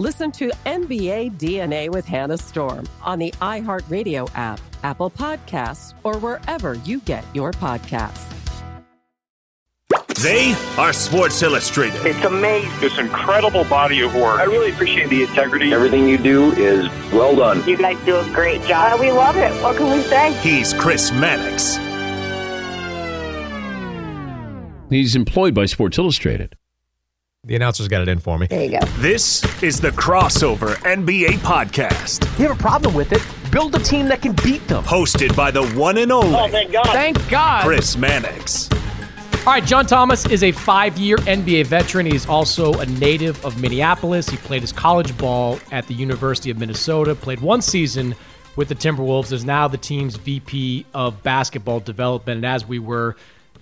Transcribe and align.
Listen 0.00 0.32
to 0.32 0.48
NBA 0.64 1.36
DNA 1.36 1.90
with 1.90 2.06
Hannah 2.06 2.38
Storm 2.38 2.88
on 3.02 3.18
the 3.18 3.30
iHeartRadio 3.32 4.30
app, 4.34 4.58
Apple 4.82 5.10
Podcasts, 5.10 5.92
or 6.04 6.16
wherever 6.16 6.72
you 6.86 7.00
get 7.00 7.22
your 7.34 7.52
podcasts. 7.52 8.24
They 10.22 10.54
are 10.78 10.94
Sports 10.94 11.42
Illustrated. 11.42 12.06
It's 12.06 12.24
amazing. 12.24 12.70
This 12.80 12.96
incredible 12.96 13.64
body 13.64 14.00
of 14.00 14.14
work. 14.14 14.40
I 14.40 14.44
really 14.44 14.70
appreciate 14.70 15.10
the 15.10 15.24
integrity. 15.24 15.70
Everything 15.74 16.08
you 16.08 16.16
do 16.16 16.50
is 16.52 16.88
well 17.12 17.36
done. 17.36 17.62
You 17.68 17.76
guys 17.76 18.02
do 18.06 18.16
a 18.16 18.24
great 18.32 18.62
job. 18.62 18.94
Uh, 18.94 19.02
we 19.02 19.12
love 19.12 19.36
it. 19.36 19.52
What 19.62 19.76
can 19.76 19.92
we 19.94 20.02
say? 20.04 20.32
He's 20.40 20.72
Chris 20.72 21.12
Mannix. 21.12 21.76
He's 24.88 25.14
employed 25.14 25.52
by 25.52 25.66
Sports 25.66 25.98
Illustrated. 25.98 26.56
The 27.44 27.56
announcers 27.56 27.88
got 27.88 28.02
it 28.02 28.08
in 28.08 28.18
for 28.18 28.38
me. 28.38 28.48
There 28.48 28.62
you 28.62 28.78
go. 28.78 28.86
This 28.98 29.42
is 29.62 29.80
the 29.80 29.88
Crossover 29.92 30.74
NBA 30.82 31.38
Podcast. 31.38 32.22
You 32.38 32.46
have 32.48 32.58
a 32.58 32.62
problem 32.62 32.92
with 32.92 33.12
it? 33.12 33.22
Build 33.50 33.74
a 33.74 33.78
team 33.78 34.08
that 34.08 34.20
can 34.20 34.32
beat 34.44 34.68
them. 34.68 34.84
Hosted 34.84 35.34
by 35.34 35.50
the 35.50 35.66
one 35.68 35.96
and 35.96 36.12
only. 36.12 36.38
Oh, 36.38 36.48
thank 36.48 36.70
God. 36.70 36.84
Thank 36.88 37.30
God. 37.30 37.64
Chris 37.64 37.96
Mannix. 37.96 38.68
All 39.46 39.54
right, 39.54 39.64
John 39.64 39.86
Thomas 39.86 40.26
is 40.26 40.42
a 40.42 40.52
five 40.52 40.98
year 40.98 41.16
NBA 41.16 41.64
veteran. 41.64 42.04
He's 42.04 42.28
also 42.28 42.74
a 42.74 42.84
native 42.84 43.42
of 43.42 43.58
Minneapolis. 43.58 44.28
He 44.28 44.36
played 44.36 44.60
his 44.60 44.70
college 44.70 45.16
ball 45.16 45.58
at 45.72 45.86
the 45.86 45.94
University 45.94 46.50
of 46.50 46.58
Minnesota, 46.58 47.14
played 47.14 47.40
one 47.40 47.62
season 47.62 48.14
with 48.56 48.68
the 48.68 48.74
Timberwolves, 48.74 49.32
is 49.32 49.46
now 49.46 49.66
the 49.66 49.78
team's 49.78 50.16
VP 50.16 50.84
of 50.92 51.22
basketball 51.22 51.80
development. 51.80 52.36
And 52.36 52.44
as 52.44 52.68
we 52.68 52.78
were 52.78 53.16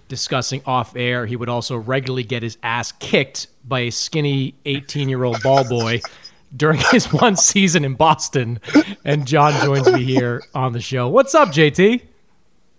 discussing 0.08 0.62
off 0.66 0.96
air, 0.96 1.26
he 1.26 1.36
would 1.36 1.48
also 1.48 1.76
regularly 1.76 2.24
get 2.24 2.42
his 2.42 2.58
ass 2.64 2.90
kicked 2.90 3.46
by 3.68 3.80
a 3.80 3.90
skinny 3.90 4.54
18 4.64 5.08
year 5.08 5.24
old 5.24 5.42
ball 5.42 5.68
boy 5.68 6.00
during 6.56 6.80
his 6.90 7.06
one 7.12 7.36
season 7.36 7.84
in 7.84 7.94
Boston. 7.94 8.60
And 9.04 9.26
John 9.26 9.52
joins 9.64 9.90
me 9.90 10.04
here 10.04 10.42
on 10.54 10.72
the 10.72 10.80
show. 10.80 11.08
What's 11.08 11.34
up, 11.34 11.48
JT? 11.48 12.02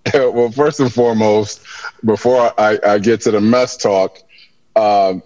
well, 0.14 0.52
first 0.52 0.80
and 0.80 0.92
foremost, 0.92 1.66
before 2.06 2.54
I, 2.60 2.80
I 2.86 3.00
get 3.00 3.22
to 3.22 3.32
the 3.32 3.42
mess 3.42 3.78
talk, 3.78 4.20
um, 4.76 5.22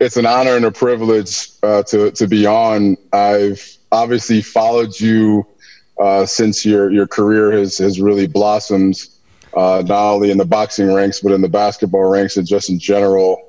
it's 0.00 0.16
an 0.16 0.26
honor 0.26 0.56
and 0.56 0.64
a 0.64 0.72
privilege 0.72 1.50
uh, 1.62 1.82
to 1.84 2.10
to 2.12 2.26
be 2.26 2.46
on. 2.46 2.96
I've 3.12 3.62
obviously 3.92 4.42
followed 4.42 4.98
you 4.98 5.46
uh, 6.00 6.26
since 6.26 6.64
your 6.64 6.90
your 6.90 7.06
career 7.06 7.52
has 7.52 7.78
has 7.78 8.00
really 8.00 8.26
blossomed, 8.26 8.96
uh, 9.54 9.82
not 9.86 10.14
only 10.14 10.30
in 10.30 10.38
the 10.38 10.44
boxing 10.44 10.92
ranks 10.92 11.20
but 11.20 11.32
in 11.32 11.40
the 11.40 11.48
basketball 11.48 12.04
ranks 12.10 12.36
and 12.36 12.46
just 12.46 12.70
in 12.70 12.78
general. 12.78 13.43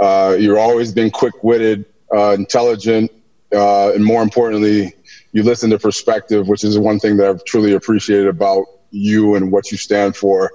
Uh, 0.00 0.36
you've 0.38 0.58
always 0.58 0.92
been 0.92 1.10
quick 1.10 1.42
witted, 1.42 1.84
uh, 2.14 2.32
intelligent, 2.32 3.10
uh, 3.54 3.92
and 3.92 4.04
more 4.04 4.22
importantly, 4.22 4.92
you 5.32 5.42
listen 5.42 5.70
to 5.70 5.78
perspective, 5.78 6.48
which 6.48 6.64
is 6.64 6.78
one 6.78 6.98
thing 6.98 7.16
that 7.16 7.28
I've 7.28 7.44
truly 7.44 7.74
appreciated 7.74 8.26
about 8.26 8.66
you 8.90 9.34
and 9.34 9.50
what 9.52 9.70
you 9.70 9.78
stand 9.78 10.16
for. 10.16 10.52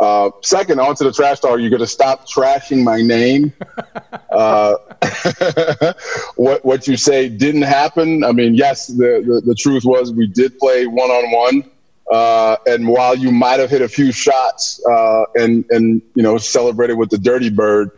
Uh, 0.00 0.30
second, 0.42 0.78
onto 0.78 1.04
the 1.04 1.12
trash 1.12 1.40
talk. 1.40 1.58
You're 1.58 1.70
going 1.70 1.80
to 1.80 1.86
stop 1.86 2.28
trashing 2.28 2.84
my 2.84 3.00
name. 3.00 3.52
uh, 4.30 4.74
what 6.36 6.62
what 6.64 6.86
you 6.86 6.96
say 6.96 7.28
didn't 7.28 7.62
happen. 7.62 8.22
I 8.22 8.32
mean, 8.32 8.54
yes, 8.54 8.88
the, 8.88 9.22
the, 9.26 9.42
the 9.46 9.54
truth 9.54 9.84
was 9.84 10.12
we 10.12 10.26
did 10.26 10.58
play 10.58 10.86
one 10.86 11.10
on 11.10 11.30
one. 11.30 11.70
And 12.66 12.88
while 12.88 13.14
you 13.14 13.32
might 13.32 13.58
have 13.58 13.70
hit 13.70 13.80
a 13.80 13.88
few 13.88 14.12
shots 14.12 14.84
uh, 14.86 15.24
and 15.34 15.64
and 15.70 16.02
you 16.14 16.22
know 16.22 16.36
celebrated 16.36 16.94
with 16.98 17.08
the 17.08 17.18
dirty 17.18 17.48
bird, 17.48 17.90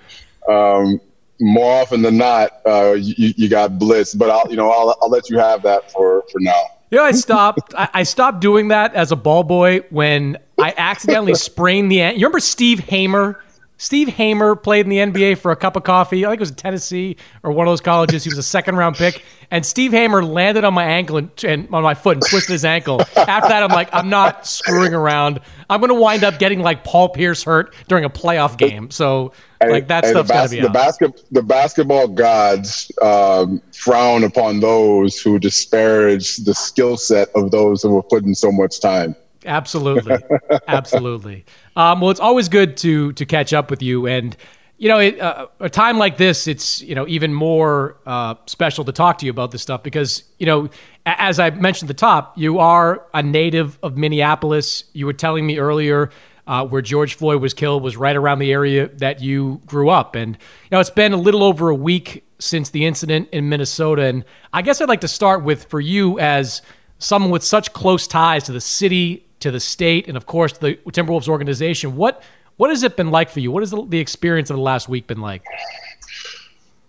um, 0.48 1.00
more 1.41 1.81
often 1.81 2.03
than 2.03 2.16
not, 2.16 2.60
uh, 2.66 2.92
you, 2.98 3.32
you 3.36 3.48
got 3.48 3.72
blitzed. 3.72 4.19
But 4.19 4.31
I'll 4.31 4.50
you 4.50 4.56
know 4.56 4.70
I'll, 4.70 4.97
I'll 5.03 5.10
let 5.10 5.31
you 5.31 5.38
have 5.38 5.62
that 5.62 5.91
for 5.92 6.25
for 6.32 6.41
now. 6.41 6.60
You 6.91 6.98
know, 6.98 7.04
I 7.04 7.12
stopped. 7.12 7.75
I, 7.76 8.03
stopped 8.03 8.41
doing 8.41 8.69
that 8.69 8.94
as 8.94 9.12
a 9.12 9.16
ball 9.16 9.42
boy 9.42 9.81
when 9.91 10.38
I 10.59 10.75
accidentally 10.76 11.34
sprained 11.34 11.92
the. 11.92 12.00
an- 12.00 12.14
You 12.14 12.20
remember 12.20 12.41
Steve 12.41 12.81
Hamer? 12.81 13.42
Steve 13.78 14.09
Hamer 14.09 14.56
played 14.56 14.87
in 14.87 14.91
the 14.91 14.99
NBA 14.99 15.39
for 15.39 15.53
a 15.53 15.56
cup 15.56 15.77
of 15.77 15.84
coffee. 15.84 16.27
I 16.27 16.31
think 16.31 16.41
it 16.41 16.43
was 16.43 16.50
Tennessee 16.50 17.16
or 17.44 17.53
one 17.53 17.66
of 17.66 17.71
those 17.71 17.81
colleges. 17.81 18.25
He 18.25 18.31
was 18.31 18.39
a 18.39 18.43
second 18.43 18.77
round 18.77 18.97
pick, 18.97 19.25
and 19.53 19.65
Steve 19.65 19.93
Hamer 19.93 20.25
landed 20.25 20.65
on 20.65 20.75
my 20.75 20.84
ankle 20.84 21.16
and, 21.16 21.31
and 21.44 21.72
on 21.72 21.84
my 21.84 21.94
foot 21.94 22.16
and 22.16 22.27
twisted 22.27 22.53
his 22.53 22.65
ankle. 22.65 23.00
After 23.16 23.49
that, 23.49 23.62
I'm 23.62 23.71
like, 23.71 23.89
I'm 23.93 24.11
not 24.11 24.47
screwing 24.47 24.94
around. 24.94 25.41
I'm 25.71 25.81
going 25.81 25.91
to 25.91 26.00
wind 26.00 26.25
up 26.25 26.41
getting 26.41 26.61
like 26.61 26.83
Paul 26.83 27.09
Pierce 27.09 27.44
hurt 27.44 27.72
during 27.87 28.05
a 28.05 28.11
playoff 28.11 28.59
game. 28.59 28.91
So 28.91 29.33
like 29.61 29.89
that 29.89 30.05
Hey, 30.05 30.10
stuff's 30.10 30.28
the, 30.28 30.34
got 30.34 30.50
to 30.50 30.56
be 30.56 30.60
the 30.60 30.71
basket 30.71 31.22
the 31.30 31.42
basketball 31.42 32.09
gods 32.09 32.91
um, 33.01 33.63
frown 33.72 34.25
upon 34.25 34.60
those 34.60 35.21
who 35.21 35.39
disparage 35.39 36.36
the 36.39 36.54
skill 36.54 36.97
set 36.97 37.28
of 37.36 37.53
those 37.53 37.83
who 37.83 37.95
have 37.97 38.09
put 38.09 38.25
in 38.25 38.34
so 38.34 38.51
much 38.51 38.80
time. 38.80 39.15
Absolutely, 39.45 40.16
absolutely. 40.69 41.45
Um, 41.78 42.01
well, 42.01 42.10
it's 42.10 42.19
always 42.19 42.48
good 42.48 42.77
to 42.78 43.13
to 43.13 43.25
catch 43.25 43.53
up 43.53 43.71
with 43.71 43.83
you, 43.83 44.09
and 44.09 44.36
you 44.78 44.89
know, 44.89 44.98
it, 44.98 45.21
uh, 45.21 45.47
a 45.60 45.71
time 45.71 45.97
like 45.97 46.16
this, 46.16 46.48
it's 46.48 46.83
you 46.83 46.97
know 46.97 47.07
even 47.07 47.33
more 47.33 47.97
uh, 48.04 48.34
special 48.47 48.84
to 48.84 48.91
talk 48.91 49.19
to 49.19 49.27
you 49.27 49.30
about 49.30 49.53
this 49.53 49.63
stuff 49.63 49.84
because 49.84 50.25
you 50.41 50.47
know, 50.47 50.71
as 51.07 51.39
I 51.39 51.51
mentioned 51.51 51.89
at 51.89 51.97
the 51.97 52.01
top, 52.01 52.36
you 52.36 52.59
are 52.59 53.07
a 53.15 53.22
native 53.22 53.78
of 53.80 53.97
Minneapolis. 53.97 54.84
You 54.92 55.07
were 55.07 55.15
telling 55.15 55.47
me 55.47 55.59
earlier. 55.59 56.10
Uh, 56.48 56.65
where 56.65 56.80
George 56.80 57.13
Floyd 57.13 57.42
was 57.42 57.53
killed 57.53 57.83
was 57.83 57.98
right 57.98 58.16
around 58.16 58.39
the 58.39 58.51
area 58.51 58.89
that 58.97 59.21
you 59.21 59.60
grew 59.66 59.91
up, 59.91 60.15
and 60.15 60.30
you 60.30 60.69
know 60.72 60.80
it's 60.80 60.89
been 60.89 61.13
a 61.13 61.19
little 61.19 61.45
over 61.45 61.69
a 61.69 61.75
week 61.75 62.25
since 62.39 62.71
the 62.71 62.86
incident 62.86 63.28
in 63.33 63.51
Minnesota. 63.51 64.04
And 64.04 64.25
I 64.51 64.63
guess 64.63 64.80
I'd 64.80 64.89
like 64.89 65.03
to 65.03 65.09
start 65.09 65.45
with 65.45 65.66
for 65.66 65.78
you 65.78 66.19
as 66.19 66.63
someone 66.97 67.30
with 67.30 67.45
such 67.45 67.75
close 67.75 68.07
ties 68.07 68.45
to 68.45 68.53
the 68.53 68.63
city, 68.63 69.28
to 69.41 69.51
the 69.51 69.61
state, 69.61 70.09
and 70.09 70.17
of 70.17 70.27
course 70.27 70.59
the 70.59 70.75
Timberwolves 70.91 71.29
organization. 71.29 71.97
What 71.97 72.23
What 72.57 72.71
has 72.71 72.83
it 72.83 72.97
been 72.97 73.11
like 73.11 73.31
for 73.31 73.41
you? 73.41 73.53
What 73.53 73.63
has 73.63 73.71
the, 73.71 73.85
the 73.87 73.99
experience 73.99 74.51
of 74.51 74.57
the 74.57 74.63
last 74.63 74.89
week 74.89 75.07
been 75.07 75.21
like? 75.21 75.43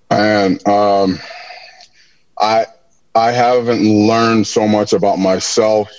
And 0.09 0.65
um, 0.67 1.19
I 2.39 2.65
I 3.15 3.31
haven't 3.31 3.81
learned 3.81 4.47
so 4.47 4.67
much 4.67 4.93
about 4.93 5.19
myself, 5.19 5.89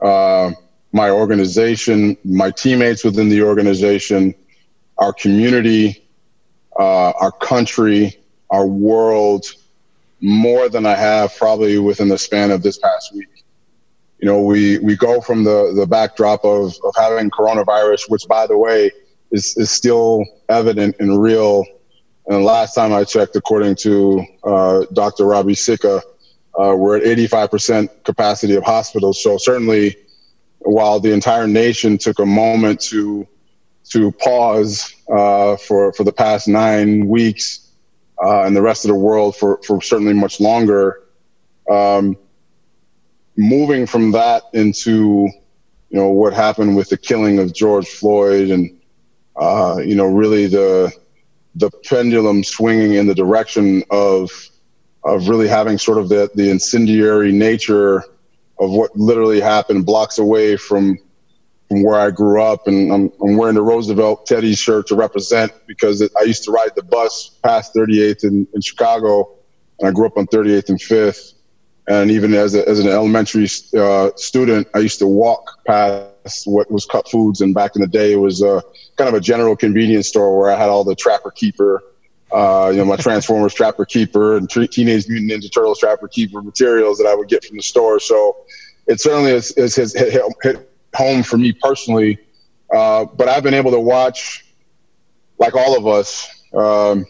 uh, 0.00 0.52
my 0.92 1.10
organization, 1.10 2.16
my 2.24 2.50
teammates 2.50 3.04
within 3.04 3.28
the 3.28 3.42
organization, 3.42 4.34
our 4.98 5.12
community, 5.12 6.06
uh, 6.78 7.10
our 7.10 7.32
country, 7.32 8.16
our 8.50 8.66
world, 8.66 9.46
more 10.20 10.68
than 10.68 10.86
I 10.86 10.94
have 10.94 11.36
probably 11.36 11.78
within 11.78 12.08
the 12.08 12.18
span 12.18 12.50
of 12.50 12.62
this 12.62 12.78
past 12.78 13.12
week. 13.14 13.31
You 14.22 14.28
know, 14.28 14.40
we, 14.40 14.78
we 14.78 14.94
go 14.94 15.20
from 15.20 15.42
the, 15.42 15.72
the 15.74 15.84
backdrop 15.84 16.44
of, 16.44 16.76
of 16.84 16.94
having 16.96 17.28
coronavirus, 17.28 18.08
which, 18.08 18.22
by 18.28 18.46
the 18.46 18.56
way, 18.56 18.88
is, 19.32 19.56
is 19.56 19.72
still 19.72 20.24
evident 20.48 20.94
and 21.00 21.20
real. 21.20 21.64
And 22.28 22.44
last 22.44 22.74
time 22.74 22.92
I 22.92 23.02
checked, 23.02 23.34
according 23.34 23.74
to 23.76 24.24
uh, 24.44 24.84
Dr. 24.92 25.26
Robbie 25.26 25.56
Sika, 25.56 26.00
uh, 26.56 26.72
we're 26.78 26.98
at 26.98 27.02
85% 27.02 28.04
capacity 28.04 28.54
of 28.54 28.62
hospitals. 28.62 29.20
So 29.20 29.38
certainly, 29.38 29.96
while 30.60 31.00
the 31.00 31.12
entire 31.12 31.48
nation 31.48 31.98
took 31.98 32.20
a 32.20 32.26
moment 32.26 32.80
to 32.82 33.26
to 33.90 34.12
pause 34.12 34.94
uh, 35.12 35.56
for 35.56 35.92
for 35.94 36.04
the 36.04 36.12
past 36.12 36.46
nine 36.46 37.08
weeks, 37.08 37.72
uh, 38.24 38.42
and 38.42 38.54
the 38.54 38.62
rest 38.62 38.84
of 38.84 38.88
the 38.90 38.94
world 38.94 39.34
for 39.34 39.58
for 39.66 39.82
certainly 39.82 40.12
much 40.12 40.38
longer. 40.38 41.02
Um, 41.68 42.16
moving 43.36 43.86
from 43.86 44.12
that 44.12 44.42
into 44.52 45.28
you 45.88 45.98
know 45.98 46.08
what 46.08 46.32
happened 46.32 46.76
with 46.76 46.88
the 46.88 46.96
killing 46.96 47.38
of 47.38 47.52
George 47.54 47.88
Floyd, 47.88 48.50
and 48.50 48.80
uh, 49.36 49.76
you 49.84 49.94
know 49.94 50.06
really 50.06 50.46
the 50.46 50.92
the 51.56 51.70
pendulum 51.84 52.42
swinging 52.42 52.94
in 52.94 53.06
the 53.06 53.14
direction 53.14 53.82
of 53.90 54.30
of 55.04 55.28
really 55.28 55.48
having 55.48 55.78
sort 55.78 55.98
of 55.98 56.08
the 56.08 56.30
the 56.34 56.50
incendiary 56.50 57.32
nature 57.32 58.04
of 58.58 58.70
what 58.70 58.94
literally 58.96 59.40
happened 59.40 59.84
blocks 59.84 60.18
away 60.18 60.56
from 60.56 60.98
from 61.72 61.82
where 61.82 61.98
I 61.98 62.10
grew 62.10 62.42
up, 62.42 62.66
and 62.66 62.92
I'm, 62.92 63.10
I'm 63.22 63.36
wearing 63.38 63.54
the 63.54 63.62
Roosevelt 63.62 64.26
Teddy 64.26 64.54
shirt 64.54 64.86
to 64.88 64.94
represent 64.94 65.52
because 65.66 66.02
I 66.20 66.24
used 66.24 66.44
to 66.44 66.50
ride 66.50 66.72
the 66.76 66.82
bus 66.82 67.38
past 67.42 67.74
38th 67.74 68.24
in, 68.24 68.46
in 68.54 68.60
Chicago, 68.60 69.38
and 69.78 69.88
I 69.88 69.90
grew 69.90 70.04
up 70.04 70.18
on 70.18 70.26
38th 70.26 70.68
and 70.68 70.78
5th. 70.78 71.31
And 71.88 72.10
even 72.10 72.32
as, 72.34 72.54
a, 72.54 72.66
as 72.68 72.78
an 72.78 72.88
elementary 72.88 73.48
uh, 73.76 74.10
student, 74.16 74.68
I 74.74 74.78
used 74.78 75.00
to 75.00 75.06
walk 75.06 75.64
past 75.66 76.46
what 76.46 76.70
was 76.70 76.86
Cup 76.86 77.08
Foods, 77.08 77.40
and 77.40 77.52
back 77.52 77.74
in 77.74 77.82
the 77.82 77.88
day, 77.88 78.12
it 78.12 78.16
was 78.20 78.42
uh, 78.42 78.60
kind 78.96 79.08
of 79.08 79.14
a 79.14 79.20
general 79.20 79.56
convenience 79.56 80.08
store 80.08 80.38
where 80.38 80.50
I 80.50 80.56
had 80.56 80.68
all 80.68 80.84
the 80.84 80.94
Trapper 80.94 81.32
Keeper, 81.32 81.82
uh, 82.30 82.70
you 82.72 82.78
know, 82.78 82.84
my 82.84 82.96
Transformers 82.96 83.52
Trapper 83.52 83.84
Keeper 83.84 84.36
and 84.36 84.48
Teenage 84.48 85.08
Mutant 85.08 85.30
Ninja 85.30 85.52
Turtles 85.52 85.80
Trapper 85.80 86.06
Keeper 86.06 86.40
materials 86.40 86.98
that 86.98 87.06
I 87.06 87.14
would 87.14 87.28
get 87.28 87.44
from 87.44 87.56
the 87.56 87.62
store. 87.62 87.98
So 87.98 88.36
it 88.86 89.00
certainly 89.00 89.32
has, 89.32 89.52
has 89.56 89.92
hit, 89.92 90.22
hit 90.42 90.70
home 90.94 91.22
for 91.22 91.36
me 91.36 91.52
personally. 91.52 92.18
Uh, 92.74 93.04
but 93.04 93.28
I've 93.28 93.42
been 93.42 93.54
able 93.54 93.72
to 93.72 93.80
watch, 93.80 94.46
like 95.38 95.54
all 95.54 95.76
of 95.76 95.86
us, 95.86 96.44
um, 96.54 97.04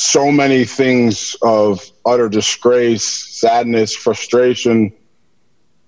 so 0.00 0.32
many 0.32 0.64
things 0.64 1.36
of 1.42 1.78
utter 2.06 2.26
disgrace, 2.30 3.04
sadness, 3.04 3.94
frustration. 3.94 4.90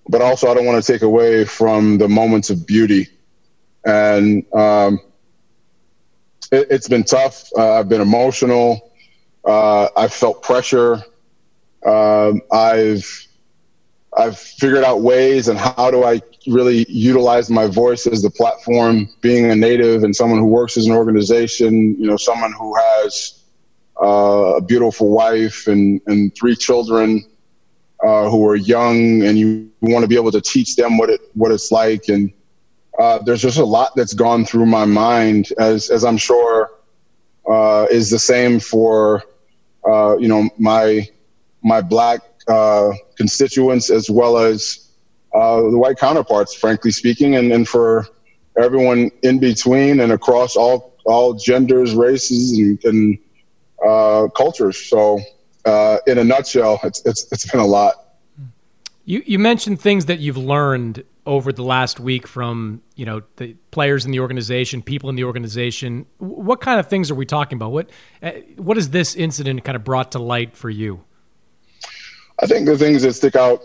But 0.07 0.21
also, 0.21 0.51
I 0.51 0.55
don't 0.55 0.67
want 0.67 0.85
to 0.85 0.93
take 0.93 1.01
away 1.01 1.47
from 1.47 1.97
the 1.97 2.09
moments 2.09 2.51
of 2.51 2.67
beauty. 2.67 3.09
And 3.87 4.45
um, 4.53 5.01
it, 6.53 6.71
has 6.71 6.89
been 6.89 7.05
tough. 7.05 7.49
Uh, 7.57 7.79
I've 7.79 7.89
been 7.89 8.03
emotional. 8.03 8.93
Uh, 9.47 9.89
I've 9.97 10.13
felt 10.13 10.43
pressure. 10.43 11.03
Um, 11.87 12.43
I've 12.53 13.27
I've 14.19 14.39
figured 14.39 14.85
out 14.85 15.01
ways 15.01 15.49
and 15.49 15.59
how 15.59 15.91
do 15.91 16.05
I 16.05 16.21
really 16.47 16.85
utilize 16.91 17.49
my 17.49 17.67
voice 17.67 18.07
as 18.07 18.21
the 18.21 18.29
platform, 18.29 19.09
being 19.23 19.51
a 19.51 19.57
native 19.57 20.05
and 20.05 20.15
someone 20.15 20.39
who 20.39 20.45
works 20.45 20.77
as 20.77 20.85
an 20.85 20.93
organization, 20.93 21.99
you 21.99 22.07
know, 22.07 22.19
someone 22.19 22.53
who 22.53 22.75
has 22.77 23.42
uh, 24.01 24.55
a 24.57 24.61
beautiful 24.61 25.11
wife 25.11 25.67
and, 25.67 26.01
and 26.07 26.35
three 26.35 26.57
children 26.57 27.25
uh, 28.05 28.29
who 28.29 28.47
are 28.47 28.57
young 28.57 29.23
and 29.23 29.39
you 29.39 29.71
want 29.81 30.03
to 30.03 30.09
be 30.09 30.17
able 30.17 30.33
to 30.33 30.41
teach 30.41 30.77
them 30.77 30.99
what 30.99 31.11
it, 31.11 31.21
what 31.35 31.53
it's 31.53 31.71
like. 31.71 32.09
And 32.09 32.33
uh, 32.99 33.19
there's 33.23 33.43
just 33.43 33.59
a 33.59 33.65
lot 33.65 33.95
that's 33.95 34.15
gone 34.15 34.45
through 34.45 34.67
my 34.67 34.85
mind 34.85 35.53
as, 35.59 35.91
as 35.91 36.05
I'm 36.05 36.17
sure 36.17 36.71
uh, 37.51 37.87
is 37.91 38.11
the 38.11 38.19
same 38.19 38.61
for, 38.61 39.23
uh, 39.89 40.17
you 40.19 40.29
know, 40.29 40.49
my, 40.59 41.09
my 41.63 41.81
black 41.81 42.21
uh, 42.49 42.93
constituents 43.17 43.91
as 43.91 44.11
well 44.11 44.37
as 44.37 44.89
the 45.33 45.79
white 45.79 45.97
counterparts, 45.97 46.55
frankly 46.55 46.91
speaking, 46.91 47.37
and, 47.37 47.53
and 47.53 47.69
for 47.69 48.07
everyone 48.61 49.11
in 49.23 49.39
between 49.39 50.01
and 50.01 50.13
across 50.13 50.57
all 50.57 50.93
all 51.05 51.35
genders, 51.35 51.95
races, 51.95 52.53
and, 52.59 52.85
and 52.85 53.19
uh, 53.85 54.29
cultures. 54.29 54.79
So, 54.79 55.21
uh, 55.65 55.99
in 56.07 56.19
a 56.19 56.25
nutshell, 56.25 56.81
it's, 56.83 57.05
it's 57.07 57.27
it's 57.33 57.51
been 57.51 57.61
a 57.61 57.67
lot. 57.67 57.95
You 59.05 59.23
you 59.27 59.39
mentioned 59.39 59.81
things 59.81 60.07
that 60.07 60.19
you've 60.19 60.37
learned 60.37 61.05
over 61.25 61.53
the 61.53 61.63
last 61.63 62.01
week 62.01 62.27
from 62.27 62.83
you 62.97 63.07
know 63.07 63.23
the 63.37 63.55
players 63.71 64.05
in 64.05 64.11
the 64.11 64.21
organization, 64.21 64.83
people 64.83 65.09
in 65.09 65.17
the 65.17 65.25
organization. 65.25 66.07
What 66.19 66.61
kind 66.61 66.81
of 66.81 66.89
things 66.89 67.11
are 67.11 67.15
we 67.15 67.27
talking 67.27 67.57
about? 67.57 67.73
What 67.73 67.91
uh, 68.23 68.31
what 68.57 68.77
has 68.77 68.91
this 68.91 69.15
incident 69.15 69.65
kind 69.65 69.77
of 69.77 69.85
brought 69.85 70.13
to 70.13 70.19
light 70.19 70.57
for 70.57 70.71
you? 70.71 71.05
I 72.43 72.47
think 72.47 72.67
the 72.67 72.77
things 72.77 73.03
that 73.03 73.15
stick 73.15 73.37
out 73.37 73.63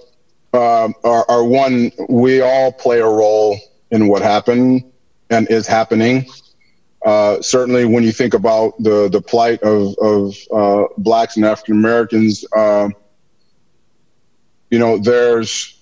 um, 0.53 0.93
are, 1.03 1.25
are, 1.29 1.43
one, 1.43 1.91
we 2.09 2.41
all 2.41 2.71
play 2.71 2.99
a 2.99 3.07
role 3.07 3.59
in 3.91 4.07
what 4.07 4.21
happened 4.21 4.83
and 5.29 5.49
is 5.49 5.67
happening. 5.67 6.25
Uh, 7.07 7.41
certainly, 7.41 7.85
when 7.85 8.03
you 8.03 8.11
think 8.11 8.33
about 8.33 8.73
the 8.83 9.07
the 9.07 9.21
plight 9.21 9.63
of 9.63 9.95
of 9.99 10.35
uh, 10.53 10.83
blacks 10.97 11.37
and 11.37 11.45
African 11.45 11.75
Americans, 11.75 12.43
uh, 12.53 12.89
you 14.71 14.77
know, 14.77 14.97
there's 14.97 15.79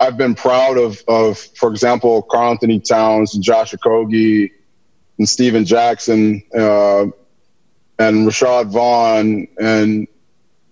I've 0.00 0.16
been 0.16 0.34
proud 0.34 0.78
of 0.78 1.02
of, 1.08 1.36
for 1.36 1.70
example, 1.70 2.22
Karl-Anthony 2.22 2.80
Towns 2.80 3.34
and 3.34 3.44
Josh 3.44 3.74
Okogie 3.74 4.50
and 5.18 5.28
Stephen 5.28 5.66
Jackson 5.66 6.42
uh, 6.58 7.02
and 7.98 8.26
Rashad 8.26 8.70
Vaughn 8.70 9.46
and 9.60 9.90
you 10.00 10.08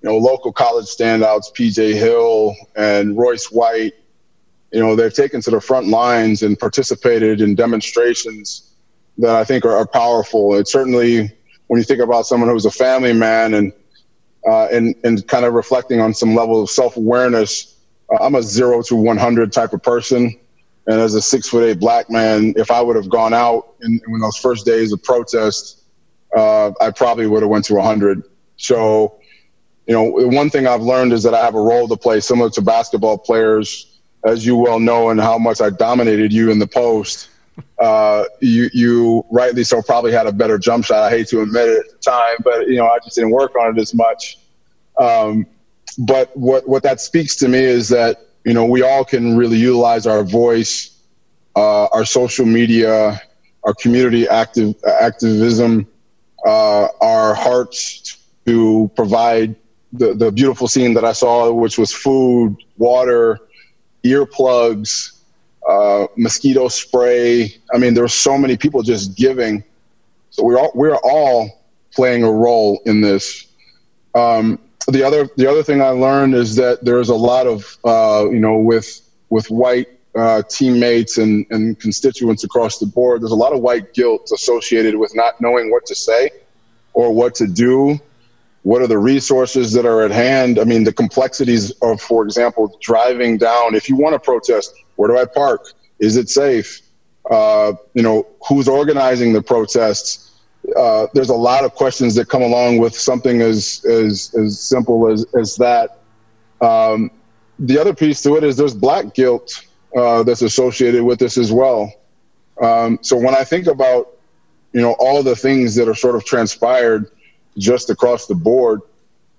know, 0.01 0.17
local 0.17 0.51
college 0.51 0.87
standouts, 0.87 1.53
PJ 1.55 1.93
Hill 1.93 2.57
and 2.75 3.19
Royce 3.19 3.51
White, 3.51 3.93
you 4.73 4.81
know, 4.81 4.97
they've 4.97 5.13
taken 5.13 5.43
to 5.43 5.51
the 5.51 5.61
front 5.61 5.89
lines 5.89 6.43
and 6.43 6.59
participated 6.59 7.43
in 7.43 7.55
demonstrations 7.55 8.74
that 9.19 9.35
I 9.35 9.45
think 9.45 9.65
are, 9.65 9.77
are 9.77 9.87
powerful. 9.87 10.55
It's 10.57 10.73
certainly 10.73 11.31
when 11.67 11.79
you 11.79 11.85
think 11.85 12.01
about 12.01 12.27
someone 12.27 12.51
who's 12.51 12.67
a 12.67 12.71
family 12.71 13.13
man 13.13 13.55
and 13.55 13.73
uh, 14.49 14.67
and 14.67 14.95
and 15.05 15.27
kind 15.29 15.45
of 15.45 15.55
reflecting 15.55 16.01
on 16.01 16.13
some 16.13 16.35
level 16.35 16.63
of 16.63 16.71
self 16.71 16.97
awareness. 16.97 17.77
Uh, 18.13 18.23
I'm 18.23 18.35
a 18.35 18.43
zero 18.43 18.83
to 18.83 18.95
100 18.95 19.53
type 19.53 19.73
of 19.73 19.83
person, 19.83 20.39
and 20.87 21.01
as 21.01 21.15
a 21.15 21.23
six 21.23 21.49
foot 21.49 21.65
eight 21.65 21.81
black 21.81 22.11
man, 22.11 22.53
if 22.57 22.71
I 22.71 22.83
would 22.83 22.97
have 22.97 23.09
gone 23.09 23.33
out 23.33 23.75
in, 23.83 24.01
in 24.07 24.21
those 24.21 24.37
first 24.37 24.67
days 24.67 24.93
of 24.93 25.03
protest, 25.03 25.85
uh, 26.37 26.73
I 26.81 26.91
probably 26.91 27.27
would 27.27 27.43
have 27.43 27.51
went 27.51 27.65
to 27.67 27.75
100. 27.75 28.23
So 28.57 29.19
you 29.87 29.95
know, 29.95 30.05
one 30.05 30.49
thing 30.49 30.67
I've 30.67 30.83
learned 30.83 31.13
is 31.13 31.23
that 31.25 31.35
I 31.35 31.45
have 31.45 31.55
a 31.55 31.61
role 31.61 31.89
to 31.89 31.97
play 31.97 32.21
similar 32.21 32.51
to 32.51 32.63
basketball 32.63 33.19
players, 33.19 34.01
as 34.25 34.47
you 34.47 34.57
well 34.57 34.81
know, 34.81 35.11
and 35.11 35.21
how 35.21 35.39
much 35.39 35.61
I 35.61 35.71
dominated 35.71 36.33
you 36.33 36.51
in 36.51 36.59
the 36.59 36.67
post. 36.67 37.29
Uh, 37.79 38.25
you, 38.41 38.69
you 38.73 39.25
rightly 39.31 39.65
so 39.65 39.83
probably 39.83 40.13
had 40.13 40.27
a 40.27 40.33
better 40.33 40.59
jump 40.59 40.85
shot. 40.85 40.99
I 40.99 41.11
hate 41.11 41.29
to 41.29 41.43
admit 41.43 41.69
it 41.69 41.79
at 41.79 41.91
the 41.91 41.99
time, 41.99 42.37
but 42.43 42.69
you 42.69 42.77
know, 42.77 42.87
I 42.87 42.99
just 42.99 43.17
didn't 43.17 43.31
work 43.31 43.55
on 43.57 43.77
it 43.77 43.81
as 43.81 43.95
much. 43.95 44.39
Um, 44.99 45.47
but 45.99 46.37
what, 46.37 46.69
what 46.69 46.83
that 46.83 47.01
speaks 47.01 47.37
to 47.37 47.49
me 47.49 47.59
is 47.59 47.89
that, 47.91 48.27
you 48.45 48.55
know, 48.55 48.65
we 48.65 48.83
all 48.83 49.05
can 49.05 49.37
really 49.37 49.57
utilize 49.57 50.07
our 50.07 50.23
voice, 50.23 50.99
uh, 51.57 51.87
our 51.87 52.05
social 52.05 52.47
media, 52.47 53.21
our 53.65 53.75
community 53.75 54.29
active 54.29 54.75
activism, 54.85 55.87
uh, 56.47 56.89
our 57.01 57.35
hearts 57.35 58.19
to 58.47 58.91
provide 58.95 59.57
the, 59.93 60.15
the 60.15 60.31
beautiful 60.31 60.69
scene 60.69 60.95
that 60.95 61.05
I 61.05 61.13
saw, 61.13 61.51
which 61.53 61.79
was 61.79 61.93
food, 61.93 62.57
water, 62.77 63.41
earplugs, 64.05 65.14
uh, 65.69 66.07
mosquito 66.17 66.69
spray. 66.69 67.57
I 67.73 67.79
mean, 67.79 67.95
there 67.95 68.05
were 68.05 68.09
so 68.09 68.37
many 68.39 68.57
people 68.57 68.83
just 68.83 69.17
giving. 69.17 69.65
So 70.31 70.45
we're 70.45 70.59
all, 70.59 70.73
we're 70.75 70.97
all 70.97 71.65
playing 71.93 72.25
a 72.25 72.31
role 72.31 72.81
in 72.87 73.01
this. 73.01 73.47
Um, 74.15 74.59
the 74.89 75.03
other 75.03 75.29
the 75.37 75.51
other 75.51 75.63
thing 75.63 75.81
I 75.81 75.89
learned 75.89 76.35
is 76.35 76.57
that 76.57 76.85
there's 76.85 77.09
a 77.09 77.15
lot 77.15 77.47
of 77.47 77.79
uh, 77.85 78.29
you 78.31 78.41
know 78.41 78.59
with 78.59 79.01
with 79.31 79.51
white 79.51 79.89
uh, 80.15 80.43
teammates 80.49 81.19
and, 81.19 81.47
and 81.51 81.79
constituents 81.81 82.45
across 82.45 82.79
the 82.79 82.87
board, 82.87 83.23
there's 83.23 83.33
a 83.33 83.37
lot 83.37 83.53
of 83.53 83.61
white 83.61 83.95
guilt 83.95 84.31
associated 84.33 84.95
with 84.95 85.15
not 85.15 85.41
knowing 85.41 85.71
what 85.71 85.85
to 85.87 85.95
say 85.95 86.31
or 86.93 87.13
what 87.13 87.35
to 87.37 87.47
do. 87.47 87.99
What 88.63 88.81
are 88.81 88.87
the 88.87 88.99
resources 88.99 89.73
that 89.73 89.85
are 89.85 90.03
at 90.03 90.11
hand? 90.11 90.59
I 90.59 90.65
mean, 90.65 90.85
the 90.85 90.93
complexities 90.93 91.71
of, 91.83 92.01
for 92.01 92.25
example, 92.25 92.79
driving 92.81 93.37
down. 93.37 93.75
If 93.75 93.89
you 93.89 93.97
want 93.97 94.15
to 94.15 94.19
protest, 94.19 94.73
where 94.97 95.09
do 95.09 95.19
I 95.19 95.25
park? 95.25 95.73
Is 95.99 96.17
it 96.17 96.29
safe? 96.29 96.81
Uh, 97.31 97.73
you 97.95 98.03
know, 98.03 98.27
who's 98.47 98.69
organizing 98.69 99.33
the 99.33 99.43
protests? 99.43 100.41
Uh, 100.77 101.07
there's 101.15 101.31
a 101.31 101.35
lot 101.35 101.65
of 101.65 101.75
questions 101.75 102.15
that 102.15 102.29
come 102.29 102.43
along 102.43 102.79
with 102.79 102.95
something 102.95 103.43
as 103.43 103.85
as 103.85 104.35
as 104.35 104.61
simple 104.61 105.11
as 105.11 105.27
as 105.35 105.57
that. 105.57 105.99
Um, 106.61 107.11
the 107.59 107.79
other 107.79 107.95
piece 107.95 108.23
to 108.23 108.37
it 108.37 108.45
is 108.45 108.57
there's 108.57 108.75
black 108.75 109.15
guilt 109.15 109.67
uh, 109.97 110.23
that's 110.23 110.43
associated 110.43 111.03
with 111.05 111.19
this 111.19 111.39
as 111.39 111.53
well. 111.53 111.93
Um, 112.61 112.99
so 113.03 113.17
when 113.17 113.35
I 113.35 113.45
think 113.45 113.67
about 113.67 114.17
you 114.73 114.81
know 114.81 114.97
all 114.99 115.23
the 115.23 115.37
things 115.37 115.75
that 115.77 115.89
are 115.89 115.95
sort 115.95 116.17
of 116.17 116.25
transpired 116.25 117.11
just 117.59 117.91
across 117.91 118.27
the 118.27 118.35
board, 118.35 118.81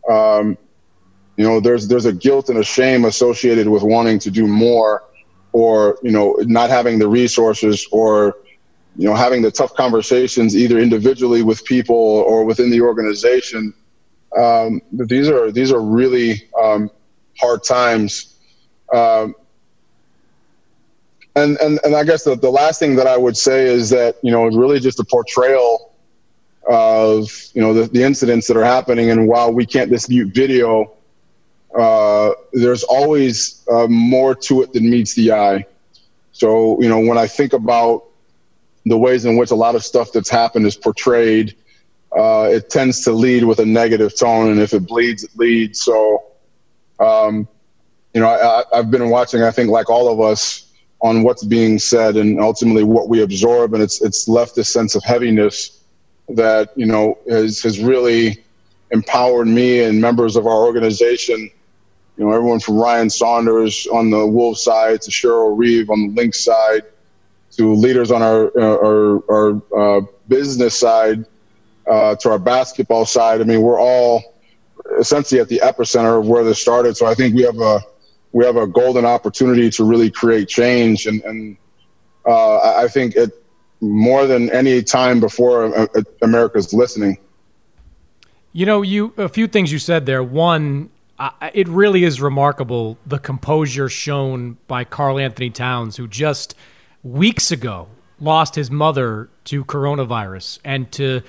um, 0.10 0.58
you 1.38 1.46
know 1.46 1.60
there's 1.60 1.88
there's 1.88 2.06
a 2.06 2.14
guilt 2.14 2.50
and 2.50 2.60
a 2.60 2.64
shame 2.64 3.06
associated 3.06 3.68
with 3.68 3.84
wanting 3.84 4.20
to 4.20 4.32
do 4.32 4.48
more, 4.48 5.04
or 5.56 5.98
you 6.04 6.12
know 6.12 6.36
not 6.42 6.70
having 6.70 7.00
the 7.00 7.08
resources, 7.08 7.88
or 7.92 8.36
you 8.98 9.08
know 9.08 9.16
having 9.16 9.42
the 9.42 9.52
tough 9.52 9.74
conversations 9.74 10.54
either 10.54 10.78
individually 10.80 11.44
with 11.44 11.64
people 11.64 11.96
or 11.96 12.44
within 12.44 12.70
the 12.70 12.82
organization. 12.82 13.74
Um, 14.38 14.82
these 14.92 15.30
are 15.30 15.52
these 15.54 15.72
are 15.72 15.82
really 15.82 16.50
um, 16.62 16.92
hard 17.40 17.64
times. 17.64 18.36
Um, 18.94 19.36
and, 21.38 21.58
and, 21.58 21.80
and 21.84 21.96
I 21.96 22.04
guess 22.04 22.24
the, 22.24 22.36
the 22.36 22.50
last 22.50 22.80
thing 22.80 22.96
that 22.96 23.08
I 23.08 23.18
would 23.18 23.36
say 23.36 23.66
is 23.66 23.90
that, 23.90 24.16
you 24.24 24.32
know, 24.32 24.48
it's 24.48 24.56
really 24.56 24.80
just 24.80 25.00
a 25.00 25.04
portrayal 25.04 25.94
of, 26.70 27.30
you 27.54 27.62
know, 27.62 27.74
the, 27.74 27.88
the 27.88 28.04
incidents 28.04 28.48
that 28.48 28.56
are 28.56 28.64
happening. 28.64 29.12
And 29.12 29.28
while 29.28 29.52
we 29.52 29.66
can't 29.66 29.92
dispute 29.92 30.34
video, 30.34 30.95
uh, 31.78 32.32
there's 32.54 32.84
always 32.84 33.66
uh, 33.72 33.88
more 33.88 34.36
to 34.36 34.62
it 34.62 34.74
than 34.74 34.90
meets 34.90 35.14
the 35.16 35.32
eye. 35.32 35.66
So, 36.32 36.82
you 36.82 36.90
know, 36.90 37.00
when 37.00 37.18
I 37.18 37.28
think 37.28 37.54
about 37.54 38.06
the 38.86 38.98
ways 38.98 39.26
in 39.26 39.38
which 39.38 39.52
a 39.52 39.56
lot 39.56 39.76
of 39.76 39.84
stuff 39.84 40.12
that's 40.12 40.30
happened 40.30 40.66
is 40.66 40.76
portrayed, 40.76 41.56
uh, 42.18 42.50
it 42.52 42.70
tends 42.70 43.04
to 43.06 43.12
lead 43.12 43.44
with 43.44 43.60
a 43.60 43.66
negative 43.66 44.18
tone. 44.18 44.52
And 44.52 44.60
if 44.60 44.74
it 44.74 44.88
bleeds, 44.88 45.24
it 45.24 45.32
leads. 45.36 45.82
So, 45.82 46.24
um, 47.00 47.48
you 48.14 48.22
know, 48.22 48.28
I, 48.30 48.64
I've 48.78 48.92
been 48.92 49.10
watching, 49.10 49.44
I 49.44 49.52
think, 49.52 49.70
like 49.70 49.90
all 49.90 50.12
of 50.12 50.22
us, 50.22 50.66
on 51.02 51.24
what's 51.24 51.44
being 51.44 51.78
said 51.78 52.16
and 52.16 52.40
ultimately 52.40 52.84
what 52.84 53.10
we 53.10 53.22
absorb, 53.22 53.74
and 53.74 53.84
it's 53.84 54.02
it's 54.02 54.28
left 54.28 54.56
this 54.56 54.72
sense 54.72 54.96
of 54.96 55.04
heaviness 55.04 55.84
that 56.30 56.72
you 56.76 56.86
know 56.86 57.18
has 57.30 57.62
has 57.62 57.80
really 57.80 58.44
empowered 58.92 59.48
me 59.48 59.82
and 59.82 60.00
members 60.00 60.36
of 60.36 60.48
our 60.48 60.66
organization. 60.66 61.52
You 62.18 62.26
know, 62.26 62.32
everyone 62.32 62.60
from 62.60 62.78
Ryan 62.78 63.10
Saunders 63.10 63.88
on 63.88 64.10
the 64.10 64.26
Wolves 64.26 64.62
side 64.62 65.02
to 65.02 65.12
Cheryl 65.12 65.58
Reeve 65.58 65.90
on 65.90 66.08
the 66.08 66.22
Lynx 66.22 66.44
side 66.44 66.84
to 67.52 67.74
leaders 67.74 68.12
on 68.12 68.22
our 68.22 68.52
our, 68.60 69.32
our 69.32 69.98
uh, 69.98 70.02
business 70.28 70.78
side 70.78 71.26
uh, 71.88 72.16
to 72.16 72.32
our 72.32 72.40
basketball 72.40 73.06
side. 73.06 73.42
I 73.42 73.44
mean, 73.44 73.62
we're 73.62 73.80
all 73.80 74.36
essentially 75.00 75.42
at 75.42 75.50
the 75.50 75.60
epicenter 75.60 76.20
of 76.20 76.28
where 76.28 76.44
this 76.44 76.60
started. 76.60 76.96
So 76.96 77.06
I 77.06 77.14
think 77.14 77.36
we 77.36 77.44
have 77.44 77.60
a 77.60 77.82
we 78.32 78.46
have 78.46 78.58
a 78.58 78.68
golden 78.68 79.06
opportunity 79.06 79.70
to 79.72 79.84
really 79.84 80.12
create 80.12 80.50
change, 80.50 81.08
and, 81.08 81.24
and 81.24 81.58
uh, 82.26 82.76
I 82.78 82.88
think 82.88 83.16
it 83.16 83.32
more 83.82 84.26
than 84.26 84.50
any 84.52 84.84
time 84.84 85.20
before 85.20 85.66
uh, 85.66 85.88
uh, 85.96 86.02
America's 86.22 86.74
listening. 86.74 87.18
You 88.52 88.66
know, 88.66 88.82
you 88.82 89.14
a 89.18 89.30
few 89.30 89.48
things 89.48 89.72
you 89.72 89.80
said 89.80 90.06
there. 90.06 90.24
One, 90.24 90.90
uh, 91.18 91.32
it 91.54 91.68
really 91.68 92.04
is 92.04 92.22
remarkable 92.22 92.98
the 93.06 93.20
composure 93.20 93.88
shown 93.88 94.58
by 94.68 94.84
Karl-Anthony 94.84 95.50
Towns, 95.50 95.96
who 95.96 96.08
just 96.08 96.56
weeks 97.04 97.52
ago 97.52 97.88
lost 98.20 98.56
his 98.56 98.70
mother 98.70 99.30
to 99.46 99.64
coronavirus, 99.66 100.60
and 100.64 100.92
to 100.94 101.22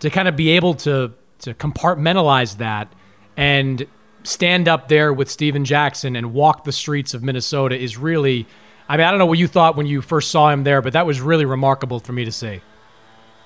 to 0.00 0.10
kind 0.10 0.28
of 0.28 0.36
be 0.36 0.50
able 0.50 0.74
to 0.74 1.12
to 1.40 1.54
compartmentalize 1.54 2.58
that 2.58 2.92
and 3.36 3.86
stand 4.22 4.68
up 4.68 4.88
there 4.88 5.12
with 5.12 5.30
Stephen 5.30 5.64
Jackson 5.64 6.16
and 6.16 6.32
walk 6.32 6.64
the 6.64 6.72
streets 6.72 7.14
of 7.14 7.22
Minnesota 7.22 7.78
is 7.78 7.98
really. 7.98 8.46
I 8.86 8.98
mean, 8.98 9.06
I 9.06 9.10
don't 9.10 9.18
know 9.18 9.26
what 9.26 9.38
you 9.38 9.48
thought 9.48 9.76
when 9.76 9.86
you 9.86 10.02
first 10.02 10.30
saw 10.30 10.50
him 10.50 10.62
there, 10.64 10.82
but 10.82 10.92
that 10.92 11.06
was 11.06 11.20
really 11.20 11.46
remarkable 11.46 12.00
for 12.00 12.12
me 12.12 12.26
to 12.26 12.32
see. 12.32 12.60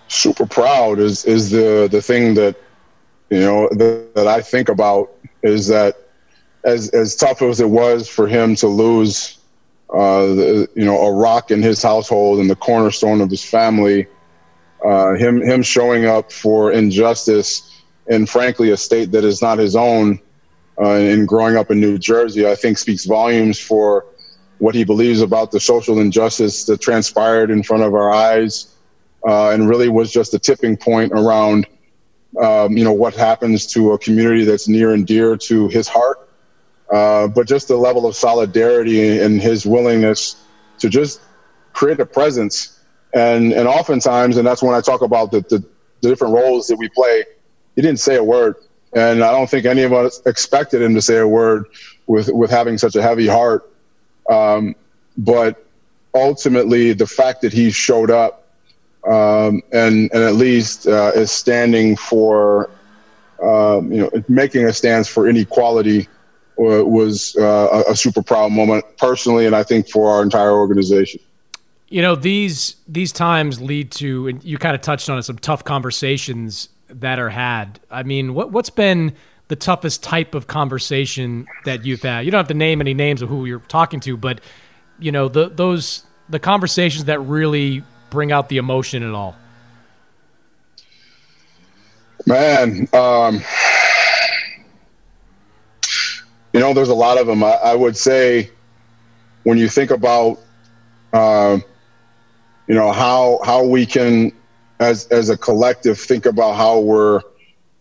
Super 0.09 0.47
proud 0.47 0.99
is 0.99 1.25
is 1.25 1.51
the 1.51 1.89
the 1.91 2.03
thing 2.03 2.35
that 2.35 2.57
you 3.31 3.41
know 3.41 3.69
that, 3.71 4.15
that 4.15 4.27
I 4.27 4.41
think 4.41 4.69
about 4.69 5.13
is 5.43 5.67
that 5.69 5.97
as 6.65 6.91
as 6.91 7.15
tough 7.17 7.43
as 7.43 7.61
it 7.61 7.69
was 7.69 8.09
for 8.09 8.27
him 8.27 8.55
to 8.57 8.67
lose, 8.67 9.39
uh, 9.93 10.27
the, 10.27 10.69
you 10.75 10.85
know, 10.85 10.99
a 11.01 11.13
rock 11.13 11.51
in 11.51 11.63
his 11.63 11.83
household 11.83 12.41
and 12.41 12.51
the 12.51 12.57
cornerstone 12.57 13.21
of 13.21 13.31
his 13.31 13.45
family, 13.45 14.07
uh, 14.85 15.15
him 15.15 15.41
him 15.41 15.63
showing 15.63 16.07
up 16.07 16.33
for 16.33 16.73
injustice 16.73 17.83
in, 18.09 18.27
frankly 18.27 18.71
a 18.71 18.77
state 18.77 19.13
that 19.13 19.25
is 19.25 19.43
not 19.43 19.59
his 19.59 19.77
own 19.77 20.19
uh, 20.81 20.93
and 20.93 21.27
growing 21.27 21.57
up 21.57 21.71
in 21.71 21.81
New 21.81 21.99
Jersey, 21.99 22.47
I 22.47 22.55
think 22.55 22.79
speaks 22.79 23.05
volumes 23.05 23.59
for 23.59 24.07
what 24.59 24.75
he 24.75 24.85
believes 24.85 25.21
about 25.21 25.51
the 25.51 25.61
social 25.61 25.99
injustice 25.99 26.65
that 26.65 26.81
transpired 26.81 27.51
in 27.51 27.63
front 27.63 27.83
of 27.83 27.95
our 27.95 28.11
eyes, 28.11 28.75
uh, 29.27 29.51
and 29.51 29.69
really 29.69 29.89
was 29.89 30.11
just 30.11 30.35
a 30.35 30.39
tipping 30.39 30.77
point 30.77 31.13
around, 31.13 31.67
um, 32.41 32.77
you 32.77 32.85
know, 32.85 32.93
what 32.93 33.15
happens 33.15 33.67
to 33.69 33.93
a 33.93 33.99
community 33.99 34.45
that's 34.45 34.69
near 34.69 34.93
and 34.93 35.07
dear 35.07 35.37
to 35.37 35.69
his 35.69 35.89
heart. 35.89 36.29
Uh, 36.93 37.29
but 37.29 37.47
just 37.47 37.69
the 37.69 37.77
level 37.77 38.07
of 38.07 38.17
solidarity 38.17 39.21
and 39.21 39.41
his 39.41 39.67
willingness 39.67 40.37
to 40.79 40.89
just 40.89 41.21
create 41.73 42.01
a 42.01 42.07
presence, 42.07 42.81
and 43.15 43.53
and 43.53 43.69
oftentimes, 43.69 44.37
and 44.37 44.47
that's 44.47 44.63
when 44.63 44.75
I 44.75 44.81
talk 44.81 45.03
about 45.03 45.31
the, 45.31 45.41
the, 45.49 45.59
the 46.01 46.09
different 46.09 46.35
roles 46.35 46.67
that 46.69 46.77
we 46.77 46.89
play. 46.89 47.25
He 47.77 47.83
didn't 47.83 48.01
say 48.01 48.17
a 48.17 48.25
word 48.25 48.57
and 48.95 49.23
I 49.23 49.31
don't 49.33 49.49
think 49.49 49.67
any 49.67 49.83
of 49.83 49.93
us 49.93 50.23
expected 50.27 50.83
him 50.83 50.95
to 50.95 51.03
say 51.03 51.19
a 51.19 51.29
word 51.29 51.67
with 52.07 52.29
with 52.33 52.51
having 52.51 52.79
such 52.79 52.97
a 52.97 53.03
heavy 53.03 53.27
heart. 53.27 53.71
Um, 54.31 54.75
but 55.17 55.65
ultimately, 56.15 56.93
the 56.93 57.07
fact 57.07 57.43
that 57.43 57.53
he 57.53 57.71
showed 57.71 58.11
up 58.11 58.48
um, 59.07 59.63
and 59.73 60.11
and 60.13 60.23
at 60.23 60.35
least 60.35 60.87
uh, 60.87 61.13
is 61.15 61.31
standing 61.31 61.97
for 61.97 62.71
um, 63.43 63.93
you 63.93 64.01
know 64.01 64.11
making 64.29 64.65
a 64.67 64.73
stance 64.73 65.09
for 65.09 65.29
inequality 65.29 66.09
was 66.59 67.37
uh, 67.37 67.85
a 67.89 67.95
super 67.95 68.23
proud 68.23 68.51
moment 68.51 68.85
personally, 68.97 69.47
and 69.47 69.55
I 69.55 69.63
think 69.63 69.89
for 69.89 70.11
our 70.11 70.23
entire 70.23 70.53
organization. 70.53 71.21
You 71.89 72.03
know 72.03 72.17
these 72.17 72.77
these 72.87 73.13
times 73.13 73.61
lead 73.61 73.93
to, 73.93 74.29
and 74.29 74.45
you 74.45 74.59
kind 74.59 74.75
of 74.75 74.83
touched 74.83 75.09
on 75.09 75.19
it, 75.19 75.23
some 75.23 75.39
tough 75.39 75.65
conversations 75.65 76.69
that 76.89 77.19
are 77.19 77.31
had. 77.31 77.81
I 77.91 78.03
mean, 78.03 78.35
what 78.35 78.53
what's 78.53 78.71
been 78.71 79.15
the 79.49 79.57
toughest 79.57 80.03
type 80.03 80.35
of 80.35 80.47
conversation 80.47 81.47
that 81.65 81.85
you've 81.85 82.03
had? 82.03 82.25
You 82.25 82.31
don't 82.31 82.41
have 82.41 82.49
to 82.49 82.55
name 82.55 82.81
any 82.81 82.93
names 82.93 83.23
of 83.23 83.29
who 83.29 83.47
you're 83.47 83.61
talking 83.61 84.01
to, 84.01 84.17
but 84.17 84.41
you 84.99 85.13
know 85.13 85.29
the 85.29 85.49
those 85.49 86.05
the 86.29 86.39
conversations 86.39 87.05
that 87.05 87.21
really 87.21 87.83
bring 88.11 88.33
out 88.33 88.49
the 88.49 88.57
emotion 88.57 89.03
and 89.03 89.15
all. 89.15 89.37
Man, 92.27 92.89
um, 92.93 93.41
you 96.53 96.61
know, 96.61 96.75
there's 96.75 96.89
a 96.89 96.95
lot 96.95 97.19
of 97.19 97.27
them. 97.27 97.43
I, 97.43 97.53
I 97.53 97.75
would 97.75 97.97
say 97.97 98.51
when 99.45 99.57
you 99.59 99.69
think 99.69 99.91
about, 99.91 100.39
uh, 101.13 101.59
you 102.67 102.75
know, 102.75 102.93
how 102.93 103.41
how 103.45 103.65
we 103.65 103.87
can 103.87 104.33
as 104.81 105.07
as 105.09 105.31
a 105.31 105.37
collective 105.37 105.99
think 105.99 106.27
about 106.27 106.55
how 106.55 106.81
we're 106.81 107.23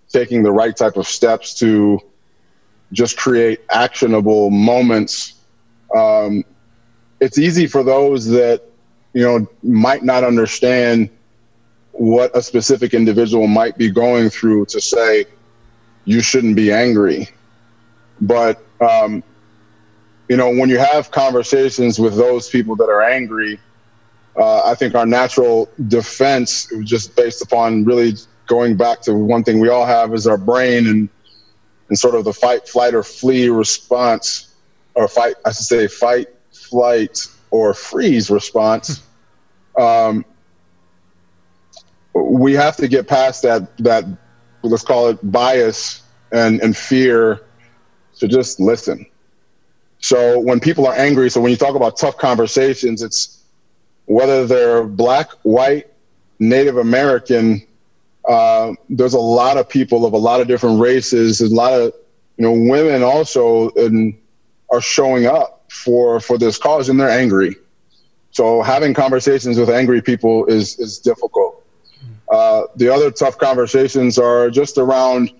taking 0.09 0.43
the 0.43 0.51
right 0.51 0.75
type 0.75 0.95
of 0.95 1.07
steps 1.07 1.53
to 1.55 1.99
just 2.93 3.17
create 3.17 3.59
actionable 3.69 4.49
moments. 4.49 5.33
Um, 5.95 6.45
it's 7.19 7.37
easy 7.37 7.67
for 7.67 7.83
those 7.83 8.25
that 8.27 8.63
you 9.17 9.23
know 9.23 9.47
might 9.63 10.03
not 10.03 10.23
understand 10.23 11.09
what 11.93 12.29
a 12.37 12.41
specific 12.41 12.93
individual 12.93 13.47
might 13.47 13.75
be 13.75 13.89
going 13.89 14.29
through 14.29 14.63
to 14.63 14.79
say 14.79 15.25
you 16.05 16.21
shouldn't 16.21 16.55
be 16.55 16.71
angry 16.71 17.27
but 18.21 18.63
um, 18.79 19.23
you 20.29 20.37
know 20.37 20.49
when 20.51 20.69
you 20.69 20.77
have 20.77 21.09
conversations 21.09 21.97
with 21.97 22.15
those 22.15 22.47
people 22.47 22.75
that 22.75 22.89
are 22.89 23.01
angry 23.01 23.59
uh, 24.37 24.61
I 24.65 24.75
think 24.75 24.93
our 24.93 25.07
natural 25.07 25.67
defense, 25.87 26.71
just 26.83 27.15
based 27.15 27.41
upon 27.41 27.85
really 27.85 28.13
going 28.45 28.77
back 28.77 29.01
to 29.01 29.15
one 29.15 29.43
thing 29.43 29.59
we 29.59 29.69
all 29.69 29.85
have 29.87 30.13
is 30.13 30.27
our 30.27 30.37
brain 30.37 30.85
and 30.85 31.09
and 31.89 31.97
sort 31.97 32.13
of 32.13 32.23
the 32.23 32.33
fight, 32.33 32.67
flight, 32.67 32.93
or 32.93 33.01
flee 33.01 33.49
response, 33.49 34.53
or 34.93 35.07
fight, 35.07 35.35
I 35.45 35.53
should 35.53 35.65
say, 35.65 35.87
fight, 35.87 36.27
flight, 36.51 37.17
or 37.49 37.73
freeze 37.73 38.29
response. 38.29 39.01
Um, 39.77 40.25
we 42.13 42.53
have 42.53 42.75
to 42.77 42.87
get 42.87 43.07
past 43.07 43.43
that 43.43 43.75
that 43.77 44.05
let's 44.63 44.83
call 44.83 45.09
it 45.09 45.19
bias 45.31 46.03
and 46.31 46.61
and 46.61 46.75
fear 46.75 47.41
to 48.17 48.27
just 48.27 48.59
listen. 48.59 49.05
So 49.99 50.39
when 50.39 50.59
people 50.59 50.85
are 50.87 50.93
angry, 50.93 51.29
so 51.29 51.41
when 51.41 51.51
you 51.51 51.57
talk 51.57 51.75
about 51.75 51.97
tough 51.97 52.17
conversations, 52.17 53.01
it's 53.01 53.43
whether 54.05 54.45
they're 54.45 54.83
black, 54.83 55.31
white, 55.43 55.87
Native 56.39 56.77
American. 56.77 57.65
Uh, 58.27 58.73
there's 58.89 59.13
a 59.13 59.19
lot 59.19 59.57
of 59.57 59.69
people 59.69 60.05
of 60.05 60.13
a 60.13 60.17
lot 60.17 60.41
of 60.41 60.47
different 60.47 60.79
races. 60.79 61.39
There's 61.39 61.51
a 61.51 61.55
lot 61.55 61.73
of 61.73 61.93
you 62.37 62.43
know 62.43 62.51
women 62.51 63.03
also 63.03 63.69
and 63.71 64.17
are 64.71 64.81
showing 64.81 65.25
up 65.25 65.65
for 65.71 66.19
for 66.19 66.37
this 66.37 66.57
cause 66.57 66.89
and 66.89 66.99
they're 66.99 67.09
angry. 67.09 67.55
So 68.37 68.61
having 68.61 68.93
conversations 68.93 69.57
with 69.57 69.67
angry 69.67 69.99
people 69.99 70.45
is 70.45 70.77
is 70.77 70.99
difficult. 70.99 71.65
Uh, 72.31 72.65
the 72.75 72.87
other 72.87 73.09
tough 73.09 73.35
conversations 73.39 74.19
are 74.19 74.51
just 74.51 74.77
around 74.77 75.31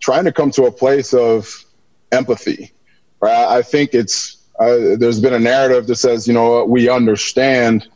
trying 0.00 0.24
to 0.24 0.32
come 0.32 0.50
to 0.52 0.62
a 0.64 0.72
place 0.72 1.12
of 1.12 1.62
empathy. 2.10 2.72
Right? 3.20 3.46
I 3.58 3.60
think 3.60 3.92
it's 3.92 4.38
uh, 4.58 4.96
there's 4.96 5.20
been 5.20 5.34
a 5.34 5.38
narrative 5.38 5.86
that 5.88 5.96
says, 5.96 6.26
you 6.26 6.32
know, 6.32 6.64
we 6.64 6.88
understand. 6.88 7.86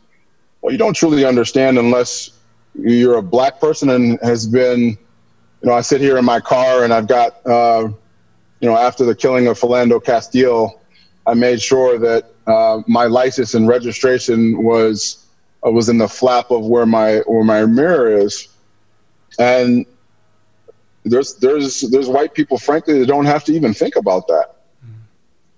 Well, 0.61 0.71
you 0.71 0.77
don't 0.77 0.93
truly 0.95 1.25
understand 1.25 1.79
unless 1.79 2.29
you're 2.75 3.17
a 3.17 3.23
black 3.23 3.59
person 3.59 3.89
and 3.89 4.19
has 4.21 4.45
been, 4.45 4.81
you 5.61 5.67
know, 5.67 5.73
I 5.73 5.81
sit 5.81 5.99
here 5.99 6.19
in 6.19 6.25
my 6.25 6.39
car 6.39 6.83
and 6.83 6.93
I've 6.93 7.07
got, 7.07 7.43
uh, 7.43 7.89
you 8.59 8.69
know, 8.69 8.77
after 8.77 9.03
the 9.03 9.15
killing 9.15 9.47
of 9.47 9.59
Philando 9.59 9.97
Castile, 10.03 10.79
I 11.25 11.33
made 11.33 11.59
sure 11.59 11.97
that 11.97 12.35
uh, 12.49 12.81
my 12.87 13.05
license 13.05 13.53
and 13.53 13.67
registration 13.67 14.63
was 14.63 15.25
uh, 15.65 15.71
was 15.71 15.89
in 15.89 15.97
the 15.97 16.07
flap 16.07 16.51
of 16.51 16.65
where 16.65 16.85
my 16.85 17.17
where 17.27 17.43
my 17.43 17.65
mirror 17.65 18.11
is, 18.11 18.47
and 19.37 19.85
there's 21.03 21.35
there's 21.35 21.81
there's 21.81 22.07
white 22.07 22.33
people, 22.33 22.57
frankly, 22.57 22.99
that 22.99 23.07
don't 23.07 23.25
have 23.25 23.43
to 23.45 23.53
even 23.53 23.73
think 23.73 23.95
about 23.95 24.27
that. 24.27 24.55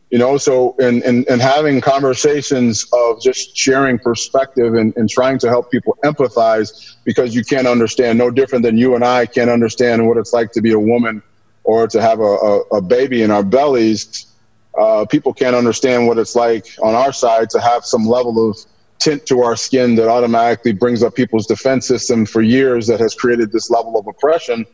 You 0.10 0.17
know, 0.17 0.38
so 0.38 0.75
and 0.79 1.01
and 1.03 1.25
and 1.29 1.41
having 1.41 1.79
conversations 1.79 2.86
of 2.91 3.21
just 3.21 3.55
sharing 3.55 3.98
perspective 3.98 4.74
and, 4.74 4.95
and 4.98 5.10
trying 5.10 5.39
to 5.39 5.48
help 5.48 5.71
people 5.71 5.98
empathize 6.03 6.95
because 7.05 7.33
you 7.33 7.45
can't 7.45 7.65
understand 7.65 8.17
no 8.17 8.29
different 8.29 8.63
than 8.65 8.77
you 8.77 8.95
and 8.95 9.05
I 9.05 9.25
can't 9.25 9.50
understand 9.50 10.05
what 10.05 10.17
it's 10.17 10.33
like 10.33 10.51
to 10.51 10.62
be 10.62 10.74
a 10.74 10.79
woman 10.79 11.24
or 11.63 11.88
to 11.88 12.01
have 12.01 12.19
a, 12.19 12.24
a, 12.24 12.60
a 12.74 12.81
baby 12.81 13.21
in 13.21 13.31
our 13.31 13.43
bellies. 13.43 14.30
Uh, 14.79 15.05
people 15.05 15.33
can't 15.33 15.55
understand 15.55 16.07
what 16.07 16.17
it's 16.17 16.35
like 16.35 16.65
on 16.81 16.95
our 16.95 17.11
side 17.11 17.49
to 17.49 17.59
have 17.59 17.85
some 17.85 18.05
level 18.05 18.49
of 18.49 18.57
tint 18.99 19.25
to 19.25 19.41
our 19.41 19.55
skin 19.55 19.95
that 19.95 20.07
automatically 20.07 20.71
brings 20.71 21.03
up 21.03 21.15
people's 21.15 21.47
defense 21.47 21.87
system 21.87 22.25
for 22.25 22.41
years 22.41 22.87
that 22.87 22.99
has 22.99 23.15
created 23.15 23.51
this 23.51 23.69
level 23.69 23.97
of 23.97 24.07
oppression 24.07 24.65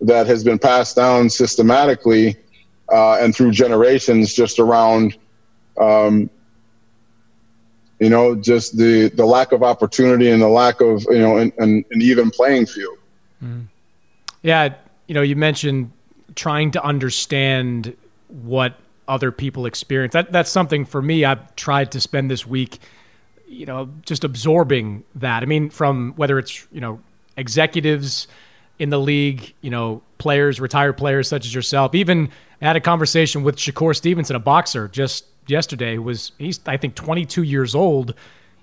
that 0.00 0.26
has 0.26 0.44
been 0.44 0.58
passed 0.58 0.96
down 0.96 1.28
systematically 1.28 2.36
uh, 2.92 3.18
and 3.20 3.34
through 3.34 3.50
generations 3.50 4.34
just 4.34 4.58
around 4.58 5.16
um, 5.80 6.28
you 8.00 8.10
know 8.10 8.34
just 8.34 8.76
the 8.76 9.08
the 9.10 9.24
lack 9.24 9.52
of 9.52 9.62
opportunity 9.62 10.30
and 10.30 10.42
the 10.42 10.48
lack 10.48 10.80
of 10.80 11.02
you 11.10 11.18
know 11.18 11.38
an, 11.38 11.52
an, 11.58 11.84
even 12.00 12.30
playing 12.30 12.66
field 12.66 12.98
mm. 13.42 13.64
yeah 14.42 14.74
you 15.06 15.14
know 15.14 15.22
you 15.22 15.36
mentioned 15.36 15.90
trying 16.34 16.70
to 16.70 16.82
understand 16.82 17.96
what 18.28 18.74
other 19.10 19.30
people 19.32 19.66
experience 19.66 20.12
that 20.12 20.30
that's 20.32 20.50
something 20.50 20.84
for 20.84 21.02
me 21.02 21.24
i've 21.24 21.54
tried 21.56 21.90
to 21.90 22.00
spend 22.00 22.30
this 22.30 22.46
week 22.46 22.78
you 23.46 23.66
know 23.66 23.90
just 24.06 24.24
absorbing 24.24 25.04
that 25.14 25.42
i 25.42 25.46
mean 25.46 25.68
from 25.68 26.12
whether 26.16 26.38
it's 26.38 26.66
you 26.72 26.80
know 26.80 27.00
executives 27.36 28.28
in 28.80 28.88
the 28.88 28.98
league, 28.98 29.54
you 29.60 29.70
know, 29.70 30.02
players, 30.18 30.58
retired 30.58 30.96
players 30.96 31.28
such 31.28 31.44
as 31.44 31.54
yourself. 31.54 31.94
Even 31.94 32.30
had 32.62 32.76
a 32.76 32.80
conversation 32.80 33.42
with 33.42 33.56
Shakur 33.56 33.94
Stevenson, 33.94 34.34
a 34.34 34.40
boxer, 34.40 34.88
just 34.88 35.26
yesterday. 35.46 35.98
Was 35.98 36.32
he's 36.38 36.58
I 36.66 36.78
think 36.78 36.94
22 36.94 37.42
years 37.42 37.74
old, 37.74 38.14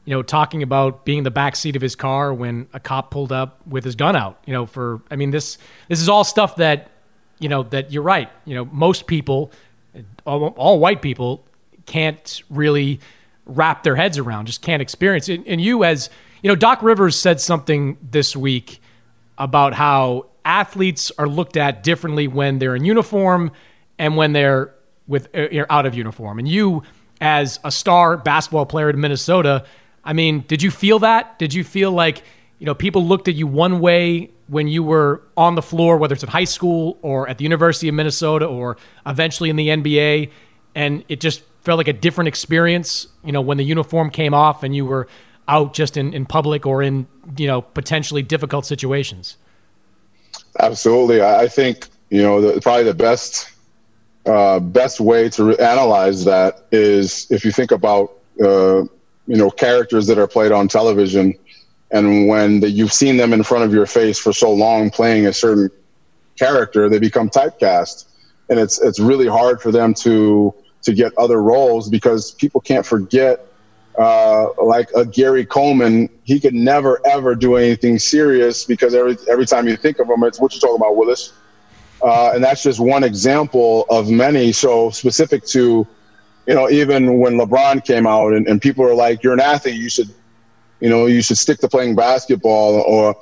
you 0.05 0.15
know, 0.15 0.23
talking 0.23 0.63
about 0.63 1.05
being 1.05 1.19
in 1.19 1.23
the 1.23 1.31
back 1.31 1.55
seat 1.55 1.75
of 1.75 1.83
his 1.83 1.95
car 1.95 2.33
when 2.33 2.67
a 2.73 2.79
cop 2.79 3.11
pulled 3.11 3.31
up 3.31 3.65
with 3.67 3.83
his 3.83 3.95
gun 3.95 4.15
out. 4.15 4.41
You 4.45 4.53
know, 4.53 4.65
for 4.65 5.01
I 5.11 5.15
mean 5.15 5.29
this 5.29 5.59
this 5.87 6.01
is 6.01 6.09
all 6.09 6.23
stuff 6.23 6.55
that 6.55 6.89
you 7.37 7.47
know 7.47 7.63
that 7.63 7.91
you're 7.91 8.03
right. 8.03 8.29
You 8.45 8.55
know, 8.55 8.65
most 8.65 9.05
people, 9.05 9.51
all, 10.25 10.47
all 10.49 10.79
white 10.79 11.01
people, 11.01 11.45
can't 11.85 12.41
really 12.49 12.99
wrap 13.45 13.83
their 13.83 13.95
heads 13.95 14.17
around, 14.17 14.45
just 14.45 14.61
can't 14.61 14.81
experience 14.81 15.29
it. 15.29 15.41
And 15.47 15.61
you, 15.61 15.83
as 15.83 16.09
you 16.41 16.49
know, 16.49 16.55
Doc 16.55 16.83
Rivers 16.83 17.17
said 17.17 17.41
something 17.41 17.97
this 18.01 18.35
week 18.35 18.81
about 19.37 19.73
how 19.73 20.27
athletes 20.45 21.11
are 21.17 21.27
looked 21.27 21.57
at 21.57 21.83
differently 21.83 22.27
when 22.27 22.59
they're 22.59 22.75
in 22.75 22.85
uniform 22.85 23.51
and 23.97 24.15
when 24.15 24.33
they're 24.33 24.73
with 25.07 25.29
uh, 25.35 25.65
out 25.69 25.85
of 25.85 25.95
uniform. 25.95 26.39
And 26.39 26.47
you, 26.47 26.83
as 27.19 27.59
a 27.63 27.71
star 27.71 28.17
basketball 28.17 28.65
player 28.65 28.89
in 28.89 28.99
Minnesota, 28.99 29.65
I 30.03 30.13
mean, 30.13 30.45
did 30.47 30.61
you 30.61 30.71
feel 30.71 30.99
that? 30.99 31.39
Did 31.39 31.53
you 31.53 31.63
feel 31.63 31.91
like 31.91 32.23
you 32.59 32.65
know 32.65 32.75
people 32.75 33.05
looked 33.05 33.27
at 33.27 33.35
you 33.35 33.47
one 33.47 33.79
way 33.79 34.31
when 34.47 34.67
you 34.67 34.81
were 34.81 35.21
on 35.35 35.55
the 35.55 35.61
floor, 35.61 35.97
whether 35.97 36.13
it's 36.13 36.23
at 36.23 36.29
high 36.29 36.45
school 36.45 36.97
or 37.01 37.27
at 37.27 37.37
the 37.37 37.43
University 37.43 37.89
of 37.89 37.95
Minnesota 37.95 38.45
or 38.45 38.77
eventually 39.05 39.49
in 39.49 39.57
the 39.57 39.67
NBA, 39.67 40.31
and 40.73 41.03
it 41.09 41.19
just 41.19 41.43
felt 41.61 41.77
like 41.77 41.89
a 41.89 41.93
different 41.93 42.29
experience, 42.29 43.07
you 43.25 43.31
know, 43.33 43.41
when 43.41 43.57
the 43.57 43.63
uniform 43.63 44.09
came 44.09 44.33
off 44.33 44.63
and 44.63 44.73
you 44.73 44.85
were 44.85 45.07
out 45.47 45.73
just 45.73 45.97
in, 45.97 46.13
in 46.13 46.25
public 46.25 46.65
or 46.65 46.81
in 46.81 47.07
you 47.37 47.47
know 47.47 47.61
potentially 47.61 48.21
difficult 48.21 48.65
situations. 48.65 49.37
Absolutely. 50.59 51.21
I 51.21 51.47
think 51.47 51.87
you 52.09 52.21
know 52.21 52.41
the, 52.41 52.61
probably 52.61 52.83
the 52.83 52.93
best 52.93 53.51
uh, 54.25 54.59
best 54.59 54.99
way 54.99 55.29
to 55.29 55.43
re- 55.43 55.57
analyze 55.57 56.25
that 56.25 56.65
is 56.71 57.27
if 57.29 57.45
you 57.45 57.51
think 57.51 57.71
about 57.71 58.13
uh, 58.41 58.83
you 59.27 59.37
know 59.37 59.49
characters 59.49 60.07
that 60.07 60.17
are 60.17 60.27
played 60.27 60.51
on 60.51 60.67
television 60.67 61.33
and 61.91 62.27
when 62.27 62.59
the, 62.59 62.69
you've 62.69 62.93
seen 62.93 63.17
them 63.17 63.33
in 63.33 63.43
front 63.43 63.63
of 63.63 63.73
your 63.73 63.85
face 63.85 64.19
for 64.19 64.33
so 64.33 64.51
long 64.51 64.89
playing 64.89 65.27
a 65.27 65.33
certain 65.33 65.69
character 66.37 66.89
they 66.89 66.99
become 66.99 67.29
typecast 67.29 68.05
and 68.49 68.59
it's 68.59 68.81
it's 68.81 68.99
really 68.99 69.27
hard 69.27 69.61
for 69.61 69.71
them 69.71 69.93
to 69.93 70.53
to 70.83 70.93
get 70.93 71.11
other 71.17 71.41
roles 71.41 71.89
because 71.89 72.31
people 72.31 72.61
can't 72.61 72.85
forget 72.85 73.47
uh, 73.97 74.49
like 74.63 74.89
a 74.95 75.03
Gary 75.05 75.45
Coleman, 75.45 76.07
he 76.23 76.39
could 76.39 76.53
never 76.53 77.01
ever 77.05 77.33
do 77.33 77.55
anything 77.55 77.97
serious 77.97 78.63
because 78.63 78.93
every 78.93 79.17
every 79.27 79.45
time 79.45 79.67
you 79.67 79.75
think 79.75 79.99
of 79.99 80.07
him, 80.07 80.23
it's 80.23 80.39
what 80.39 80.53
you 80.53 80.59
talking 80.59 80.75
about, 80.75 80.95
Willis. 80.95 81.33
Uh, 82.03 82.31
and 82.35 82.43
that's 82.43 82.61
just 82.61 82.79
one 82.79 83.03
example 83.03 83.87
of 83.89 84.07
many. 84.07 84.51
So 84.51 84.91
specific 84.91 85.43
to, 85.47 85.87
you 86.45 86.53
know, 86.53 86.69
even 86.69 87.17
when 87.17 87.39
LeBron 87.39 87.83
came 87.83 88.05
out 88.05 88.33
and, 88.33 88.47
and 88.47 88.61
people 88.61 88.85
are 88.85 88.93
like, 88.93 89.23
"You're 89.23 89.33
an 89.33 89.39
athlete, 89.39 89.81
you 89.81 89.89
should, 89.89 90.09
you 90.79 90.89
know, 90.89 91.05
you 91.05 91.21
should 91.21 91.37
stick 91.37 91.59
to 91.59 91.67
playing 91.67 91.95
basketball," 91.95 92.81
or, 92.81 93.15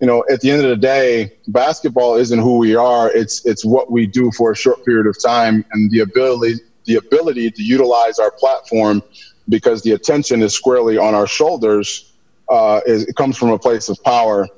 you 0.00 0.06
know, 0.06 0.24
at 0.30 0.40
the 0.40 0.50
end 0.50 0.62
of 0.62 0.68
the 0.68 0.76
day, 0.76 1.32
basketball 1.48 2.16
isn't 2.16 2.38
who 2.38 2.58
we 2.58 2.74
are. 2.74 3.10
It's 3.10 3.44
it's 3.44 3.64
what 3.64 3.90
we 3.90 4.06
do 4.06 4.30
for 4.36 4.52
a 4.52 4.56
short 4.56 4.84
period 4.84 5.06
of 5.06 5.20
time, 5.22 5.64
and 5.72 5.90
the 5.90 6.00
ability 6.00 6.60
the 6.84 6.96
ability 6.96 7.50
to 7.50 7.62
utilize 7.62 8.18
our 8.18 8.30
platform 8.30 9.02
because 9.48 9.82
the 9.82 9.92
attention 9.92 10.42
is 10.42 10.54
squarely 10.54 10.98
on 10.98 11.14
our 11.14 11.26
shoulders. 11.26 12.12
Uh, 12.48 12.80
is, 12.86 13.04
it 13.04 13.14
comes 13.14 13.36
from 13.36 13.50
a 13.50 13.58
place 13.58 13.90
of 13.90 14.02
power. 14.04 14.48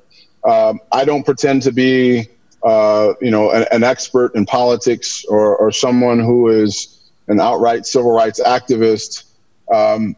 Um, 0.45 0.81
I 0.93 1.05
don't 1.05 1.25
pretend 1.25 1.63
to 1.63 1.73
be, 1.73 2.29
uh, 2.63 3.15
you 3.21 3.33
know, 3.33 3.51
an, 3.51 3.67
an, 3.73 3.83
expert 3.83 4.35
in 4.37 4.47
politics 4.47 5.25
or, 5.25 5.57
or 5.57 5.73
someone 5.73 6.21
who 6.21 6.49
is 6.49 7.11
an 7.27 7.41
outright 7.41 7.85
civil 7.85 8.13
rights 8.13 8.41
activist. 8.41 9.25
Um, 9.75 10.15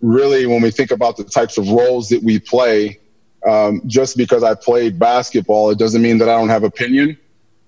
really, 0.00 0.46
when 0.46 0.62
we 0.62 0.70
think 0.70 0.90
about 0.90 1.16
the 1.16 1.24
types 1.24 1.58
of 1.58 1.68
roles 1.68 2.08
that 2.08 2.22
we 2.22 2.38
play, 2.38 2.98
um, 3.46 3.82
just 3.86 4.16
because 4.16 4.42
I 4.42 4.54
played 4.54 4.98
basketball, 4.98 5.70
it 5.70 5.78
doesn't 5.78 6.02
mean 6.02 6.18
that 6.18 6.28
I 6.28 6.36
don't 6.36 6.48
have 6.48 6.64
opinion. 6.64 7.16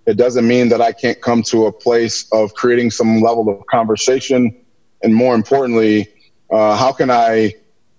It 0.06 0.16
doesn't 0.16 0.46
mean 0.46 0.68
that 0.70 0.80
I 0.80 0.92
can't 0.92 1.20
come 1.20 1.42
to 1.44 1.66
a 1.66 1.72
place 1.72 2.26
of 2.32 2.54
creating 2.54 2.90
some 2.90 3.20
level 3.20 3.48
of 3.48 3.64
conversation, 3.66 4.56
and 5.02 5.14
more 5.14 5.34
importantly, 5.34 6.08
uh, 6.50 6.76
how 6.76 6.92
can 6.92 7.10
I, 7.10 7.54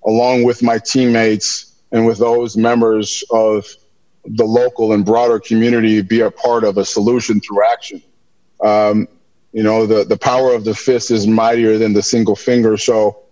along 0.06 0.44
with 0.44 0.62
my 0.62 0.78
teammates 0.78 1.82
and 1.92 2.06
with 2.06 2.18
those 2.18 2.58
members 2.58 3.24
of 3.32 3.66
the 4.26 4.44
local 4.44 4.94
and 4.94 5.06
broader 5.06 5.40
community, 5.40 6.02
be 6.02 6.22
a 6.22 6.32
part 6.32 6.64
of 6.64 6.78
a 6.78 6.86
solution 6.86 7.40
through 7.40 7.64
action? 7.66 8.02
Um, 8.64 9.08
you 9.54 9.64
know, 9.64 9.86
the, 9.86 10.04
the 10.04 10.18
power 10.18 10.54
of 10.54 10.64
the 10.64 10.76
fist 10.76 11.12
is 11.12 11.28
mightier 11.28 11.78
than 11.78 11.94
the 11.94 12.04
single 12.04 12.36
finger. 12.36 12.78
So, 12.78 13.24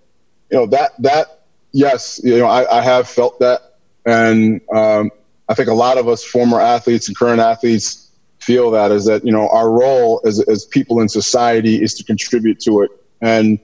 you 0.52 0.58
know, 0.58 0.66
that, 0.68 0.92
that, 1.00 1.44
yes, 1.72 2.20
you 2.24 2.38
know, 2.38 2.48
I, 2.48 2.80
I 2.80 2.82
have 2.82 3.08
felt 3.08 3.40
that. 3.40 3.76
And 4.06 4.62
um, 4.74 5.12
I 5.48 5.54
think 5.54 5.70
a 5.70 5.74
lot 5.74 5.98
of 5.98 6.08
us 6.08 6.24
former 6.24 6.60
athletes 6.60 7.08
and 7.08 7.18
current 7.18 7.40
athletes 7.40 8.12
feel 8.40 8.72
that 8.72 8.92
is 8.92 9.06
that, 9.06 9.26
you 9.26 9.32
know, 9.32 9.50
our 9.50 9.70
role 9.70 10.22
as, 10.26 10.40
as 10.48 10.66
people 10.66 11.02
in 11.02 11.10
society 11.10 11.82
is 11.82 11.94
to 11.96 12.04
contribute 12.04 12.60
to 12.62 12.82
it. 12.82 12.92
And, 13.22 13.60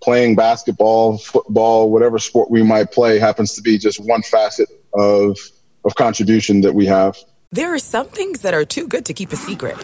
playing 0.00 0.34
basketball, 0.34 1.18
football, 1.18 1.90
whatever 1.90 2.18
sport 2.18 2.50
we 2.50 2.62
might 2.62 2.90
play 2.90 3.18
happens 3.18 3.54
to 3.54 3.62
be 3.62 3.78
just 3.78 4.00
one 4.00 4.22
facet 4.22 4.68
of 4.94 5.38
of 5.84 5.94
contribution 5.94 6.60
that 6.60 6.74
we 6.74 6.84
have. 6.86 7.16
There 7.52 7.72
are 7.72 7.78
some 7.78 8.06
things 8.08 8.42
that 8.42 8.52
are 8.52 8.64
too 8.64 8.86
good 8.86 9.06
to 9.06 9.14
keep 9.14 9.32
a 9.32 9.36
secret. 9.36 9.76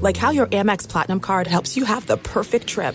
Like 0.00 0.16
how 0.16 0.30
your 0.30 0.46
Amex 0.46 0.88
Platinum 0.88 1.20
card 1.20 1.46
helps 1.46 1.76
you 1.76 1.84
have 1.84 2.06
the 2.06 2.16
perfect 2.18 2.66
trip. 2.66 2.94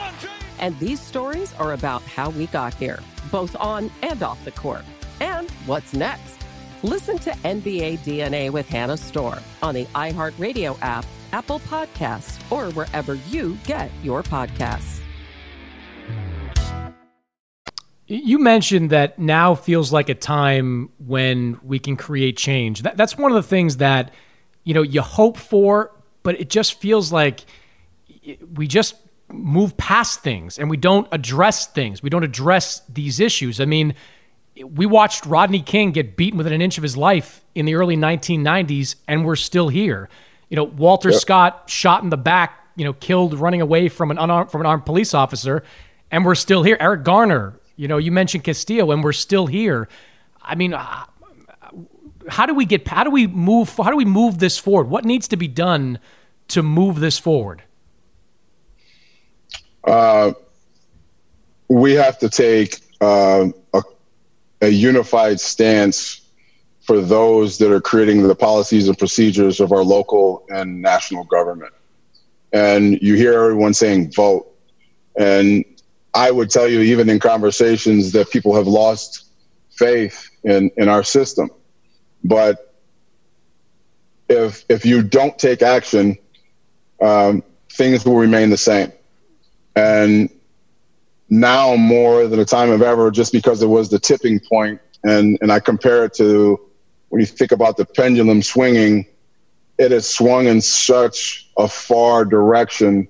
And 0.61 0.77
these 0.77 1.01
stories 1.01 1.53
are 1.55 1.73
about 1.73 2.03
how 2.03 2.29
we 2.29 2.45
got 2.47 2.75
here, 2.75 2.99
both 3.31 3.55
on 3.55 3.91
and 4.03 4.21
off 4.21 4.43
the 4.45 4.51
court. 4.51 4.85
And 5.19 5.49
what's 5.65 5.93
next? 5.93 6.37
Listen 6.83 7.17
to 7.19 7.31
NBA 7.31 7.99
DNA 7.99 8.51
with 8.51 8.69
Hannah 8.69 8.97
Storm 8.97 9.39
on 9.63 9.73
the 9.73 9.85
iHeartRadio 9.85 10.77
app, 10.81 11.05
Apple 11.31 11.59
Podcasts, 11.61 12.39
or 12.51 12.71
wherever 12.73 13.15
you 13.15 13.57
get 13.65 13.89
your 14.03 14.21
podcasts. 14.23 14.99
You 18.07 18.39
mentioned 18.39 18.89
that 18.89 19.17
now 19.17 19.55
feels 19.55 19.93
like 19.93 20.09
a 20.09 20.15
time 20.15 20.89
when 20.99 21.59
we 21.63 21.79
can 21.79 21.95
create 21.95 22.35
change. 22.35 22.81
That, 22.81 22.97
that's 22.97 23.17
one 23.17 23.31
of 23.31 23.35
the 23.35 23.47
things 23.47 23.77
that 23.77 24.13
you 24.63 24.73
know 24.73 24.81
you 24.81 25.01
hope 25.01 25.37
for, 25.37 25.91
but 26.21 26.39
it 26.39 26.49
just 26.49 26.79
feels 26.79 27.11
like 27.11 27.45
we 28.53 28.67
just 28.67 28.95
move 29.33 29.77
past 29.77 30.21
things 30.21 30.57
and 30.57 30.69
we 30.69 30.77
don't 30.77 31.07
address 31.11 31.67
things. 31.67 32.03
We 32.03 32.09
don't 32.09 32.23
address 32.23 32.81
these 32.89 33.19
issues. 33.19 33.59
I 33.59 33.65
mean, 33.65 33.95
we 34.63 34.85
watched 34.85 35.25
Rodney 35.25 35.61
King 35.61 35.91
get 35.91 36.15
beaten 36.15 36.37
within 36.37 36.53
an 36.53 36.61
inch 36.61 36.77
of 36.77 36.83
his 36.83 36.97
life 36.97 37.43
in 37.55 37.65
the 37.65 37.75
early 37.75 37.95
1990s, 37.95 38.95
and 39.07 39.25
we're 39.25 39.35
still 39.35 39.69
here. 39.69 40.09
You 40.49 40.55
know, 40.57 40.63
Walter 40.63 41.11
yep. 41.11 41.19
Scott 41.19 41.63
shot 41.69 42.03
in 42.03 42.09
the 42.09 42.17
back, 42.17 42.59
you 42.75 42.83
know, 42.83 42.93
killed 42.93 43.33
running 43.33 43.61
away 43.61 43.87
from 43.89 44.11
an 44.11 44.17
unarmed 44.17 44.51
from 44.51 44.61
an 44.61 44.67
armed 44.67 44.85
police 44.85 45.13
officer, 45.13 45.63
and 46.11 46.25
we're 46.25 46.35
still 46.35 46.63
here. 46.63 46.77
Eric 46.79 47.03
Garner, 47.03 47.59
you 47.75 47.87
know, 47.87 47.97
you 47.97 48.11
mentioned 48.11 48.43
Castillo, 48.43 48.91
and 48.91 49.03
we're 49.03 49.13
still 49.13 49.47
here. 49.47 49.87
I 50.41 50.55
mean, 50.55 50.73
uh, 50.73 51.05
how 52.27 52.45
do 52.45 52.53
we 52.53 52.65
get? 52.65 52.87
How 52.87 53.03
do 53.03 53.11
we 53.11 53.27
move? 53.27 53.75
How 53.77 53.89
do 53.89 53.95
we 53.95 54.05
move 54.05 54.39
this 54.39 54.57
forward? 54.57 54.89
What 54.89 55.05
needs 55.05 55.27
to 55.29 55.37
be 55.37 55.47
done 55.47 55.99
to 56.49 56.61
move 56.61 56.99
this 56.99 57.17
forward? 57.17 57.63
Uh, 59.83 60.33
we 61.67 61.93
have 61.93 62.19
to 62.19 62.29
take 62.29 62.81
uh, 62.99 63.47
a, 63.73 63.83
a, 64.61 64.67
unified 64.67 65.39
stance 65.39 66.21
for 66.81 67.01
those 67.01 67.57
that 67.57 67.71
are 67.71 67.81
creating 67.81 68.21
the 68.21 68.35
policies 68.35 68.87
and 68.87 68.97
procedures 68.97 69.59
of 69.59 69.71
our 69.71 69.83
local 69.83 70.45
and 70.49 70.81
national 70.81 71.23
government. 71.23 71.73
And 72.53 73.01
you 73.01 73.15
hear 73.15 73.33
everyone 73.33 73.73
saying 73.73 74.11
vote. 74.11 74.47
And 75.17 75.65
I 76.13 76.29
would 76.29 76.49
tell 76.49 76.67
you, 76.67 76.81
even 76.81 77.09
in 77.09 77.19
conversations, 77.19 78.11
that 78.11 78.29
people 78.29 78.53
have 78.55 78.67
lost 78.67 79.29
faith 79.71 80.29
in, 80.43 80.69
in 80.77 80.89
our 80.89 81.03
system. 81.03 81.49
But 82.23 82.75
if, 84.29 84.65
if 84.69 84.85
you 84.85 85.01
don't 85.01 85.37
take 85.39 85.61
action, 85.61 86.17
um, 87.01 87.43
things 87.69 88.05
will 88.05 88.17
remain 88.17 88.49
the 88.49 88.57
same. 88.57 88.91
And 89.75 90.29
now 91.29 91.75
more 91.75 92.27
than 92.27 92.39
a 92.39 92.45
time 92.45 92.69
of 92.69 92.81
ever, 92.81 93.09
just 93.09 93.31
because 93.31 93.61
it 93.61 93.67
was 93.67 93.89
the 93.89 93.99
tipping 93.99 94.39
point, 94.39 94.81
and 95.03 95.37
and 95.41 95.51
I 95.51 95.59
compare 95.59 96.05
it 96.05 96.13
to 96.15 96.59
when 97.09 97.19
you 97.19 97.25
think 97.25 97.51
about 97.51 97.77
the 97.77 97.85
pendulum 97.85 98.41
swinging, 98.41 99.05
it 99.77 99.91
has 99.91 100.07
swung 100.07 100.47
in 100.47 100.61
such 100.61 101.49
a 101.57 101.67
far 101.67 102.25
direction 102.25 103.07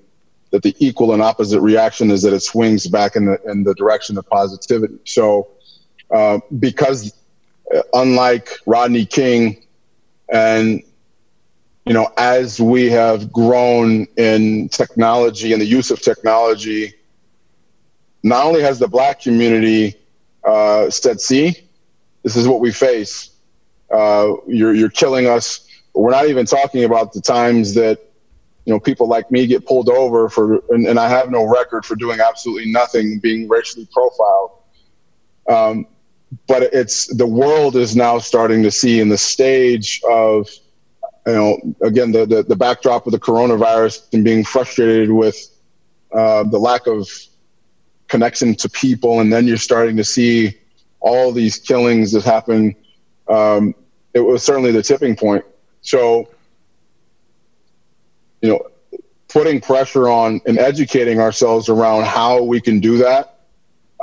that 0.52 0.64
the 0.64 0.76
equal 0.80 1.14
and 1.14 1.22
opposite 1.22 1.62
reaction 1.62 2.12
is 2.12 2.22
that 2.24 2.34
it 2.34 2.42
swings 2.42 2.88
back 2.88 3.16
in 3.16 3.26
the 3.26 3.42
in 3.50 3.64
the 3.64 3.74
direction 3.76 4.18
of 4.18 4.28
positivity. 4.30 5.00
So, 5.06 5.50
uh, 6.14 6.40
because 6.60 7.14
uh, 7.76 7.82
unlike 7.94 8.50
Rodney 8.66 9.06
King 9.06 9.64
and 10.32 10.84
you 11.86 11.94
know, 11.94 12.12
as 12.18 12.60
we 12.60 12.90
have 12.90 13.32
grown 13.32 14.06
in 14.18 14.70
technology 14.70 15.52
and 15.54 15.62
the 15.62 15.66
use 15.66 15.90
of 15.90 16.02
technology, 16.02 16.94
not 18.24 18.46
only 18.46 18.62
has 18.62 18.78
the 18.78 18.88
black 18.88 19.20
community 19.20 19.96
uh, 20.44 20.90
said, 20.90 21.20
see, 21.20 21.68
this 22.24 22.36
is 22.36 22.48
what 22.48 22.60
we 22.60 22.72
face. 22.72 23.32
Uh, 23.92 24.34
you're, 24.48 24.76
you're 24.76 24.90
killing 24.90 25.28
us. 25.28 25.68
We're 25.94 26.12
not 26.12 26.28
even 26.28 26.46
talking 26.46 26.84
about 26.84 27.14
the 27.14 27.22
times 27.22 27.74
that, 27.74 28.00
you 28.66 28.74
know, 28.74 28.80
people 28.80 29.08
like 29.08 29.32
me 29.32 29.48
get 29.48 29.66
pulled 29.66 29.90
over 29.90 30.30
for, 30.30 30.64
and, 30.70 30.86
and 30.86 31.00
I 31.00 31.10
have 31.10 31.32
no 31.32 31.46
record 31.46 31.84
for 31.84 31.96
doing 31.96 32.20
absolutely 32.20 32.72
nothing, 32.72 33.20
being 33.20 33.50
racially 33.50 33.88
profiled. 33.92 34.52
Um, 35.50 35.88
but 36.48 36.64
it's 36.64 37.08
the 37.08 37.26
world 37.26 37.76
is 37.76 37.96
now 37.96 38.20
starting 38.20 38.62
to 38.64 38.72
see 38.72 39.00
in 39.00 39.10
the 39.10 39.18
stage 39.18 40.00
of, 40.10 40.48
you 41.28 41.34
know, 41.34 41.76
again, 41.82 42.12
the, 42.12 42.26
the, 42.26 42.44
the 42.44 42.56
backdrop 42.56 43.06
of 43.06 43.12
the 43.12 43.20
coronavirus 43.20 44.14
and 44.14 44.24
being 44.24 44.44
frustrated 44.44 45.12
with 45.12 45.38
uh, 46.12 46.44
the 46.44 46.58
lack 46.58 46.88
of 46.88 47.08
connection 48.08 48.56
to 48.56 48.70
people. 48.70 49.20
And 49.20 49.32
then 49.32 49.48
you're 49.48 49.58
starting 49.58 49.96
to 49.98 50.04
see 50.04 50.58
all 51.00 51.32
these 51.32 51.58
killings 51.58 52.12
that 52.14 52.24
happen. 52.24 52.76
Um, 53.28 53.76
it 54.14 54.20
was 54.20 54.44
certainly 54.44 54.72
the 54.72 54.82
tipping 54.84 55.16
point. 55.16 55.46
So, 55.82 56.30
you 58.42 58.50
know, 58.50 58.68
putting 59.28 59.62
pressure 59.62 60.10
on 60.10 60.42
and 60.46 60.58
educating 60.58 61.20
ourselves 61.20 61.70
around 61.70 62.06
how 62.06 62.42
we 62.44 62.60
can 62.60 62.80
do 62.80 62.98
that, 62.98 63.40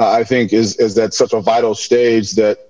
uh, 0.01 0.11
I 0.11 0.25
think 0.25 0.53
is, 0.53 0.77
is 0.77 0.95
that 0.95 1.15
such 1.15 1.33
a 1.33 1.41
vital 1.41 1.75
stage 1.75 2.33
that 2.33 2.68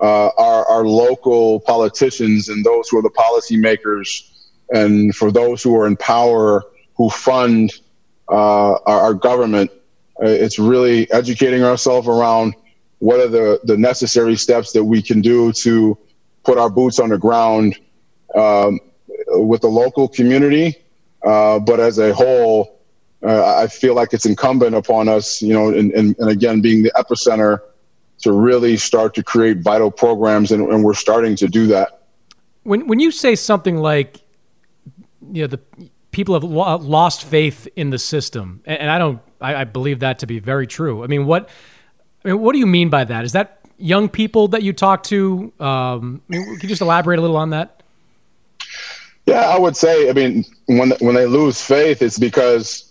uh, 0.00 0.28
our, 0.38 0.64
our 0.66 0.86
local 0.86 1.60
politicians 1.60 2.48
and 2.48 2.64
those 2.64 2.88
who 2.88 2.98
are 2.98 3.02
the 3.02 3.10
policymakers 3.10 4.30
and 4.70 5.14
for 5.14 5.30
those 5.30 5.62
who 5.62 5.76
are 5.76 5.86
in 5.86 5.96
power 5.96 6.62
who 6.96 7.08
fund 7.10 7.72
uh, 8.28 8.72
our, 8.72 9.00
our, 9.00 9.14
government, 9.14 9.70
uh, 10.22 10.26
it's 10.26 10.58
really 10.58 11.10
educating 11.10 11.62
ourselves 11.62 12.06
around 12.06 12.54
what 12.98 13.20
are 13.20 13.28
the, 13.28 13.60
the 13.64 13.76
necessary 13.76 14.36
steps 14.36 14.72
that 14.72 14.84
we 14.84 15.00
can 15.00 15.20
do 15.20 15.52
to 15.52 15.96
put 16.44 16.58
our 16.58 16.68
boots 16.68 16.98
on 16.98 17.08
the 17.08 17.18
ground 17.18 17.78
um, 18.34 18.78
with 19.28 19.62
the 19.62 19.68
local 19.68 20.08
community. 20.08 20.76
Uh, 21.24 21.58
but 21.58 21.80
as 21.80 21.98
a 21.98 22.12
whole, 22.12 22.80
uh, 23.22 23.56
I 23.56 23.66
feel 23.66 23.94
like 23.94 24.12
it's 24.12 24.26
incumbent 24.26 24.74
upon 24.74 25.08
us, 25.08 25.40
you 25.40 25.52
know, 25.52 25.68
and, 25.68 25.92
and, 25.92 26.16
and 26.18 26.30
again, 26.30 26.60
being 26.60 26.82
the 26.82 26.92
epicenter 26.96 27.60
to 28.22 28.32
really 28.32 28.76
start 28.76 29.14
to 29.14 29.22
create 29.22 29.58
vital 29.58 29.90
programs, 29.90 30.52
and, 30.52 30.70
and 30.72 30.84
we're 30.84 30.94
starting 30.94 31.36
to 31.36 31.48
do 31.48 31.66
that. 31.68 32.02
When 32.64 32.86
when 32.86 33.00
you 33.00 33.10
say 33.10 33.34
something 33.34 33.78
like, 33.78 34.20
you 35.32 35.42
know, 35.42 35.46
the 35.46 35.60
people 36.10 36.34
have 36.34 36.44
lo- 36.44 36.76
lost 36.76 37.24
faith 37.24 37.68
in 37.76 37.90
the 37.90 37.98
system, 37.98 38.60
and, 38.64 38.78
and 38.80 38.90
I 38.90 38.98
don't, 38.98 39.20
I, 39.40 39.56
I, 39.56 39.64
believe 39.64 40.00
that 40.00 40.18
to 40.20 40.26
be 40.26 40.38
very 40.38 40.66
true. 40.66 41.04
I 41.04 41.06
mean, 41.06 41.26
what, 41.26 41.48
I 42.24 42.28
mean, 42.28 42.40
what 42.40 42.52
do 42.52 42.58
you 42.58 42.66
mean 42.66 42.88
by 42.88 43.04
that? 43.04 43.24
Is 43.24 43.32
that 43.32 43.60
young 43.78 44.08
people 44.08 44.48
that 44.48 44.62
you 44.62 44.72
talk 44.72 45.04
to? 45.04 45.52
Um, 45.60 46.22
can 46.30 46.58
you 46.62 46.68
just 46.68 46.82
elaborate 46.82 47.18
a 47.18 47.22
little 47.22 47.36
on 47.36 47.50
that? 47.50 47.82
Yeah, 49.26 49.42
I 49.42 49.58
would 49.58 49.76
say. 49.76 50.08
I 50.08 50.12
mean, 50.12 50.44
when 50.66 50.90
when 51.00 51.14
they 51.14 51.26
lose 51.26 51.60
faith, 51.60 52.02
it's 52.02 52.18
because 52.18 52.90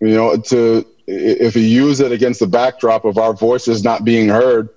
you 0.00 0.14
know 0.14 0.36
to 0.36 0.84
if 1.10 1.56
you 1.56 1.62
use 1.62 2.00
it 2.00 2.12
against 2.12 2.38
the 2.38 2.46
backdrop 2.46 3.06
of 3.06 3.16
our 3.16 3.32
voices 3.32 3.82
not 3.82 4.04
being 4.04 4.28
heard, 4.28 4.68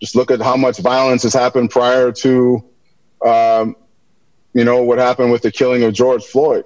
just 0.00 0.16
look 0.16 0.30
at 0.30 0.40
how 0.40 0.56
much 0.56 0.78
violence 0.78 1.22
has 1.22 1.34
happened 1.34 1.70
prior 1.70 2.10
to, 2.12 2.64
um, 3.24 3.76
you 4.54 4.64
know, 4.64 4.82
what 4.82 4.98
happened 4.98 5.30
with 5.30 5.42
the 5.42 5.52
killing 5.52 5.82
of 5.82 5.92
George 5.92 6.24
Floyd. 6.24 6.64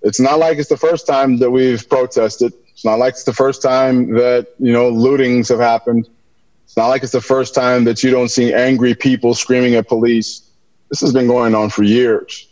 It's 0.00 0.20
not 0.20 0.38
like 0.38 0.56
it's 0.56 0.70
the 0.70 0.76
first 0.76 1.06
time 1.06 1.36
that 1.38 1.50
we've 1.50 1.86
protested. 1.86 2.54
It's 2.72 2.84
not 2.84 2.98
like 2.98 3.12
it's 3.12 3.24
the 3.24 3.32
first 3.34 3.60
time 3.60 4.14
that, 4.14 4.48
you 4.58 4.72
know, 4.72 4.90
lootings 4.90 5.50
have 5.50 5.60
happened. 5.60 6.08
It's 6.64 6.78
not 6.78 6.86
like 6.86 7.02
it's 7.02 7.12
the 7.12 7.20
first 7.20 7.54
time 7.54 7.84
that 7.84 8.02
you 8.02 8.10
don't 8.10 8.28
see 8.28 8.54
angry 8.54 8.94
people 8.94 9.34
screaming 9.34 9.74
at 9.74 9.86
police. 9.86 10.50
This 10.88 11.00
has 11.00 11.12
been 11.12 11.26
going 11.26 11.54
on 11.54 11.68
for 11.68 11.82
years. 11.82 12.48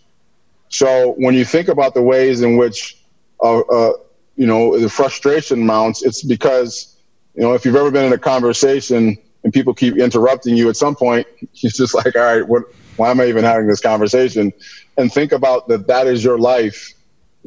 So 0.69 1.15
when 1.17 1.35
you 1.35 1.47
think 1.47 1.69
about 1.69 1.95
the 1.95 2.03
ways 2.03 2.43
in 2.43 2.57
which 2.59 2.99
uh, 3.43 3.61
uh, 3.61 3.93
you 4.37 4.47
know, 4.47 4.79
the 4.79 4.89
frustration 4.89 5.65
mounts, 5.65 6.03
it's 6.03 6.23
because, 6.23 6.97
you 7.35 7.43
know, 7.43 7.55
if 7.55 7.65
you've 7.65 7.77
ever 7.77 7.91
been 7.91 8.05
in 8.05 8.13
a 8.13 8.19
conversation 8.19 9.17
and 9.45 9.53
people 9.53 9.75
keep 9.75 9.97
interrupting 9.97 10.57
you 10.57 10.69
at 10.69 10.77
some 10.77 10.95
point, 10.95 11.27
you're 11.55 11.73
just 11.73 11.95
like, 11.95 12.17
all 12.17 12.23
right, 12.23 12.47
what, 12.47 12.65
why 12.97 13.11
am 13.11 13.21
I 13.21 13.27
even 13.27 13.45
having 13.45 13.67
this 13.67 13.81
conversation? 13.81 14.53
And 14.97 15.13
think 15.13 15.33
about 15.33 15.69
that 15.69 15.87
that 15.87 16.07
is 16.07 16.23
your 16.23 16.39
life 16.39 16.93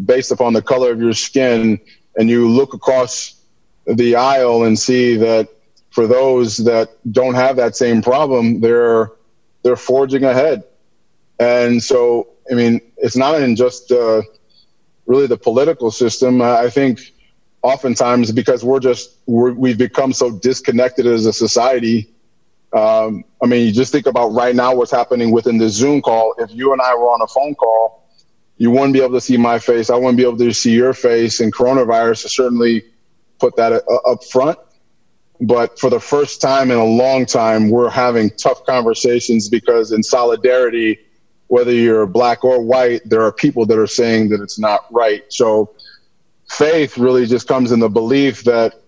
based 0.04 0.32
upon 0.32 0.54
the 0.54 0.62
color 0.62 0.92
of 0.92 1.00
your 1.00 1.14
skin. 1.14 1.80
And 2.18 2.30
you 2.30 2.48
look 2.50 2.74
across 2.74 3.42
the 3.86 4.16
aisle 4.16 4.64
and 4.64 4.78
see 4.78 5.16
that 5.18 5.50
for 5.92 6.08
those 6.08 6.58
that 6.58 6.90
don't 7.12 7.36
have 7.36 7.56
that 7.56 7.76
same 7.76 8.02
problem, 8.02 8.60
they're, 8.60 9.12
they're 9.64 9.76
forging 9.76 10.24
ahead. 10.24 10.64
And 11.40 11.82
so, 11.82 12.30
I 12.52 12.56
mean, 12.56 12.82
it's 12.98 13.16
not 13.16 13.42
in 13.42 13.56
just, 13.56 13.92
uh, 13.92 14.22
really 15.06 15.28
the 15.28 15.38
political 15.38 15.92
system. 15.92 16.42
I 16.42 16.70
think 16.70 17.00
oftentimes 17.62 18.32
because 18.32 18.64
we're 18.64 18.80
just 18.80 19.18
we 19.26 19.70
have 19.70 19.78
become 19.78 20.14
so 20.14 20.32
disconnected 20.32 21.08
as 21.08 21.26
a 21.26 21.34
society. 21.34 22.14
Um, 22.74 23.24
I 23.42 23.46
mean, 23.46 23.66
you 23.66 23.72
just 23.72 23.92
think 23.92 24.06
about 24.06 24.30
right 24.30 24.56
now 24.56 24.76
what's 24.76 24.92
happening 24.92 25.32
within 25.32 25.58
the 25.58 25.70
Zoom 25.70 26.02
call. 26.02 26.36
If 26.38 26.52
you 26.52 26.74
and 26.74 26.82
I 26.82 26.94
were 26.96 27.10
on 27.10 27.22
a 27.22 27.28
phone 27.28 27.56
call, 27.56 28.06
you 28.58 28.70
wouldn't 28.72 28.94
be 28.94 29.02
able 29.02 29.14
to 29.14 29.22
see 29.22 29.38
my 29.38 29.60
face. 29.60 29.90
I 29.90 29.96
wouldn't 29.96 30.18
be 30.18 30.24
able 30.24 30.38
to 30.38 30.54
see 30.54 30.74
your 30.74 30.94
face. 30.94 31.40
And 31.40 31.54
coronavirus 31.54 32.24
has 32.24 32.36
certainly 32.36 32.84
put 33.40 33.56
that 33.56 33.72
uh, 33.74 34.12
up 34.12 34.24
front. 34.26 34.60
But 35.42 35.78
for 35.80 35.90
the 35.90 36.00
first 36.00 36.42
time 36.42 36.72
in 36.72 36.78
a 36.78 36.86
long 36.86 37.26
time, 37.26 37.70
we're 37.70 37.90
having 37.90 38.30
tough 38.32 38.66
conversations 38.66 39.50
because 39.50 39.92
in 39.92 40.02
solidarity, 40.02 40.98
whether 41.48 41.72
you're 41.72 42.06
black 42.06 42.44
or 42.44 42.62
white, 42.62 43.02
there 43.06 43.22
are 43.22 43.32
people 43.32 43.66
that 43.66 43.78
are 43.78 43.88
saying 43.88 44.30
that 44.30 44.42
it's 44.42 44.58
not 44.58 44.86
right. 44.92 45.24
So 45.30 45.72
faith 46.50 46.98
really 46.98 47.26
just 47.26 47.48
comes 47.48 47.72
in 47.72 47.80
the 47.80 47.90
belief 47.90 48.44
that 48.44 48.82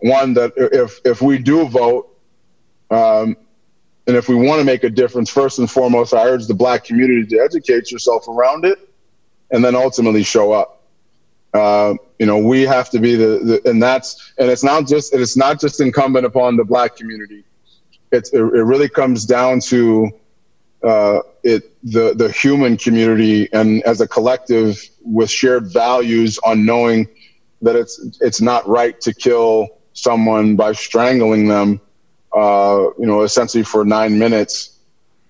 one 0.00 0.34
that 0.34 0.52
if 0.56 1.00
if 1.04 1.22
we 1.22 1.38
do 1.38 1.66
vote, 1.66 2.08
um, 2.90 3.36
and 4.06 4.16
if 4.16 4.28
we 4.28 4.34
want 4.34 4.60
to 4.60 4.64
make 4.64 4.84
a 4.84 4.90
difference, 4.90 5.30
first 5.30 5.58
and 5.58 5.70
foremost, 5.70 6.14
I 6.14 6.24
urge 6.26 6.46
the 6.46 6.54
black 6.54 6.84
community 6.84 7.26
to 7.26 7.40
educate 7.40 7.90
yourself 7.90 8.28
around 8.28 8.64
it, 8.64 8.78
and 9.50 9.64
then 9.64 9.74
ultimately 9.74 10.22
show 10.22 10.52
up. 10.52 10.82
Uh, 11.54 11.94
you 12.18 12.26
know, 12.26 12.38
we 12.38 12.62
have 12.62 12.90
to 12.90 12.98
be 12.98 13.16
the, 13.16 13.60
the, 13.64 13.70
and 13.70 13.82
that's 13.82 14.32
and 14.38 14.50
it's 14.50 14.62
not 14.62 14.86
just 14.86 15.14
it's 15.14 15.36
not 15.36 15.60
just 15.60 15.80
incumbent 15.80 16.26
upon 16.26 16.56
the 16.56 16.64
black 16.64 16.96
community. 16.96 17.44
It's 18.12 18.32
it, 18.32 18.40
it 18.40 18.42
really 18.42 18.88
comes 18.88 19.24
down 19.24 19.60
to 19.60 20.10
uh, 20.82 21.20
it 21.42 21.72
the 21.82 22.14
the 22.14 22.30
human 22.30 22.76
community 22.76 23.48
and 23.52 23.82
as 23.84 24.00
a 24.00 24.08
collective 24.08 24.78
with 25.02 25.30
shared 25.30 25.72
values 25.72 26.38
on 26.44 26.64
knowing 26.64 27.08
that 27.62 27.76
it's 27.76 28.18
it's 28.20 28.40
not 28.40 28.66
right 28.68 29.00
to 29.00 29.14
kill 29.14 29.68
someone 29.92 30.56
by 30.56 30.72
strangling 30.72 31.48
them, 31.48 31.80
uh, 32.32 32.86
you 32.98 33.06
know, 33.06 33.22
essentially 33.22 33.64
for 33.64 33.84
nine 33.84 34.18
minutes. 34.18 34.78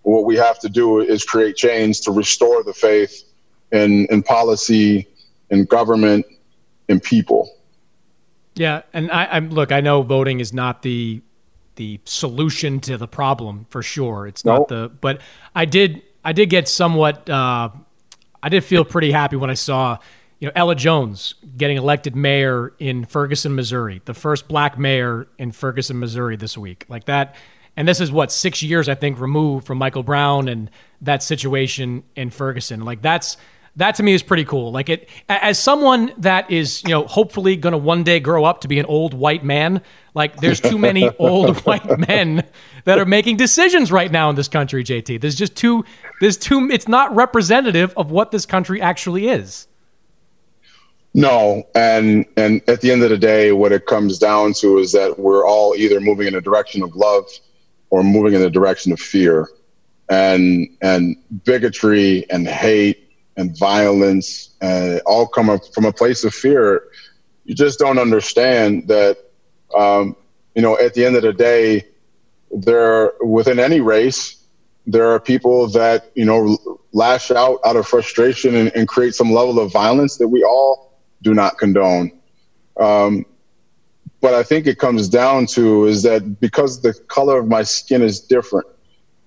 What 0.03 0.25
we 0.25 0.37
have 0.37 0.59
to 0.61 0.69
do 0.69 1.01
is 1.01 1.25
create 1.25 1.57
change 1.57 2.01
to 2.03 2.13
restore 2.13 2.63
the 2.63 2.73
faith 2.73 3.25
in 3.73 4.07
in 4.07 4.23
policy, 4.23 5.07
in 5.51 5.65
government, 5.65 6.27
in 6.89 7.01
people. 7.01 7.51
Yeah, 8.55 8.83
and 8.93 9.11
I, 9.11 9.27
I'm 9.27 9.51
look. 9.51 9.73
I 9.73 9.81
know 9.81 10.03
voting 10.03 10.41
is 10.41 10.53
not 10.53 10.83
the 10.83 11.23
the 11.77 12.01
solution 12.05 12.81
to 12.81 12.99
the 12.99 13.09
problem 13.09 13.67
for 13.71 13.83
sure. 13.83 14.27
It's 14.27 14.45
nope. 14.45 14.59
not 14.59 14.69
the 14.69 14.89
but 14.89 15.21
I 15.55 15.65
did 15.65 16.03
I 16.25 16.33
did 16.33 16.51
get 16.51 16.69
somewhat 16.69 17.29
uh, 17.31 17.71
I 18.43 18.49
did 18.49 18.65
feel 18.65 18.85
pretty 18.85 19.12
happy 19.12 19.37
when 19.37 19.51
I 19.51 19.55
saw 19.55 19.99
you 20.39 20.49
know 20.49 20.53
Ella 20.57 20.75
Jones 20.75 21.35
getting 21.57 21.77
elected 21.77 22.17
mayor 22.17 22.75
in 22.79 23.05
Ferguson, 23.05 23.55
Missouri, 23.55 24.03
the 24.05 24.15
first 24.15 24.49
black 24.49 24.79
mayor 24.79 25.29
in 25.39 25.53
Ferguson, 25.53 25.99
Missouri 25.99 26.37
this 26.37 26.59
week. 26.59 26.85
Like 26.89 27.05
that 27.05 27.37
and 27.79 27.87
this 27.87 28.01
is 28.01 28.11
what 28.11 28.33
6 28.33 28.62
years 28.62 28.89
I 28.89 28.95
think 28.95 29.21
removed 29.21 29.67
from 29.67 29.79
Michael 29.79 30.03
Brown 30.03 30.49
and 30.49 30.71
that 31.03 31.23
situation 31.23 32.05
in 32.17 32.31
Ferguson. 32.31 32.85
Like 32.85 33.03
that's 33.03 33.37
that 33.77 33.95
to 33.97 34.03
me 34.03 34.15
is 34.15 34.23
pretty 34.23 34.45
cool. 34.45 34.73
Like 34.73 34.89
it, 34.89 35.09
as 35.29 35.59
someone 35.59 36.12
that 36.19 36.51
is, 36.51 36.83
you 36.85 36.91
know, 36.91 37.07
hopefully 37.07 37.57
going 37.57 37.73
to 37.73 37.79
one 37.79 38.03
day 38.03 38.21
grow 38.21 38.45
up 38.45 38.62
to 38.62 38.69
be 38.69 38.79
an 38.79 38.87
old 38.87 39.12
white 39.12 39.45
man. 39.45 39.83
Like 40.15 40.37
there's 40.37 40.61
too 40.61 40.79
many 40.79 41.11
old 41.19 41.59
white 41.59 41.99
men 41.99 42.45
that 42.85 42.99
are 42.99 43.05
making 43.05 43.37
decisions 43.37 43.93
right 43.93 44.11
now 44.11 44.31
in 44.31 44.37
this 44.37 44.49
country. 44.49 44.83
JT, 44.83 45.21
there's 45.21 45.35
just 45.35 45.57
too, 45.57 45.85
there's 46.21 46.39
too. 46.39 46.71
It's 46.71 46.89
not 46.89 47.15
representative 47.15 47.93
of 47.97 48.11
what 48.11 48.31
this 48.31 48.47
country 48.47 48.81
actually 48.81 49.29
is. 49.29 49.69
No, 51.12 51.67
and 51.75 52.25
and 52.37 52.62
at 52.69 52.81
the 52.81 52.91
end 52.91 53.03
of 53.03 53.11
the 53.11 53.19
day, 53.19 53.53
what 53.53 53.73
it 53.73 53.87
comes 53.87 54.19
down 54.19 54.55
to 54.55 54.79
is 54.79 54.93
that 54.93 55.19
we're 55.19 55.47
all 55.47 55.75
either 55.75 56.01
moving 56.01 56.27
in 56.27 56.35
a 56.35 56.41
direction 56.41 56.83
of 56.83 56.95
love 56.95 57.25
or 57.91 58.03
moving 58.03 58.35
in 58.35 58.41
the 58.41 58.51
direction 58.51 58.93
of 58.93 59.01
fear, 59.01 59.49
and 60.09 60.69
and 60.83 61.17
bigotry 61.45 62.29
and 62.31 62.47
hate 62.47 63.06
and 63.37 63.57
violence, 63.59 64.55
and 64.61 65.01
all 65.07 65.27
come 65.27 65.59
from 65.75 65.85
a 65.85 65.92
place 65.92 66.25
of 66.25 66.35
fear. 66.35 66.85
You 67.44 67.55
just 67.55 67.79
don't 67.79 67.99
understand 67.99 68.88
that. 68.88 69.18
Um, 69.77 70.16
you 70.55 70.62
know, 70.62 70.79
at 70.79 70.94
the 70.94 71.05
end 71.05 71.16
of 71.16 71.22
the 71.22 71.35
day, 71.35 71.87
there 72.51 73.12
within 73.22 73.59
any 73.59 73.81
race, 73.81 74.42
there 74.87 75.09
are 75.09 75.20
people 75.20 75.66
that 75.68 76.11
you 76.14 76.25
know 76.25 76.57
lash 76.92 77.31
out 77.31 77.59
out 77.64 77.77
of 77.77 77.87
frustration 77.87 78.55
and, 78.55 78.75
and 78.75 78.88
create 78.88 79.14
some 79.14 79.33
level 79.33 79.59
of 79.59 79.70
violence 79.70 80.16
that 80.16 80.29
we 80.29 80.42
all 80.42 80.99
do 81.22 81.35
not 81.35 81.59
condone. 81.59 82.12
Um, 82.79 83.27
but 84.20 84.35
I 84.35 84.42
think 84.42 84.66
it 84.66 84.79
comes 84.79 85.09
down 85.09 85.46
to 85.49 85.87
is 85.87 86.03
that 86.03 86.40
because 86.40 86.81
the 86.81 86.94
color 86.94 87.38
of 87.38 87.49
my 87.49 87.62
skin 87.62 88.03
is 88.03 88.20
different, 88.20 88.66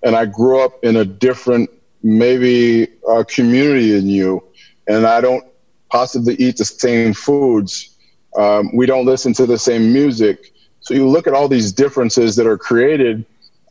and 0.02 0.16
I 0.16 0.26
grew 0.26 0.60
up 0.60 0.82
in 0.82 0.96
a 0.96 1.04
different 1.04 1.70
maybe 2.02 2.88
uh, 3.08 3.24
community 3.24 3.92
than 3.92 4.06
you, 4.06 4.42
and 4.88 5.06
I 5.06 5.20
don't 5.20 5.44
possibly 5.90 6.34
eat 6.34 6.56
the 6.56 6.64
same 6.64 7.12
foods. 7.12 7.96
Um, 8.36 8.74
we 8.74 8.86
don't 8.86 9.06
listen 9.06 9.32
to 9.34 9.46
the 9.46 9.58
same 9.58 9.92
music. 9.92 10.52
So 10.80 10.94
you 10.94 11.08
look 11.08 11.26
at 11.26 11.34
all 11.34 11.48
these 11.48 11.72
differences 11.72 12.36
that 12.36 12.46
are 12.46 12.58
created, 12.58 13.24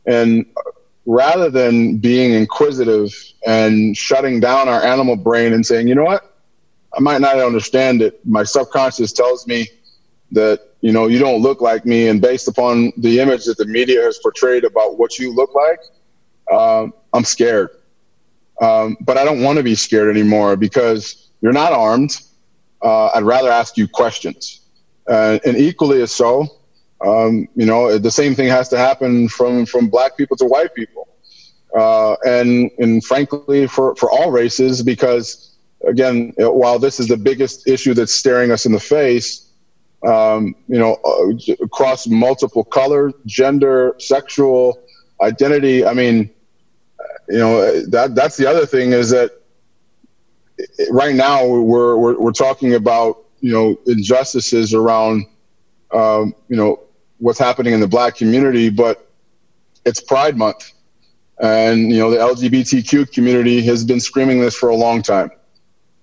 and 0.06 0.46
rather 1.06 1.50
than 1.50 1.98
being 1.98 2.32
inquisitive 2.32 3.12
and 3.46 3.96
shutting 3.96 4.38
down 4.38 4.68
our 4.68 4.82
animal 4.82 5.16
brain 5.16 5.52
and 5.52 5.64
saying, 5.64 5.88
you 5.88 5.94
know 5.94 6.04
what, 6.04 6.36
I 6.96 7.00
might 7.00 7.20
not 7.20 7.38
understand 7.38 8.02
it. 8.02 8.24
My 8.26 8.42
subconscious 8.42 9.12
tells 9.12 9.46
me 9.46 9.66
that 10.32 10.60
you 10.80 10.92
know 10.92 11.06
you 11.08 11.18
don't 11.18 11.42
look 11.42 11.60
like 11.60 11.84
me, 11.84 12.08
and 12.08 12.20
based 12.20 12.48
upon 12.48 12.92
the 12.96 13.20
image 13.20 13.44
that 13.44 13.58
the 13.58 13.66
media 13.66 14.02
has 14.02 14.18
portrayed 14.18 14.64
about 14.64 14.98
what 14.98 15.18
you 15.18 15.34
look 15.34 15.54
like, 15.54 15.80
um, 16.52 16.92
I'm 17.12 17.24
scared. 17.24 17.70
Um, 18.60 18.96
but 19.00 19.16
I 19.16 19.24
don't 19.24 19.42
want 19.42 19.56
to 19.56 19.62
be 19.62 19.74
scared 19.74 20.14
anymore 20.14 20.56
because 20.56 21.30
you're 21.40 21.52
not 21.52 21.72
armed. 21.72 22.20
Uh, 22.82 23.06
I'd 23.14 23.22
rather 23.22 23.50
ask 23.50 23.76
you 23.76 23.88
questions, 23.88 24.60
uh, 25.08 25.38
and 25.44 25.56
equally 25.56 26.02
as 26.02 26.12
so, 26.12 26.46
um, 27.04 27.48
you 27.54 27.66
know, 27.66 27.98
the 27.98 28.10
same 28.10 28.34
thing 28.34 28.48
has 28.48 28.68
to 28.70 28.78
happen 28.78 29.28
from 29.28 29.66
from 29.66 29.88
black 29.88 30.16
people 30.16 30.36
to 30.38 30.44
white 30.44 30.74
people, 30.74 31.08
uh, 31.76 32.16
and 32.24 32.70
and 32.78 33.04
frankly 33.04 33.66
for 33.66 33.94
for 33.96 34.10
all 34.10 34.30
races 34.30 34.82
because 34.82 35.50
again, 35.86 36.32
while 36.36 36.78
this 36.78 37.00
is 37.00 37.08
the 37.08 37.16
biggest 37.16 37.66
issue 37.66 37.94
that's 37.94 38.12
staring 38.12 38.50
us 38.50 38.66
in 38.66 38.72
the 38.72 38.80
face, 38.80 39.50
um, 40.06 40.54
you 40.68 40.78
know, 40.78 40.98
uh, 41.04 41.52
across 41.62 42.06
multiple 42.06 42.64
color, 42.64 43.12
gender, 43.26 43.94
sexual 43.98 44.82
identity. 45.22 45.84
I 45.84 45.94
mean, 45.94 46.30
you 47.30 47.38
know, 47.38 47.80
that 47.86 48.14
that's 48.14 48.36
the 48.36 48.46
other 48.46 48.66
thing 48.66 48.92
is 48.92 49.10
that 49.10 49.30
right 50.90 51.14
now 51.14 51.46
we're 51.46 51.96
we're, 51.96 52.18
we're 52.18 52.32
talking 52.32 52.74
about 52.74 53.24
you 53.40 53.52
know 53.52 53.78
injustices 53.86 54.74
around 54.74 55.26
um, 55.92 56.34
you 56.48 56.56
know 56.56 56.80
what's 57.18 57.38
happening 57.38 57.72
in 57.72 57.80
the 57.80 57.88
black 57.88 58.16
community, 58.16 58.68
but 58.68 59.08
it's 59.84 60.00
Pride 60.00 60.36
Month. 60.36 60.72
And, 61.40 61.90
you 61.90 61.98
know, 61.98 62.10
the 62.10 62.16
LGBTQ 62.18 63.12
community 63.12 63.62
has 63.62 63.84
been 63.84 64.00
screaming 64.00 64.40
this 64.40 64.54
for 64.54 64.68
a 64.68 64.74
long 64.74 65.02
time. 65.02 65.30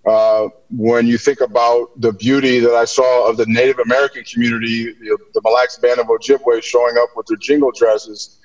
Uh, 0.08 0.48
when 0.70 1.06
you 1.06 1.18
think 1.18 1.42
about 1.42 1.90
the 2.00 2.14
beauty 2.14 2.60
that 2.60 2.74
I 2.74 2.86
saw 2.86 3.30
of 3.30 3.38
the 3.38 3.46
Native 3.48 3.78
American 3.80 4.24
community, 4.24 4.94
the, 4.94 5.18
the 5.34 5.42
Mille 5.44 5.54
Lacs 5.54 5.78
Band 5.78 6.00
of 6.00 6.08
Ojibwe 6.08 6.64
showing 6.64 6.98
up 6.98 7.10
with 7.16 7.28
their 7.28 7.38
jingle 7.38 7.72
dresses 7.72 8.37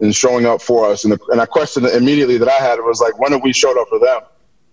and 0.00 0.14
showing 0.14 0.46
up 0.46 0.60
for 0.60 0.90
us. 0.90 1.04
And, 1.04 1.12
the, 1.12 1.18
and 1.30 1.40
a 1.40 1.46
question 1.46 1.86
immediately 1.86 2.38
that 2.38 2.48
I 2.48 2.58
had 2.58 2.78
was 2.80 3.00
like, 3.00 3.18
when 3.18 3.32
have 3.32 3.42
we 3.42 3.52
showed 3.52 3.80
up 3.80 3.88
for 3.88 3.98
them? 3.98 4.20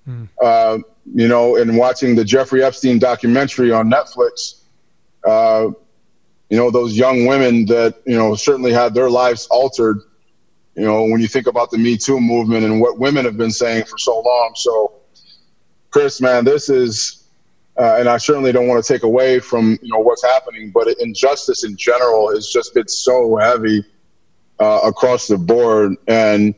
Mm. 0.07 0.29
Uh, 0.41 0.79
you 1.15 1.27
know, 1.27 1.55
and 1.55 1.77
watching 1.77 2.15
the 2.15 2.25
Jeffrey 2.25 2.63
Epstein 2.63 2.99
documentary 2.99 3.71
on 3.71 3.89
Netflix, 3.89 4.63
uh, 5.25 5.69
you 6.49 6.57
know, 6.57 6.69
those 6.69 6.97
young 6.97 7.25
women 7.25 7.65
that, 7.65 8.01
you 8.05 8.17
know, 8.17 8.35
certainly 8.35 8.71
had 8.71 8.93
their 8.93 9.09
lives 9.09 9.47
altered, 9.47 10.01
you 10.75 10.83
know, 10.83 11.03
when 11.05 11.21
you 11.21 11.27
think 11.27 11.47
about 11.47 11.71
the 11.71 11.77
Me 11.77 11.97
Too 11.97 12.19
movement 12.19 12.65
and 12.65 12.81
what 12.81 12.99
women 12.99 13.25
have 13.25 13.37
been 13.37 13.51
saying 13.51 13.85
for 13.85 13.97
so 13.97 14.19
long. 14.19 14.53
So, 14.55 14.93
Chris, 15.89 16.19
man, 16.19 16.43
this 16.43 16.69
is, 16.69 17.27
uh, 17.79 17.95
and 17.97 18.09
I 18.09 18.17
certainly 18.17 18.51
don't 18.51 18.67
want 18.67 18.83
to 18.83 18.93
take 18.93 19.03
away 19.03 19.39
from, 19.39 19.79
you 19.81 19.91
know, 19.91 19.99
what's 19.99 20.23
happening, 20.23 20.69
but 20.71 20.87
injustice 20.99 21.63
in 21.63 21.77
general 21.77 22.33
has 22.33 22.49
just 22.49 22.73
been 22.73 22.87
so 22.87 23.37
heavy 23.37 23.83
uh, 24.59 24.81
across 24.83 25.27
the 25.27 25.37
board. 25.37 25.95
And 26.07 26.53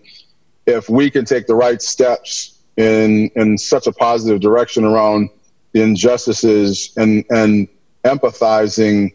if 0.66 0.90
we 0.90 1.10
can 1.10 1.26
take 1.26 1.48
the 1.48 1.56
right 1.56 1.82
steps 1.82 2.60
in, 2.78 3.30
in 3.36 3.58
such 3.58 3.88
a 3.88 3.92
positive 3.92 4.42
direction 4.42 4.84
around 4.84 5.30
the 5.74 5.82
injustices 5.82 6.94
and, 6.98 7.26
and 7.30 7.68
empathizing 8.06 9.14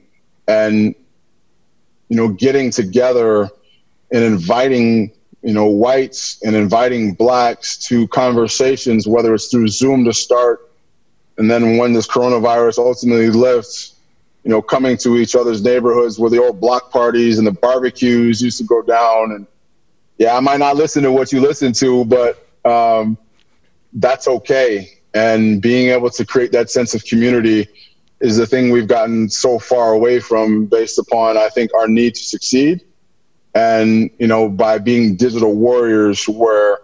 and 0.49 0.95
you 2.09 2.17
know 2.17 2.29
getting 2.29 2.71
together 2.71 3.49
and 4.11 4.25
inviting 4.25 5.13
you 5.43 5.55
know 5.55 5.67
whites 5.67 6.43
and 6.43 6.57
inviting 6.57 7.15
blacks 7.15 7.79
to 7.79 8.07
conversations 8.09 9.07
whether 9.07 9.33
it's 9.33 9.47
through 9.47 9.69
zoom 9.69 10.05
to 10.05 10.13
start 10.13 10.71
and 11.39 11.51
then 11.51 11.79
when 11.79 11.93
this 11.93 12.07
coronavirus 12.07 12.79
ultimately 12.79 13.31
lifts 13.31 13.95
you 14.45 14.51
know 14.51 14.63
coming 14.63 14.97
to 14.99 15.19
each 15.19 15.35
other's 15.35 15.63
neighborhoods 15.63 16.19
where 16.19 16.31
the 16.31 16.43
old 16.43 16.61
block 16.61 16.91
parties 16.91 17.39
and 17.39 17.47
the 17.47 17.53
barbecues 17.53 18.41
used 18.41 18.59
to 18.59 18.65
go 18.65 18.83
down. 18.83 19.33
And 19.33 19.47
yeah 20.19 20.37
i 20.37 20.41
might 20.41 20.59
not 20.59 20.77
listen 20.77 21.03
to 21.03 21.13
what 21.13 21.33
you 21.33 21.41
listen 21.41 21.73
to 21.73 22.05
but 22.05 22.47
um, 22.65 23.17
that's 23.95 24.29
okay. 24.29 24.99
And 25.15 25.61
being 25.61 25.89
able 25.91 26.11
to 26.11 26.25
create 26.25 26.53
that 26.53 26.71
sense 26.71 26.95
of 26.95 27.05
community 27.05 27.69
is 28.21 28.37
the 28.37 28.47
thing 28.47 28.71
we've 28.71 28.87
gotten 28.87 29.29
so 29.29 29.59
far 29.59 29.93
away 29.93 30.21
from 30.21 30.67
based 30.67 30.99
upon 30.99 31.37
I 31.37 31.49
think 31.49 31.73
our 31.75 31.89
need 31.89 32.15
to 32.15 32.23
succeed. 32.23 32.83
And 33.55 34.11
you 34.19 34.27
know 34.27 34.49
by 34.49 34.79
being 34.79 35.17
digital 35.17 35.55
warriors 35.55 36.29
where 36.29 36.79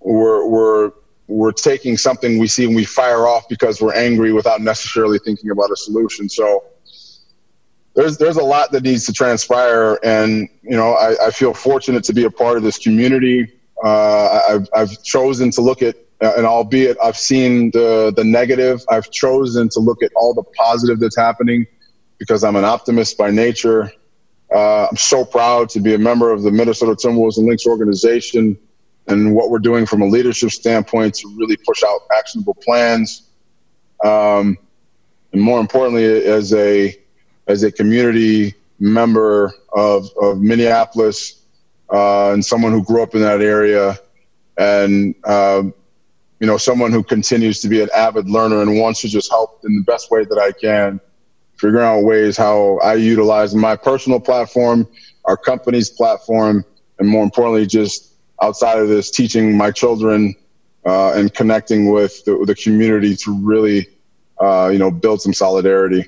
we're 0.00 0.46
we're 0.46 0.92
we're 1.28 1.52
taking 1.52 1.96
something 1.98 2.38
we 2.38 2.48
see 2.48 2.64
and 2.64 2.74
we 2.74 2.84
fire 2.84 3.28
off 3.28 3.48
because 3.48 3.82
we're 3.82 3.94
angry 3.94 4.32
without 4.32 4.62
necessarily 4.62 5.18
thinking 5.18 5.50
about 5.50 5.70
a 5.70 5.76
solution. 5.76 6.28
So 6.28 6.64
there's 7.98 8.16
there's 8.16 8.36
a 8.36 8.44
lot 8.44 8.70
that 8.72 8.84
needs 8.84 9.04
to 9.06 9.12
transpire 9.12 9.98
and 10.04 10.48
you 10.62 10.76
know 10.76 10.92
I, 10.92 11.26
I 11.26 11.30
feel 11.30 11.52
fortunate 11.52 12.04
to 12.04 12.12
be 12.12 12.24
a 12.24 12.30
part 12.30 12.56
of 12.56 12.62
this 12.62 12.78
community 12.78 13.52
uh, 13.84 14.40
I've, 14.48 14.68
I've 14.74 15.02
chosen 15.02 15.50
to 15.52 15.60
look 15.60 15.82
at 15.82 15.96
and 16.20 16.46
albeit 16.46 16.96
I've 17.02 17.16
seen 17.16 17.70
the 17.70 18.12
the 18.14 18.24
negative, 18.24 18.84
I've 18.88 19.10
chosen 19.10 19.68
to 19.70 19.80
look 19.80 20.02
at 20.02 20.10
all 20.16 20.34
the 20.34 20.42
positive 20.56 20.98
that's 20.98 21.16
happening 21.16 21.66
because 22.18 22.42
I'm 22.42 22.56
an 22.56 22.64
optimist 22.64 23.16
by 23.16 23.30
nature. 23.30 23.92
Uh, 24.52 24.86
I'm 24.86 24.96
so 24.96 25.24
proud 25.24 25.68
to 25.70 25.80
be 25.80 25.94
a 25.94 25.98
member 25.98 26.32
of 26.32 26.42
the 26.42 26.50
Minnesota 26.50 26.92
Timberwolves 26.92 27.36
and 27.36 27.46
Lynx 27.46 27.66
organization 27.66 28.58
and 29.06 29.34
what 29.34 29.50
we're 29.50 29.58
doing 29.58 29.86
from 29.86 30.02
a 30.02 30.06
leadership 30.06 30.50
standpoint 30.50 31.14
to 31.14 31.28
really 31.36 31.56
push 31.56 31.82
out 31.84 32.00
actionable 32.18 32.54
plans. 32.54 33.28
Um, 34.04 34.58
and 35.32 35.40
more 35.40 35.60
importantly, 35.60 36.04
as 36.04 36.52
a 36.52 36.98
as 37.48 37.62
a 37.62 37.72
community 37.72 38.54
member 38.78 39.52
of, 39.72 40.08
of 40.20 40.40
Minneapolis 40.40 41.42
uh, 41.92 42.32
and 42.32 42.44
someone 42.44 42.72
who 42.72 42.84
grew 42.84 43.02
up 43.02 43.14
in 43.14 43.22
that 43.22 43.40
area, 43.40 43.98
and 44.58 45.14
um, 45.26 45.74
you 46.40 46.46
know, 46.46 46.56
someone 46.56 46.92
who 46.92 47.02
continues 47.02 47.60
to 47.60 47.68
be 47.68 47.80
an 47.80 47.88
avid 47.94 48.28
learner 48.28 48.62
and 48.62 48.78
wants 48.78 49.00
to 49.00 49.08
just 49.08 49.30
help 49.30 49.60
in 49.64 49.74
the 49.74 49.82
best 49.82 50.10
way 50.10 50.24
that 50.24 50.38
I 50.38 50.52
can, 50.52 51.00
figuring 51.56 51.84
out 51.84 52.00
ways 52.02 52.36
how 52.36 52.78
I 52.78 52.94
utilize 52.94 53.54
my 53.54 53.74
personal 53.74 54.20
platform, 54.20 54.86
our 55.24 55.36
company's 55.36 55.90
platform, 55.90 56.64
and 56.98 57.08
more 57.08 57.24
importantly, 57.24 57.66
just 57.66 58.12
outside 58.42 58.78
of 58.78 58.88
this, 58.88 59.10
teaching 59.10 59.56
my 59.56 59.70
children 59.70 60.34
uh, 60.86 61.12
and 61.14 61.32
connecting 61.34 61.90
with 61.90 62.24
the, 62.24 62.44
the 62.46 62.54
community 62.54 63.16
to 63.16 63.36
really, 63.40 63.88
uh, 64.40 64.68
you 64.72 64.78
know, 64.78 64.90
build 64.90 65.20
some 65.20 65.32
solidarity. 65.32 66.04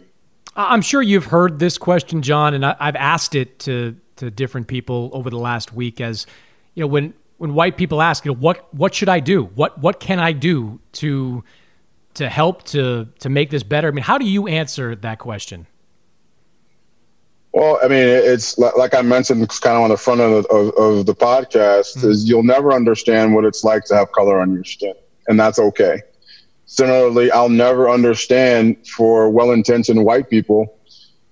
I'm 0.56 0.82
sure 0.82 1.00
you've 1.00 1.26
heard 1.26 1.58
this 1.58 1.78
question, 1.78 2.22
John, 2.22 2.54
and 2.54 2.66
I, 2.66 2.76
I've 2.78 2.96
asked 2.96 3.34
it 3.34 3.58
to 3.60 3.96
to 4.16 4.30
different 4.30 4.66
people 4.66 5.10
over 5.12 5.30
the 5.30 5.38
last 5.38 5.72
week. 5.72 6.00
As 6.00 6.26
you 6.74 6.82
know, 6.82 6.88
when 6.88 7.14
when 7.38 7.54
white 7.54 7.76
people 7.76 8.02
ask, 8.02 8.24
you 8.24 8.32
know, 8.32 8.38
what 8.38 8.72
what 8.74 8.94
should 8.94 9.08
I 9.08 9.20
do? 9.20 9.44
What 9.44 9.78
what 9.78 10.00
can 10.00 10.18
I 10.18 10.32
do 10.32 10.80
to 10.92 11.44
to 12.14 12.28
help 12.28 12.64
to 12.64 13.08
to 13.20 13.28
make 13.28 13.50
this 13.50 13.62
better? 13.62 13.88
I 13.88 13.90
mean, 13.92 14.04
how 14.04 14.18
do 14.18 14.26
you 14.26 14.46
answer 14.46 14.94
that 14.96 15.18
question? 15.18 15.66
Well, 17.52 17.80
I 17.82 17.88
mean, 17.88 18.06
it's 18.06 18.58
like 18.58 18.94
I 18.94 19.02
mentioned, 19.02 19.48
kind 19.60 19.76
of 19.76 19.82
on 19.82 19.90
the 19.90 19.96
front 19.96 20.20
end 20.20 20.34
of, 20.34 20.46
of, 20.46 20.72
of 20.76 21.06
the 21.06 21.14
podcast, 21.14 21.96
mm-hmm. 21.96 22.10
is 22.10 22.28
you'll 22.28 22.44
never 22.44 22.72
understand 22.72 23.34
what 23.34 23.44
it's 23.44 23.64
like 23.64 23.84
to 23.86 23.96
have 23.96 24.12
color 24.12 24.40
on 24.40 24.52
your 24.52 24.62
skin, 24.64 24.94
and 25.26 25.38
that's 25.38 25.58
okay. 25.58 26.00
Similarly, 26.70 27.32
I'll 27.32 27.48
never 27.48 27.90
understand 27.90 28.86
for 28.86 29.28
well-intentioned 29.28 30.04
white 30.04 30.30
people 30.30 30.78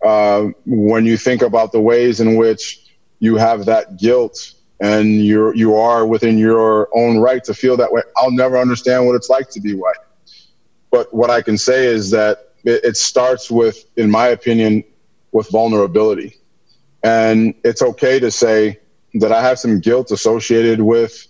uh, 0.04 0.48
when 0.66 1.06
you 1.06 1.16
think 1.16 1.42
about 1.42 1.70
the 1.70 1.80
ways 1.80 2.18
in 2.18 2.34
which 2.34 2.90
you 3.20 3.36
have 3.36 3.64
that 3.66 3.98
guilt 3.98 4.54
and 4.80 5.24
you're 5.24 5.54
you 5.54 5.76
are 5.76 6.04
within 6.04 6.38
your 6.38 6.88
own 6.92 7.18
right 7.18 7.44
to 7.44 7.54
feel 7.54 7.76
that 7.76 7.92
way. 7.92 8.02
I'll 8.16 8.32
never 8.32 8.58
understand 8.58 9.06
what 9.06 9.14
it's 9.14 9.28
like 9.28 9.48
to 9.50 9.60
be 9.60 9.74
white. 9.74 10.02
but 10.90 11.14
what 11.14 11.30
I 11.30 11.40
can 11.40 11.56
say 11.56 11.86
is 11.86 12.10
that 12.10 12.54
it, 12.64 12.82
it 12.82 12.96
starts 12.96 13.48
with, 13.48 13.84
in 13.96 14.10
my 14.10 14.26
opinion, 14.26 14.82
with 15.30 15.48
vulnerability. 15.50 16.34
And 17.04 17.54
it's 17.62 17.80
okay 17.80 18.18
to 18.18 18.32
say 18.32 18.80
that 19.14 19.30
I 19.30 19.40
have 19.40 19.60
some 19.60 19.78
guilt 19.78 20.10
associated 20.10 20.80
with 20.80 21.28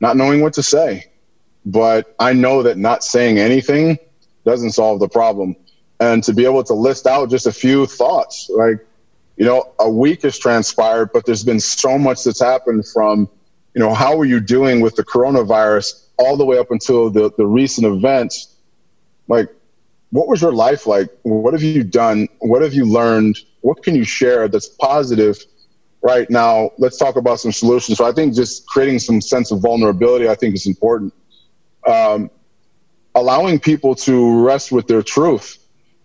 not 0.00 0.16
knowing 0.16 0.40
what 0.40 0.54
to 0.54 0.62
say. 0.62 1.09
But 1.66 2.14
I 2.18 2.32
know 2.32 2.62
that 2.62 2.78
not 2.78 3.04
saying 3.04 3.38
anything 3.38 3.98
doesn't 4.44 4.72
solve 4.72 5.00
the 5.00 5.08
problem. 5.08 5.56
And 6.00 6.24
to 6.24 6.32
be 6.32 6.44
able 6.44 6.64
to 6.64 6.74
list 6.74 7.06
out 7.06 7.28
just 7.28 7.46
a 7.46 7.52
few 7.52 7.86
thoughts, 7.86 8.48
like, 8.50 8.78
you 9.36 9.44
know, 9.44 9.72
a 9.78 9.88
week 9.88 10.22
has 10.22 10.38
transpired, 10.38 11.10
but 11.12 11.26
there's 11.26 11.44
been 11.44 11.60
so 11.60 11.98
much 11.98 12.24
that's 12.24 12.40
happened 12.40 12.86
from, 12.88 13.28
you 13.74 13.80
know, 13.80 13.94
how 13.94 14.18
are 14.18 14.24
you 14.24 14.40
doing 14.40 14.80
with 14.80 14.96
the 14.96 15.04
coronavirus 15.04 16.06
all 16.18 16.36
the 16.36 16.44
way 16.44 16.58
up 16.58 16.70
until 16.70 17.10
the, 17.10 17.30
the 17.36 17.46
recent 17.46 17.86
events? 17.86 18.56
Like, 19.28 19.48
what 20.10 20.26
was 20.26 20.42
your 20.42 20.52
life 20.52 20.86
like? 20.86 21.08
What 21.22 21.54
have 21.54 21.62
you 21.62 21.84
done? 21.84 22.28
What 22.40 22.62
have 22.62 22.74
you 22.74 22.84
learned? 22.84 23.38
What 23.60 23.82
can 23.82 23.94
you 23.94 24.04
share 24.04 24.48
that's 24.48 24.68
positive 24.68 25.38
right 26.02 26.28
now? 26.30 26.70
Let's 26.78 26.98
talk 26.98 27.16
about 27.16 27.40
some 27.40 27.52
solutions. 27.52 27.98
So 27.98 28.04
I 28.04 28.12
think 28.12 28.34
just 28.34 28.66
creating 28.66 28.98
some 28.98 29.20
sense 29.20 29.52
of 29.52 29.60
vulnerability, 29.60 30.28
I 30.28 30.34
think 30.34 30.54
is 30.54 30.66
important. 30.66 31.14
Um, 31.90 32.30
allowing 33.14 33.58
people 33.58 33.94
to 33.94 34.44
rest 34.46 34.70
with 34.70 34.86
their 34.86 35.02
truth, 35.02 35.58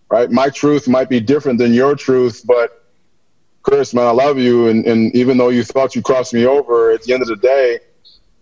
right? 0.09 0.29
My 0.31 0.49
truth 0.49 0.88
might 0.88 1.09
be 1.09 1.19
different 1.19 1.59
than 1.59 1.73
your 1.73 1.95
truth, 1.95 2.41
but 2.45 2.86
Chris, 3.61 3.93
man, 3.93 4.07
I 4.07 4.11
love 4.11 4.38
you. 4.38 4.67
And, 4.67 4.86
and 4.86 5.15
even 5.15 5.38
though 5.38 5.49
you 5.49 5.63
thought 5.63 5.95
you 5.95 6.01
crossed 6.01 6.33
me 6.33 6.45
over, 6.45 6.91
at 6.91 7.03
the 7.03 7.13
end 7.13 7.21
of 7.21 7.27
the 7.27 7.36
day, 7.36 7.79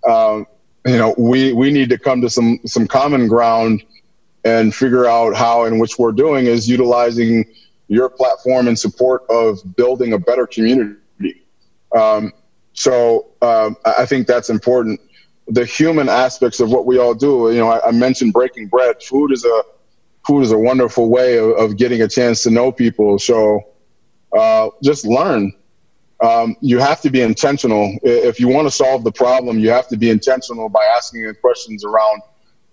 um, 0.07 0.47
you 0.85 0.97
know, 0.97 1.13
we, 1.17 1.53
we 1.53 1.71
need 1.71 1.89
to 1.89 1.97
come 1.97 2.21
to 2.21 2.29
some, 2.29 2.59
some 2.65 2.87
common 2.87 3.27
ground 3.27 3.83
and 4.43 4.73
figure 4.73 5.05
out 5.05 5.35
how 5.35 5.63
and 5.63 5.79
which 5.79 5.97
we're 5.97 6.11
doing 6.11 6.45
is 6.45 6.67
utilizing 6.67 7.45
your 7.87 8.09
platform 8.09 8.67
in 8.67 8.75
support 8.75 9.23
of 9.29 9.59
building 9.75 10.13
a 10.13 10.17
better 10.17 10.47
community. 10.47 11.43
Um, 11.95 12.33
so 12.73 13.27
um, 13.41 13.77
I 13.85 14.05
think 14.05 14.27
that's 14.27 14.49
important. 14.49 14.99
The 15.47 15.65
human 15.65 16.09
aspects 16.09 16.59
of 16.59 16.71
what 16.71 16.85
we 16.85 16.97
all 16.97 17.13
do. 17.13 17.51
You 17.51 17.59
know, 17.59 17.69
I, 17.69 17.89
I 17.89 17.91
mentioned 17.91 18.33
breaking 18.33 18.67
bread. 18.67 19.01
Food 19.03 19.31
is 19.31 19.43
a 19.45 19.63
food 20.25 20.41
is 20.41 20.51
a 20.51 20.57
wonderful 20.57 21.09
way 21.09 21.37
of, 21.37 21.51
of 21.51 21.77
getting 21.77 22.01
a 22.01 22.07
chance 22.07 22.43
to 22.43 22.49
know 22.49 22.71
people. 22.71 23.19
So 23.19 23.61
uh, 24.37 24.69
just 24.81 25.05
learn. 25.05 25.51
Um, 26.21 26.55
you 26.61 26.79
have 26.79 27.01
to 27.01 27.09
be 27.09 27.21
intentional. 27.21 27.97
If 28.03 28.39
you 28.39 28.47
want 28.47 28.65
to 28.67 28.71
solve 28.71 29.03
the 29.03 29.11
problem, 29.11 29.59
you 29.59 29.69
have 29.71 29.89
to 29.89 29.97
be 29.97 30.09
intentional 30.09 30.69
by 30.69 30.85
asking 30.85 31.33
questions 31.41 31.83
around 31.83 32.21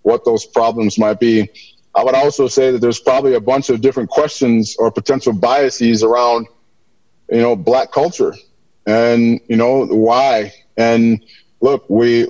what 0.03 0.23
those 0.23 0.45
problems 0.45 0.97
might 0.97 1.19
be. 1.19 1.49
I 1.93 2.03
would 2.03 2.15
also 2.15 2.47
say 2.47 2.71
that 2.71 2.79
there's 2.79 2.99
probably 2.99 3.33
a 3.33 3.41
bunch 3.41 3.69
of 3.69 3.81
different 3.81 4.09
questions 4.09 4.77
or 4.79 4.89
potential 4.89 5.33
biases 5.33 6.03
around, 6.03 6.47
you 7.29 7.41
know, 7.41 7.55
black 7.55 7.91
culture 7.91 8.33
and, 8.85 9.41
you 9.49 9.57
know, 9.57 9.85
why. 9.85 10.53
And 10.77 11.21
look, 11.59 11.89
we, 11.89 12.29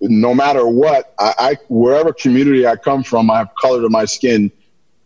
no 0.00 0.34
matter 0.34 0.66
what, 0.66 1.14
I, 1.18 1.34
I 1.38 1.56
wherever 1.68 2.12
community 2.12 2.66
I 2.66 2.76
come 2.76 3.02
from, 3.02 3.30
I 3.30 3.38
have 3.38 3.54
color 3.60 3.82
to 3.82 3.88
my 3.88 4.04
skin. 4.04 4.50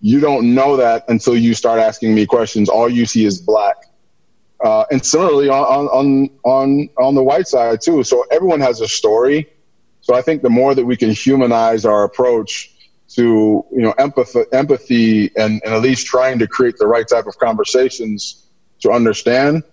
You 0.01 0.21
don't 0.21 0.55
know 0.55 0.77
that 0.77 1.05
until 1.09 1.37
you 1.37 1.55
start 1.55 1.81
asking 1.81 2.15
me 2.15 2.27
questions. 2.27 2.69
All 2.69 2.89
you 2.89 3.07
see 3.07 3.25
is 3.25 3.41
black. 3.41 3.77
Uh, 4.65 4.85
and 4.91 5.05
similarly 5.05 5.49
on, 5.49 5.87
on, 5.89 6.31
on, 6.45 6.89
on 6.99 7.15
the 7.15 7.23
white 7.23 7.49
side 7.49 7.81
too. 7.81 8.03
So 8.03 8.25
everyone 8.31 8.61
has 8.61 8.81
a 8.81 8.89
story 8.89 9.49
so 10.07 10.15
I 10.15 10.23
think 10.23 10.43
the 10.43 10.51
more 10.51 10.73
that 10.77 10.87
we 10.87 10.97
can 10.97 11.11
humanize 11.11 11.85
our 11.85 12.05
approach 12.05 12.73
to 13.09 13.65
you 13.73 13.83
know 13.83 13.91
empathy, 13.99 14.45
empathy 14.53 15.33
and, 15.37 15.61
and 15.65 15.75
at 15.75 15.83
least 15.83 16.07
trying 16.07 16.39
to 16.39 16.47
create 16.47 16.77
the 16.79 16.87
right 16.87 17.09
type 17.09 17.27
of 17.27 17.37
conversations 17.39 18.47
to 18.83 18.93
understand, 18.93 19.65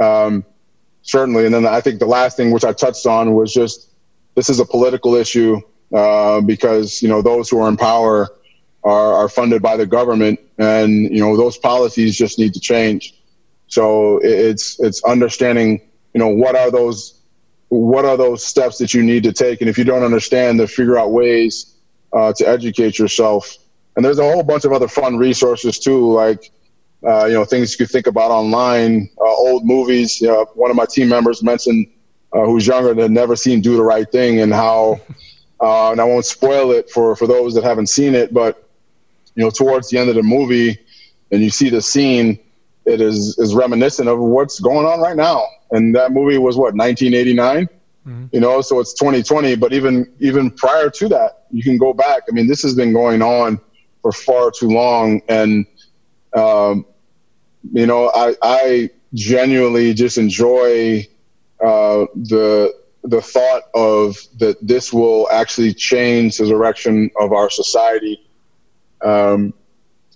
um, 0.00 0.44
certainly. 1.02 1.44
And 1.44 1.52
then 1.52 1.66
I 1.66 1.80
think 1.80 1.98
the 1.98 2.06
last 2.06 2.36
thing 2.36 2.52
which 2.52 2.64
I 2.64 2.72
touched 2.72 3.04
on 3.04 3.34
was 3.34 3.52
just 3.52 3.90
this 4.34 4.48
is 4.48 4.60
a 4.60 4.64
political 4.64 5.14
issue 5.14 5.60
uh, 5.94 6.40
because 6.40 7.02
you 7.02 7.08
know 7.08 7.22
those 7.22 7.48
who 7.48 7.60
are 7.60 7.68
in 7.68 7.76
power 7.76 8.28
are, 8.82 9.14
are 9.14 9.28
funded 9.28 9.62
by 9.62 9.76
the 9.76 9.86
government, 9.86 10.40
and 10.58 11.04
you 11.04 11.20
know 11.20 11.36
those 11.36 11.56
policies 11.58 12.16
just 12.16 12.38
need 12.38 12.54
to 12.54 12.60
change. 12.60 13.14
So 13.68 14.20
it's 14.22 14.78
it's 14.80 15.02
understanding 15.04 15.80
you 16.12 16.18
know 16.18 16.28
what 16.28 16.56
are 16.56 16.70
those 16.70 17.20
what 17.68 18.04
are 18.04 18.16
those 18.16 18.44
steps 18.44 18.78
that 18.78 18.94
you 18.94 19.02
need 19.02 19.22
to 19.24 19.32
take? 19.32 19.60
And 19.60 19.68
if 19.68 19.76
you 19.76 19.84
don't 19.84 20.02
understand, 20.02 20.58
to 20.58 20.68
figure 20.68 20.98
out 20.98 21.10
ways 21.10 21.74
uh, 22.12 22.32
to 22.34 22.48
educate 22.48 22.98
yourself. 22.98 23.56
And 23.96 24.04
there's 24.04 24.18
a 24.18 24.22
whole 24.22 24.42
bunch 24.42 24.64
of 24.64 24.72
other 24.72 24.88
fun 24.88 25.16
resources 25.16 25.78
too, 25.78 26.12
like 26.12 26.50
uh, 27.06 27.26
you 27.26 27.34
know 27.34 27.44
things 27.44 27.72
you 27.72 27.78
could 27.84 27.92
think 27.92 28.06
about 28.06 28.30
online, 28.30 29.08
uh, 29.20 29.24
old 29.24 29.64
movies. 29.64 30.20
You 30.20 30.28
know, 30.28 30.46
one 30.54 30.70
of 30.70 30.76
my 30.76 30.86
team 30.86 31.08
members 31.08 31.42
mentioned 31.42 31.86
uh, 32.34 32.44
who's 32.44 32.66
younger 32.66 32.94
that 32.94 33.02
had 33.02 33.10
never 33.10 33.36
seen 33.36 33.60
Do 33.60 33.76
the 33.76 33.82
Right 33.82 34.10
Thing, 34.10 34.40
and 34.40 34.52
how. 34.52 35.00
Uh, 35.60 35.92
and 35.92 36.00
I 36.00 36.04
won't 36.04 36.26
spoil 36.26 36.72
it 36.72 36.90
for 36.90 37.16
for 37.16 37.26
those 37.26 37.54
that 37.54 37.64
haven't 37.64 37.86
seen 37.86 38.14
it, 38.14 38.34
but 38.34 38.68
you 39.34 39.44
know, 39.44 39.50
towards 39.50 39.88
the 39.88 39.98
end 39.98 40.10
of 40.10 40.16
the 40.16 40.22
movie, 40.22 40.76
and 41.30 41.40
you 41.40 41.48
see 41.48 41.70
the 41.70 41.80
scene, 41.80 42.38
it 42.84 43.00
is 43.00 43.38
is 43.38 43.54
reminiscent 43.54 44.08
of 44.08 44.18
what's 44.18 44.60
going 44.60 44.86
on 44.86 45.00
right 45.00 45.16
now 45.16 45.44
and 45.70 45.94
that 45.94 46.12
movie 46.12 46.38
was 46.38 46.56
what 46.56 46.74
1989 46.74 47.66
mm-hmm. 48.06 48.26
you 48.32 48.40
know 48.40 48.60
so 48.60 48.80
it's 48.80 48.92
2020 48.94 49.56
but 49.56 49.72
even 49.72 50.10
even 50.20 50.50
prior 50.50 50.90
to 50.90 51.08
that 51.08 51.44
you 51.50 51.62
can 51.62 51.78
go 51.78 51.92
back 51.92 52.22
i 52.28 52.32
mean 52.32 52.46
this 52.46 52.62
has 52.62 52.74
been 52.74 52.92
going 52.92 53.22
on 53.22 53.58
for 54.02 54.12
far 54.12 54.50
too 54.50 54.68
long 54.68 55.20
and 55.28 55.66
um, 56.34 56.84
you 57.72 57.86
know 57.86 58.10
i 58.14 58.34
i 58.42 58.90
genuinely 59.14 59.94
just 59.94 60.18
enjoy 60.18 61.06
uh, 61.64 62.06
the 62.14 62.74
the 63.02 63.20
thought 63.20 63.64
of 63.74 64.16
that 64.38 64.56
this 64.62 64.92
will 64.92 65.28
actually 65.30 65.74
change 65.74 66.38
the 66.38 66.46
direction 66.46 67.10
of 67.20 67.32
our 67.32 67.50
society 67.50 68.18
um, 69.04 69.52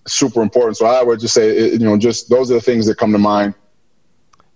super 0.07 0.41
important 0.41 0.77
so 0.77 0.87
i 0.87 1.03
would 1.03 1.21
just 1.21 1.35
say 1.35 1.71
you 1.71 1.79
know 1.79 1.97
just 1.99 2.31
those 2.31 2.51
are 2.51 2.55
the 2.55 2.61
things 2.61 2.87
that 2.87 2.97
come 2.97 3.13
to 3.13 3.19
mind 3.19 3.55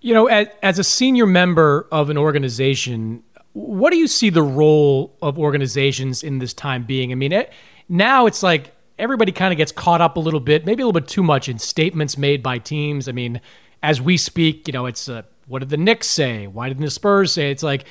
you 0.02 0.12
know, 0.12 0.26
as, 0.26 0.48
as 0.62 0.78
a 0.78 0.84
senior 0.84 1.26
member 1.26 1.86
of 1.92 2.10
an 2.10 2.18
organization, 2.18 3.22
what 3.52 3.90
do 3.90 3.96
you 3.96 4.08
see 4.08 4.30
the 4.30 4.42
role 4.42 5.16
of 5.22 5.38
organizations 5.38 6.22
in 6.22 6.40
this 6.40 6.52
time 6.52 6.84
being? 6.84 7.12
I 7.12 7.14
mean, 7.14 7.32
it, 7.32 7.52
now 7.88 8.26
it's 8.26 8.42
like 8.42 8.74
everybody 8.98 9.30
kind 9.32 9.52
of 9.52 9.56
gets 9.56 9.70
caught 9.72 10.00
up 10.00 10.16
a 10.16 10.20
little 10.20 10.40
bit, 10.40 10.66
maybe 10.66 10.82
a 10.82 10.86
little 10.86 11.00
bit 11.00 11.08
too 11.08 11.22
much 11.22 11.48
in 11.48 11.58
statements 11.58 12.18
made 12.18 12.42
by 12.42 12.58
teams. 12.58 13.08
I 13.08 13.12
mean, 13.12 13.40
as 13.82 14.00
we 14.00 14.16
speak, 14.16 14.66
you 14.66 14.72
know, 14.72 14.86
it's 14.86 15.08
uh, 15.08 15.22
what 15.46 15.60
did 15.60 15.68
the 15.68 15.76
Knicks 15.76 16.06
say? 16.06 16.46
Why 16.46 16.68
didn't 16.68 16.84
the 16.84 16.90
Spurs 16.90 17.32
say? 17.32 17.50
It's 17.50 17.62
like 17.62 17.84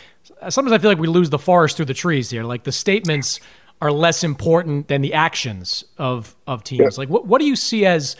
sometimes 0.49 0.71
I 0.71 0.77
feel 0.77 0.91
like 0.91 0.99
we 0.99 1.07
lose 1.07 1.29
the 1.29 1.39
forest 1.39 1.77
through 1.77 1.85
the 1.85 1.93
trees 1.93 2.29
here. 2.29 2.43
Like 2.43 2.63
the 2.63 2.71
statements 2.71 3.39
are 3.81 3.91
less 3.91 4.23
important 4.23 4.87
than 4.87 5.01
the 5.01 5.13
actions 5.13 5.83
of 5.97 6.35
of 6.47 6.63
teams. 6.63 6.97
Yeah. 6.97 7.01
Like 7.01 7.09
what 7.09 7.25
what 7.25 7.39
do 7.39 7.47
you 7.47 7.55
see 7.55 7.85
as 7.85 8.15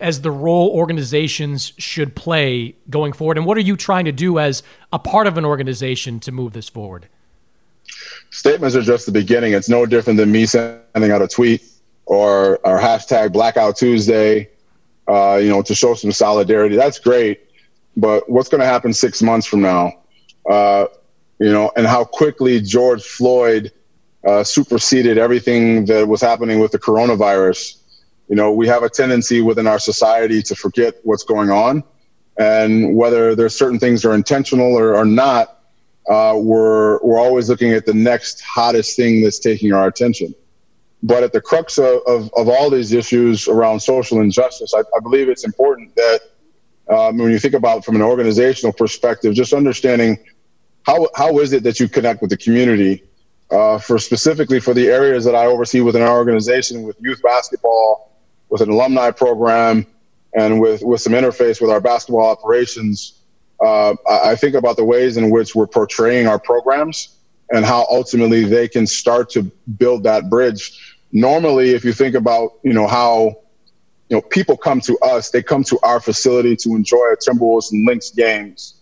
as 0.00 0.20
the 0.20 0.30
role 0.30 0.70
organizations 0.70 1.72
should 1.78 2.14
play 2.14 2.74
going 2.90 3.12
forward? 3.12 3.38
And 3.38 3.46
what 3.46 3.56
are 3.56 3.62
you 3.62 3.76
trying 3.76 4.04
to 4.04 4.12
do 4.12 4.38
as 4.38 4.62
a 4.92 4.98
part 4.98 5.26
of 5.26 5.38
an 5.38 5.44
organization 5.44 6.20
to 6.20 6.32
move 6.32 6.52
this 6.52 6.68
forward? 6.68 7.08
Statements 8.30 8.76
are 8.76 8.82
just 8.82 9.06
the 9.06 9.12
beginning. 9.12 9.52
It's 9.52 9.68
no 9.68 9.86
different 9.86 10.18
than 10.18 10.30
me 10.30 10.44
sending 10.44 11.10
out 11.10 11.22
a 11.22 11.28
tweet 11.28 11.62
or 12.06 12.58
or 12.64 12.78
hashtag 12.78 13.32
Blackout 13.32 13.76
Tuesday, 13.76 14.48
uh, 15.08 15.36
you 15.36 15.48
know, 15.48 15.62
to 15.62 15.74
show 15.74 15.94
some 15.94 16.12
solidarity. 16.12 16.76
That's 16.76 16.98
great, 16.98 17.45
but 17.96 18.28
what's 18.28 18.48
going 18.48 18.60
to 18.60 18.66
happen 18.66 18.92
six 18.92 19.22
months 19.22 19.46
from 19.46 19.62
now? 19.62 19.92
Uh, 20.48 20.86
you 21.38 21.52
know, 21.52 21.70
and 21.76 21.86
how 21.86 22.04
quickly 22.04 22.60
George 22.60 23.04
Floyd 23.04 23.72
uh, 24.26 24.42
superseded 24.42 25.18
everything 25.18 25.84
that 25.86 26.06
was 26.06 26.20
happening 26.20 26.60
with 26.60 26.72
the 26.72 26.78
coronavirus 26.78 27.76
you 28.28 28.34
know, 28.34 28.52
we 28.52 28.66
have 28.66 28.82
a 28.82 28.88
tendency 28.88 29.40
within 29.40 29.66
our 29.66 29.78
society 29.78 30.42
to 30.42 30.54
forget 30.54 30.94
what's 31.04 31.22
going 31.22 31.50
on. 31.50 31.84
And 32.38 32.96
whether 32.96 33.34
there's 33.34 33.56
certain 33.56 33.78
things 33.78 34.04
are 34.04 34.14
intentional 34.14 34.76
or, 34.76 34.96
or 34.96 35.04
not, 35.04 35.60
uh, 36.10 36.34
we're, 36.36 36.98
we're 37.02 37.18
always 37.18 37.48
looking 37.48 37.72
at 37.72 37.86
the 37.86 37.94
next 37.94 38.40
hottest 38.42 38.96
thing 38.96 39.22
that's 39.22 39.38
taking 39.38 39.72
our 39.72 39.86
attention. 39.86 40.34
But 41.02 41.22
at 41.22 41.32
the 41.32 41.40
crux 41.40 41.78
of, 41.78 42.00
of, 42.06 42.30
of 42.36 42.48
all 42.48 42.68
these 42.68 42.92
issues 42.92 43.48
around 43.48 43.80
social 43.80 44.20
injustice, 44.20 44.74
I, 44.74 44.80
I 44.80 45.00
believe 45.02 45.28
it's 45.28 45.44
important 45.44 45.94
that 45.96 46.20
um, 46.88 47.18
when 47.18 47.30
you 47.30 47.38
think 47.38 47.54
about 47.54 47.84
from 47.84 47.96
an 47.96 48.02
organizational 48.02 48.72
perspective, 48.72 49.34
just 49.34 49.52
understanding 49.52 50.18
how, 50.84 51.08
how 51.14 51.38
is 51.38 51.52
it 51.52 51.62
that 51.64 51.80
you 51.80 51.88
connect 51.88 52.20
with 52.20 52.30
the 52.30 52.36
community? 52.36 53.02
Uh, 53.48 53.78
for 53.78 53.96
specifically 53.96 54.58
for 54.58 54.74
the 54.74 54.88
areas 54.88 55.24
that 55.24 55.36
I 55.36 55.46
oversee 55.46 55.80
within 55.80 56.02
our 56.02 56.16
organization 56.16 56.82
with 56.82 56.96
youth 57.00 57.22
basketball, 57.22 58.10
with 58.48 58.60
an 58.60 58.70
alumni 58.70 59.12
program 59.12 59.86
and 60.36 60.60
with, 60.60 60.82
with 60.82 61.00
some 61.00 61.12
interface 61.12 61.60
with 61.60 61.70
our 61.70 61.80
basketball 61.80 62.26
operations, 62.26 63.20
uh, 63.64 63.94
I, 64.08 64.30
I 64.32 64.34
think 64.34 64.56
about 64.56 64.76
the 64.76 64.84
ways 64.84 65.16
in 65.16 65.30
which 65.30 65.54
we're 65.54 65.68
portraying 65.68 66.26
our 66.26 66.40
programs 66.40 67.18
and 67.50 67.64
how 67.64 67.86
ultimately 67.88 68.44
they 68.44 68.66
can 68.66 68.84
start 68.84 69.30
to 69.30 69.42
build 69.78 70.02
that 70.02 70.28
bridge. 70.28 70.96
Normally, 71.12 71.70
if 71.70 71.84
you 71.84 71.92
think 71.92 72.16
about, 72.16 72.58
you 72.64 72.72
know, 72.72 72.88
how, 72.88 73.36
you 74.08 74.16
know, 74.16 74.20
people 74.20 74.56
come 74.56 74.80
to 74.82 74.96
us, 74.98 75.30
they 75.30 75.42
come 75.42 75.64
to 75.64 75.78
our 75.82 76.00
facility 76.00 76.56
to 76.56 76.70
enjoy 76.70 77.14
Timberwolves 77.26 77.72
and 77.72 77.86
Lynx 77.86 78.10
games. 78.10 78.74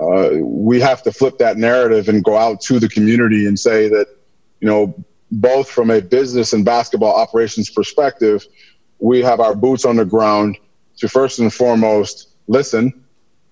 Uh, 0.00 0.30
we 0.40 0.80
have 0.80 1.02
to 1.02 1.12
flip 1.12 1.38
that 1.38 1.56
narrative 1.56 2.08
and 2.08 2.22
go 2.22 2.36
out 2.36 2.60
to 2.62 2.78
the 2.78 2.88
community 2.88 3.46
and 3.46 3.58
say 3.58 3.88
that, 3.88 4.06
you 4.60 4.68
know, 4.68 4.94
both 5.30 5.68
from 5.70 5.90
a 5.90 6.00
business 6.00 6.52
and 6.52 6.64
basketball 6.64 7.14
operations 7.14 7.70
perspective, 7.70 8.46
we 8.98 9.22
have 9.22 9.40
our 9.40 9.54
boots 9.54 9.84
on 9.84 9.96
the 9.96 10.04
ground 10.04 10.56
to 10.98 11.08
first 11.08 11.38
and 11.38 11.52
foremost 11.52 12.28
listen. 12.46 13.04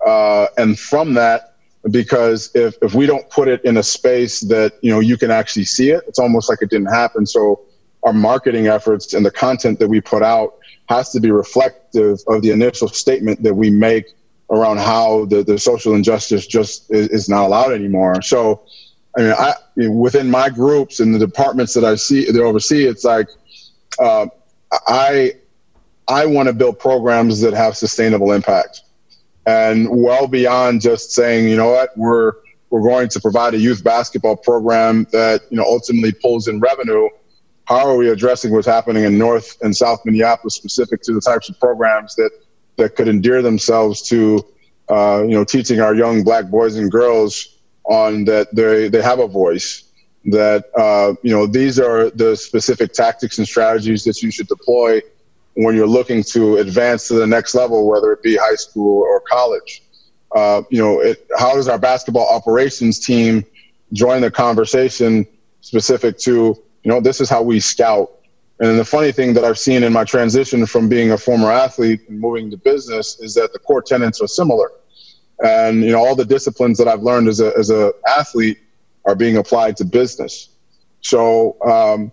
Uh, 0.06 0.46
and 0.58 0.78
from 0.78 1.14
that, 1.14 1.56
because 1.90 2.50
if, 2.54 2.76
if 2.82 2.94
we 2.94 3.06
don't 3.06 3.28
put 3.30 3.48
it 3.48 3.64
in 3.64 3.76
a 3.76 3.82
space 3.82 4.40
that, 4.40 4.72
you 4.82 4.90
know, 4.92 5.00
you 5.00 5.16
can 5.16 5.30
actually 5.30 5.64
see 5.64 5.90
it, 5.90 6.02
it's 6.06 6.18
almost 6.18 6.48
like 6.48 6.60
it 6.62 6.70
didn't 6.70 6.92
happen. 6.92 7.24
So 7.26 7.62
our 8.02 8.12
marketing 8.12 8.66
efforts 8.66 9.14
and 9.14 9.24
the 9.24 9.30
content 9.30 9.78
that 9.78 9.88
we 9.88 10.00
put 10.00 10.22
out 10.22 10.58
has 10.88 11.10
to 11.10 11.20
be 11.20 11.30
reflective 11.30 12.18
of 12.28 12.42
the 12.42 12.50
initial 12.50 12.88
statement 12.88 13.42
that 13.42 13.54
we 13.54 13.70
make 13.70 14.14
around 14.50 14.78
how 14.78 15.24
the, 15.26 15.42
the 15.42 15.58
social 15.58 15.94
injustice 15.94 16.46
just 16.46 16.90
is, 16.90 17.08
is 17.08 17.28
not 17.28 17.46
allowed 17.46 17.72
anymore. 17.72 18.22
So, 18.22 18.62
I 19.16 19.20
mean, 19.20 19.32
I 19.32 19.54
within 19.88 20.30
my 20.30 20.48
groups 20.48 21.00
and 21.00 21.14
the 21.14 21.18
departments 21.18 21.74
that 21.74 21.84
I 21.84 21.96
see 21.96 22.30
that 22.30 22.40
oversee, 22.40 22.84
it's 22.84 23.04
like 23.04 23.28
uh, 23.98 24.26
I 24.86 25.32
I 26.08 26.26
want 26.26 26.48
to 26.48 26.52
build 26.52 26.78
programs 26.78 27.40
that 27.40 27.54
have 27.54 27.76
sustainable 27.76 28.32
impact, 28.32 28.82
and 29.46 29.88
well 29.90 30.26
beyond 30.28 30.82
just 30.82 31.10
saying, 31.12 31.48
you 31.48 31.56
know 31.56 31.70
what, 31.70 31.96
we're 31.96 32.34
we're 32.70 32.82
going 32.82 33.08
to 33.08 33.20
provide 33.20 33.54
a 33.54 33.58
youth 33.58 33.82
basketball 33.82 34.36
program 34.36 35.06
that 35.12 35.42
you 35.50 35.56
know 35.56 35.64
ultimately 35.64 36.12
pulls 36.12 36.46
in 36.48 36.60
revenue. 36.60 37.08
How 37.66 37.88
are 37.88 37.96
we 37.96 38.10
addressing 38.10 38.52
what's 38.52 38.66
happening 38.66 39.04
in 39.04 39.18
North 39.18 39.58
and 39.62 39.76
South 39.76 40.00
Minneapolis, 40.04 40.54
specific 40.54 41.02
to 41.02 41.12
the 41.12 41.20
types 41.20 41.48
of 41.48 41.58
programs 41.58 42.14
that 42.14 42.30
that 42.76 42.94
could 42.94 43.08
endear 43.08 43.42
themselves 43.42 44.02
to, 44.02 44.44
uh, 44.90 45.22
you 45.22 45.34
know, 45.34 45.44
teaching 45.44 45.80
our 45.80 45.94
young 45.94 46.22
black 46.22 46.46
boys 46.46 46.76
and 46.76 46.90
girls 46.90 47.58
on 47.84 48.24
that 48.24 48.54
they 48.54 48.88
they 48.88 49.02
have 49.02 49.18
a 49.18 49.26
voice. 49.26 49.82
That 50.26 50.64
uh, 50.76 51.14
you 51.22 51.32
know 51.32 51.46
these 51.46 51.78
are 51.78 52.10
the 52.10 52.36
specific 52.36 52.92
tactics 52.92 53.38
and 53.38 53.46
strategies 53.46 54.04
that 54.04 54.22
you 54.22 54.30
should 54.30 54.48
deploy 54.48 55.00
when 55.54 55.74
you're 55.74 55.86
looking 55.86 56.22
to 56.22 56.58
advance 56.58 57.08
to 57.08 57.14
the 57.14 57.26
next 57.26 57.54
level, 57.54 57.88
whether 57.88 58.12
it 58.12 58.22
be 58.22 58.36
high 58.36 58.56
school 58.56 59.02
or 59.02 59.20
college. 59.20 59.82
Uh, 60.34 60.62
you 60.70 60.78
know, 60.82 61.00
it, 61.00 61.26
how 61.38 61.54
does 61.54 61.68
our 61.68 61.78
basketball 61.78 62.28
operations 62.28 62.98
team 62.98 63.44
join 63.92 64.20
the 64.20 64.30
conversation 64.30 65.26
specific 65.60 66.18
to 66.18 66.60
you 66.86 66.92
know 66.92 67.00
this 67.00 67.20
is 67.20 67.28
how 67.28 67.42
we 67.42 67.58
scout 67.58 68.16
and 68.60 68.78
the 68.78 68.84
funny 68.84 69.12
thing 69.12 69.34
that 69.34 69.44
I've 69.44 69.58
seen 69.58 69.82
in 69.82 69.92
my 69.92 70.04
transition 70.04 70.64
from 70.64 70.88
being 70.88 71.10
a 71.10 71.18
former 71.18 71.50
athlete 71.50 72.00
and 72.08 72.18
moving 72.18 72.50
to 72.50 72.56
business 72.56 73.20
is 73.20 73.34
that 73.34 73.52
the 73.52 73.58
core 73.58 73.82
tenets 73.82 74.20
are 74.22 74.26
similar. 74.26 74.70
And 75.44 75.82
you 75.82 75.92
know, 75.92 75.98
all 75.98 76.14
the 76.14 76.24
disciplines 76.24 76.78
that 76.78 76.88
I've 76.88 77.02
learned 77.02 77.28
as 77.28 77.40
a 77.40 77.52
as 77.58 77.70
a 77.70 77.92
athlete 78.08 78.58
are 79.04 79.14
being 79.14 79.36
applied 79.36 79.76
to 79.78 79.84
business. 79.84 80.50
So 81.02 81.60
um, 81.62 82.10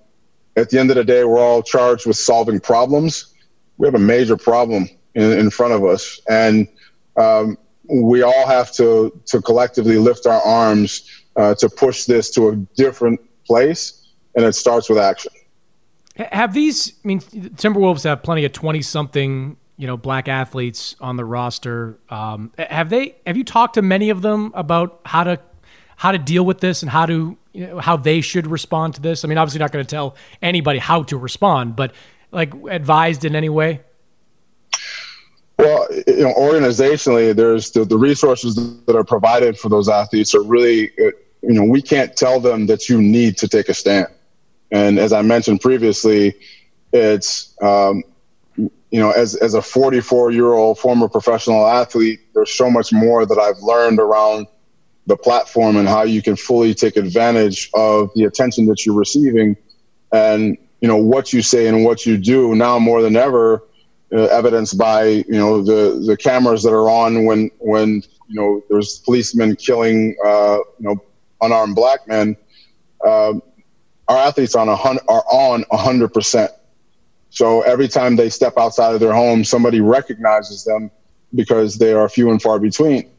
at 0.58 0.70
the 0.70 0.80
end 0.80 0.90
of 0.90 0.98
the 0.98 1.06
day, 1.06 1.24
we're 1.24 1.40
all 1.40 1.64
charged 1.64 2.06
with 2.06 2.18
solving 2.18 2.60
problems. 2.60 3.34
We 3.78 3.88
have 3.88 3.96
a 3.96 4.00
major 4.00 4.36
problem 4.36 4.90
in, 5.16 5.32
in 5.40 5.50
front 5.50 5.74
of 5.74 5.86
us, 5.86 6.20
and 6.30 6.68
um, 7.16 7.58
we 7.90 8.22
all 8.22 8.46
have 8.46 8.74
to 8.74 9.18
to 9.28 9.42
collectively 9.42 9.98
lift 9.98 10.26
our 10.26 10.42
arms 10.42 11.10
uh, 11.38 11.56
to 11.56 11.70
push 11.70 12.04
this 12.04 12.30
to 12.32 12.50
a 12.50 12.56
different 12.76 13.22
place. 13.46 14.03
And 14.36 14.46
it 14.46 14.54
starts 14.54 14.90
with 14.90 14.98
action. 14.98 15.32
Have 16.16 16.54
these? 16.54 16.94
I 17.04 17.08
mean, 17.08 17.20
Timberwolves 17.22 18.04
have 18.04 18.24
plenty 18.24 18.46
of 18.46 18.52
twenty-something, 18.52 19.58
you 19.78 19.88
know, 19.88 19.98
black 19.98 20.28
athletes 20.28 20.96
on 21.00 21.18
the 21.18 21.26
roster. 21.26 21.98
Um, 22.10 22.52
have 22.58 22.90
they? 22.90 23.16
Have 23.26 23.38
you 23.38 23.44
talked 23.44 23.76
to 23.76 23.82
many 23.82 24.10
of 24.10 24.22
them 24.22 24.52
about 24.54 25.02
how 25.06 25.24
to 25.24 25.40
how 25.96 26.12
to 26.12 26.18
deal 26.18 26.46
with 26.46 26.60
this 26.60 26.82
and 26.82 26.92
how 26.92 27.06
to 27.06 27.38
you 27.54 27.68
know, 27.68 27.80
how 27.80 27.98
they 27.98 28.22
should 28.22 28.48
respond 28.48 28.96
to 28.96 29.02
this? 29.02 29.26
I 29.26 29.28
mean, 29.28 29.38
obviously, 29.38 29.60
not 29.60 29.72
going 29.72 29.86
to 29.86 29.90
tell 29.90 30.16
anybody 30.42 30.80
how 30.80 31.04
to 31.04 31.18
respond, 31.18 31.76
but 31.76 31.94
like 32.32 32.54
advised 32.70 33.26
in 33.26 33.36
any 33.36 33.50
way. 33.50 33.82
Well, 35.60 35.88
you 36.08 36.24
know, 36.24 36.34
organizationally, 36.34 37.36
there's 37.36 37.72
the, 37.72 37.86
the 37.86 37.98
resources 37.98 38.56
that 38.86 38.96
are 38.96 39.04
provided 39.04 39.58
for 39.58 39.70
those 39.70 39.88
athletes 39.88 40.34
are 40.34 40.44
really, 40.44 40.92
uh, 41.00 41.12
you 41.42 41.54
know, 41.54 41.64
we 41.64 41.82
can't 41.82 42.16
tell 42.18 42.40
them 42.40 42.66
that 42.66 42.90
you 42.90 43.02
need 43.02 43.38
to 43.38 43.48
take 43.48 43.70
a 43.70 43.74
stand 43.74 44.08
and 44.74 44.98
as 44.98 45.14
I 45.14 45.22
mentioned 45.22 45.62
previously, 45.62 46.34
it's 46.92 47.56
um, 47.62 48.04
you 48.58 49.00
know, 49.00 49.12
as 49.12 49.36
as 49.36 49.54
a 49.54 49.62
44 49.62 50.32
year 50.32 50.54
old 50.54 50.80
former 50.80 51.08
professional 51.08 51.66
athlete, 51.66 52.20
there's 52.34 52.52
so 52.52 52.70
much 52.70 52.92
more 52.92 53.26
that 53.26 53.38
I've 53.38 53.60
learned 53.62 54.00
around 54.00 54.48
the 55.06 55.16
platform 55.16 55.78
and 55.78 55.88
how 55.88 56.04
you 56.04 56.22
can 56.22 56.36
fully 56.36 56.74
take 56.74 56.96
advantage 56.98 57.70
of 57.76 58.10
the 58.16 58.24
attention 58.24 58.66
that 58.66 58.86
you're 58.86 58.96
receiving, 58.96 59.56
and 60.12 60.58
you 60.82 60.88
know 60.88 60.98
what 60.98 61.32
you 61.32 61.44
say 61.44 61.68
and 61.68 61.86
what 61.86 62.06
you 62.08 62.18
do 62.18 62.56
now 62.56 62.80
more 62.80 63.04
than 63.04 63.16
ever, 63.16 63.64
uh, 64.12 64.24
evidenced 64.26 64.76
by 64.76 65.06
you 65.06 65.38
know 65.38 65.62
the 65.62 66.04
the 66.08 66.18
cameras 66.18 66.64
that 66.64 66.74
are 66.74 66.90
on 66.90 67.26
when 67.26 67.52
when 67.60 68.02
you 68.28 68.42
know 68.42 68.64
there's 68.72 69.00
policemen 69.00 69.56
killing 69.56 70.16
uh, 70.26 70.58
you 70.80 70.88
know 70.88 70.96
unarmed 71.42 71.76
black 71.76 72.08
men. 72.08 72.36
Uh, 73.06 73.34
our 74.08 74.18
athletes 74.18 74.56
on 74.56 74.68
a 74.70 74.74
are 74.74 75.24
on 75.32 75.66
hundred 75.72 76.14
percent. 76.14 76.52
So 77.30 77.62
every 77.62 77.88
time 77.88 78.16
they 78.16 78.30
step 78.30 78.54
outside 78.58 78.94
of 78.94 79.00
their 79.00 79.14
home, 79.14 79.44
somebody 79.44 79.82
recognizes 79.82 80.64
them 80.64 80.92
because 81.34 81.78
they 81.78 81.94
are 81.94 82.08
few 82.08 82.30
and 82.30 82.42
far 82.42 82.60
between. 82.60 83.10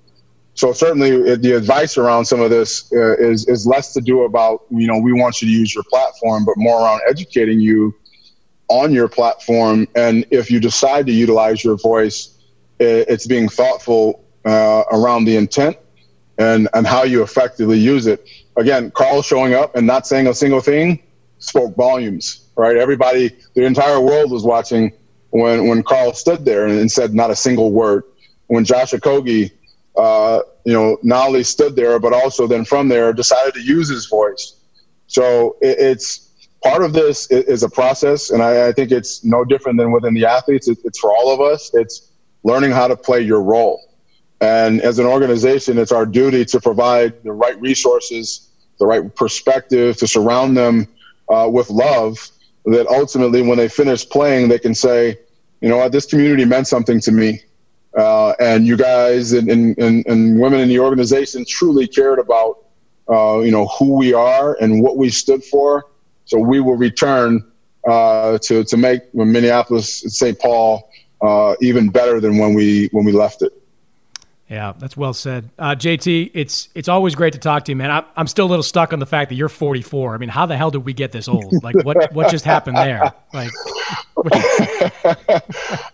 So 0.54 0.72
certainly 0.72 1.34
the 1.36 1.56
advice 1.56 1.98
around 1.98 2.26
some 2.26 2.40
of 2.40 2.50
this 2.50 2.92
uh, 2.92 3.16
is 3.16 3.48
is 3.48 3.66
less 3.66 3.92
to 3.94 4.00
do 4.00 4.22
about 4.22 4.64
you 4.70 4.86
know 4.86 4.98
we 4.98 5.12
want 5.12 5.42
you 5.42 5.48
to 5.48 5.52
use 5.52 5.74
your 5.74 5.84
platform, 5.84 6.44
but 6.44 6.54
more 6.56 6.80
around 6.80 7.00
educating 7.08 7.58
you 7.60 7.94
on 8.68 8.92
your 8.92 9.08
platform. 9.08 9.88
And 9.96 10.24
if 10.30 10.50
you 10.50 10.60
decide 10.60 11.06
to 11.06 11.12
utilize 11.12 11.64
your 11.64 11.76
voice, 11.76 12.38
it's 12.78 13.26
being 13.26 13.48
thoughtful 13.48 14.24
uh, 14.44 14.84
around 14.92 15.24
the 15.24 15.36
intent 15.36 15.76
and 16.38 16.68
and 16.74 16.86
how 16.86 17.02
you 17.02 17.22
effectively 17.22 17.78
use 17.78 18.06
it 18.06 18.28
again, 18.56 18.90
Karl 18.92 19.22
showing 19.22 19.54
up 19.54 19.76
and 19.76 19.86
not 19.86 20.06
saying 20.06 20.26
a 20.26 20.34
single 20.34 20.60
thing 20.60 21.02
spoke 21.38 21.76
volumes, 21.76 22.48
right? 22.56 22.76
Everybody, 22.76 23.36
the 23.54 23.64
entire 23.64 24.00
world 24.00 24.30
was 24.30 24.44
watching 24.44 24.92
when, 25.30 25.68
when 25.68 25.82
Karl 25.82 26.12
stood 26.14 26.44
there 26.44 26.66
and, 26.66 26.78
and 26.78 26.90
said 26.90 27.14
not 27.14 27.30
a 27.30 27.36
single 27.36 27.72
word. 27.72 28.04
When 28.46 28.64
Josh 28.64 28.92
Okogie, 28.92 29.50
uh, 29.96 30.40
you 30.64 30.72
know, 30.72 30.98
not 31.02 31.28
only 31.28 31.44
stood 31.44 31.76
there, 31.76 31.98
but 31.98 32.12
also 32.12 32.46
then 32.46 32.64
from 32.64 32.88
there 32.88 33.12
decided 33.12 33.54
to 33.54 33.60
use 33.60 33.88
his 33.88 34.06
voice. 34.06 34.56
So 35.06 35.56
it, 35.60 35.78
it's 35.78 36.30
part 36.62 36.82
of 36.82 36.92
this 36.92 37.30
is 37.30 37.62
a 37.62 37.68
process, 37.68 38.30
and 38.30 38.42
I, 38.42 38.68
I, 38.68 38.72
think 38.72 38.90
it's 38.90 39.22
no 39.24 39.44
different 39.44 39.78
than 39.78 39.92
within 39.92 40.14
the 40.14 40.24
athletes. 40.24 40.66
It, 40.66 40.78
it's 40.84 40.98
for 40.98 41.10
all 41.10 41.32
of 41.32 41.40
us. 41.40 41.70
It's 41.74 42.10
learning 42.42 42.72
how 42.72 42.88
to 42.88 42.96
play 42.96 43.20
your 43.20 43.42
role. 43.42 43.93
And 44.44 44.82
as 44.82 44.98
an 44.98 45.06
organization, 45.06 45.78
it's 45.78 45.90
our 45.90 46.04
duty 46.04 46.44
to 46.44 46.60
provide 46.60 47.22
the 47.22 47.32
right 47.32 47.58
resources, 47.62 48.50
the 48.78 48.86
right 48.86 49.02
perspective, 49.16 49.96
to 49.96 50.06
surround 50.06 50.54
them 50.54 50.86
uh, 51.30 51.48
with 51.50 51.70
love 51.70 52.18
that 52.66 52.86
ultimately, 52.88 53.40
when 53.40 53.56
they 53.56 53.68
finish 53.68 54.06
playing, 54.06 54.48
they 54.48 54.58
can 54.58 54.74
say, 54.74 55.18
you 55.62 55.70
know 55.70 55.78
what, 55.78 55.92
this 55.92 56.04
community 56.04 56.44
meant 56.44 56.66
something 56.66 57.00
to 57.00 57.10
me. 57.10 57.40
Uh, 57.96 58.34
and 58.38 58.66
you 58.66 58.76
guys 58.76 59.32
and, 59.32 59.48
and, 59.48 59.78
and, 59.78 60.38
women 60.38 60.60
in 60.60 60.68
the 60.68 60.78
organization 60.78 61.44
truly 61.48 61.86
cared 61.86 62.18
about, 62.18 62.66
uh, 63.10 63.38
you 63.38 63.50
know, 63.50 63.66
who 63.78 63.96
we 63.96 64.12
are 64.12 64.58
and 64.60 64.82
what 64.82 64.98
we 64.98 65.08
stood 65.08 65.42
for. 65.44 65.86
So 66.26 66.38
we 66.38 66.60
will 66.60 66.76
return 66.76 67.50
uh, 67.88 68.36
to, 68.42 68.64
to 68.64 68.76
make 68.76 69.14
Minneapolis, 69.14 70.02
St. 70.18 70.38
Paul, 70.38 70.90
uh, 71.22 71.54
even 71.62 71.88
better 71.88 72.20
than 72.20 72.36
when 72.36 72.52
we, 72.52 72.88
when 72.92 73.06
we 73.06 73.12
left 73.12 73.40
it. 73.40 73.52
Yeah, 74.48 74.74
that's 74.78 74.94
well 74.94 75.14
said, 75.14 75.48
uh, 75.58 75.74
JT. 75.74 76.32
It's 76.34 76.68
it's 76.74 76.88
always 76.88 77.14
great 77.14 77.32
to 77.32 77.38
talk 77.38 77.64
to 77.64 77.72
you, 77.72 77.76
man. 77.76 77.90
I, 77.90 78.04
I'm 78.14 78.26
still 78.26 78.44
a 78.44 78.50
little 78.50 78.62
stuck 78.62 78.92
on 78.92 78.98
the 78.98 79.06
fact 79.06 79.30
that 79.30 79.36
you're 79.36 79.48
44. 79.48 80.14
I 80.14 80.18
mean, 80.18 80.28
how 80.28 80.44
the 80.44 80.54
hell 80.54 80.70
did 80.70 80.84
we 80.84 80.92
get 80.92 81.12
this 81.12 81.28
old? 81.28 81.62
Like, 81.62 81.74
what 81.82 82.12
what 82.12 82.30
just 82.30 82.44
happened 82.44 82.76
there? 82.76 83.10
Like, 83.32 83.50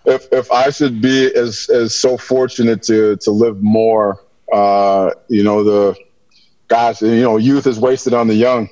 if 0.05 0.27
if 0.33 0.51
I 0.51 0.71
should 0.71 1.01
be 1.01 1.33
as 1.35 1.71
as 1.71 1.95
so 1.95 2.17
fortunate 2.17 2.83
to 2.85 3.17
to 3.19 3.31
live 3.31 3.63
more, 3.63 4.25
uh, 4.53 5.11
you 5.29 5.45
know, 5.45 5.63
the 5.63 5.97
gosh, 6.67 7.03
you 7.03 7.23
know, 7.23 7.37
youth 7.37 7.69
is 7.69 7.79
wasted 7.79 8.15
on 8.15 8.27
the 8.27 8.35
young. 8.35 8.69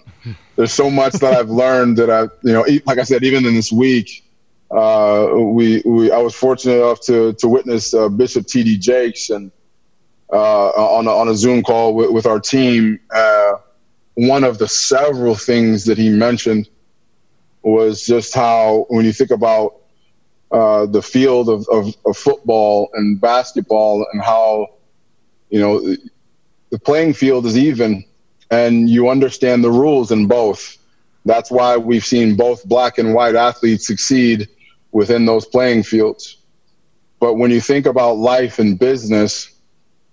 There's 0.57 0.73
so 0.73 0.91
much 0.91 1.13
that 1.15 1.35
I've 1.35 1.51
learned 1.51 1.99
that 1.99 2.11
I, 2.11 2.23
you 2.43 2.53
know, 2.53 2.65
like 2.85 2.99
I 2.99 3.05
said, 3.05 3.23
even 3.23 3.47
in 3.47 3.55
this 3.55 3.71
week, 3.71 4.25
uh, 4.73 5.29
we 5.37 5.83
we 5.87 6.11
I 6.11 6.19
was 6.19 6.35
fortunate 6.35 6.83
enough 6.83 7.01
to 7.03 7.33
to 7.35 7.47
witness 7.47 7.95
uh, 7.95 8.09
Bishop 8.09 8.49
T.D. 8.49 8.77
Jakes 8.79 9.31
and 9.31 9.53
uh, 10.33 10.69
on 10.71 11.07
a, 11.07 11.11
on 11.11 11.29
a 11.29 11.35
Zoom 11.35 11.63
call 11.63 11.95
with, 11.95 12.11
with 12.11 12.27
our 12.27 12.41
team, 12.41 13.01
uh, 13.15 13.55
one 14.15 14.45
of 14.45 14.59
the 14.59 14.69
several 14.69 15.35
things 15.35 15.85
that 15.85 15.97
he 15.97 16.11
mentioned 16.11 16.69
was 17.63 18.05
just 18.05 18.35
how 18.35 18.87
when 18.89 19.05
you 19.05 19.13
think 19.13 19.31
about 19.31 19.77
uh, 20.51 20.87
the 20.87 21.03
field 21.03 21.49
of, 21.49 21.67
of, 21.69 21.95
of, 22.07 22.17
football 22.17 22.89
and 22.95 23.21
basketball 23.21 24.07
and 24.13 24.23
how 24.23 24.67
you 25.51 25.61
know 25.61 25.79
the 26.71 26.79
playing 26.79 27.13
field 27.13 27.45
is 27.45 27.59
even 27.59 28.03
and 28.51 28.89
you 28.89 29.09
understand 29.09 29.63
the 29.63 29.71
rules 29.71 30.11
in 30.11 30.27
both. 30.27 30.79
That's 31.25 31.51
why 31.51 31.77
we've 31.77 32.05
seen 32.05 32.35
both 32.35 32.65
black 32.65 32.97
and 32.97 33.13
white 33.13 33.35
athletes 33.35 33.87
succeed 33.87 34.49
within 34.93 35.27
those 35.27 35.45
playing 35.45 35.83
fields. 35.83 36.39
But 37.21 37.35
when 37.35 37.51
you 37.51 37.61
think 37.61 37.85
about 37.85 38.17
life 38.17 38.59
and 38.59 38.79
business 38.79 39.51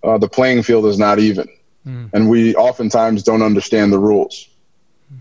uh, 0.05 0.17
the 0.17 0.29
playing 0.29 0.63
field 0.63 0.85
is 0.85 0.97
not 0.97 1.19
even 1.19 1.47
mm. 1.85 2.09
and 2.13 2.29
we 2.29 2.55
oftentimes 2.55 3.23
don't 3.23 3.41
understand 3.41 3.91
the 3.91 3.99
rules 3.99 4.49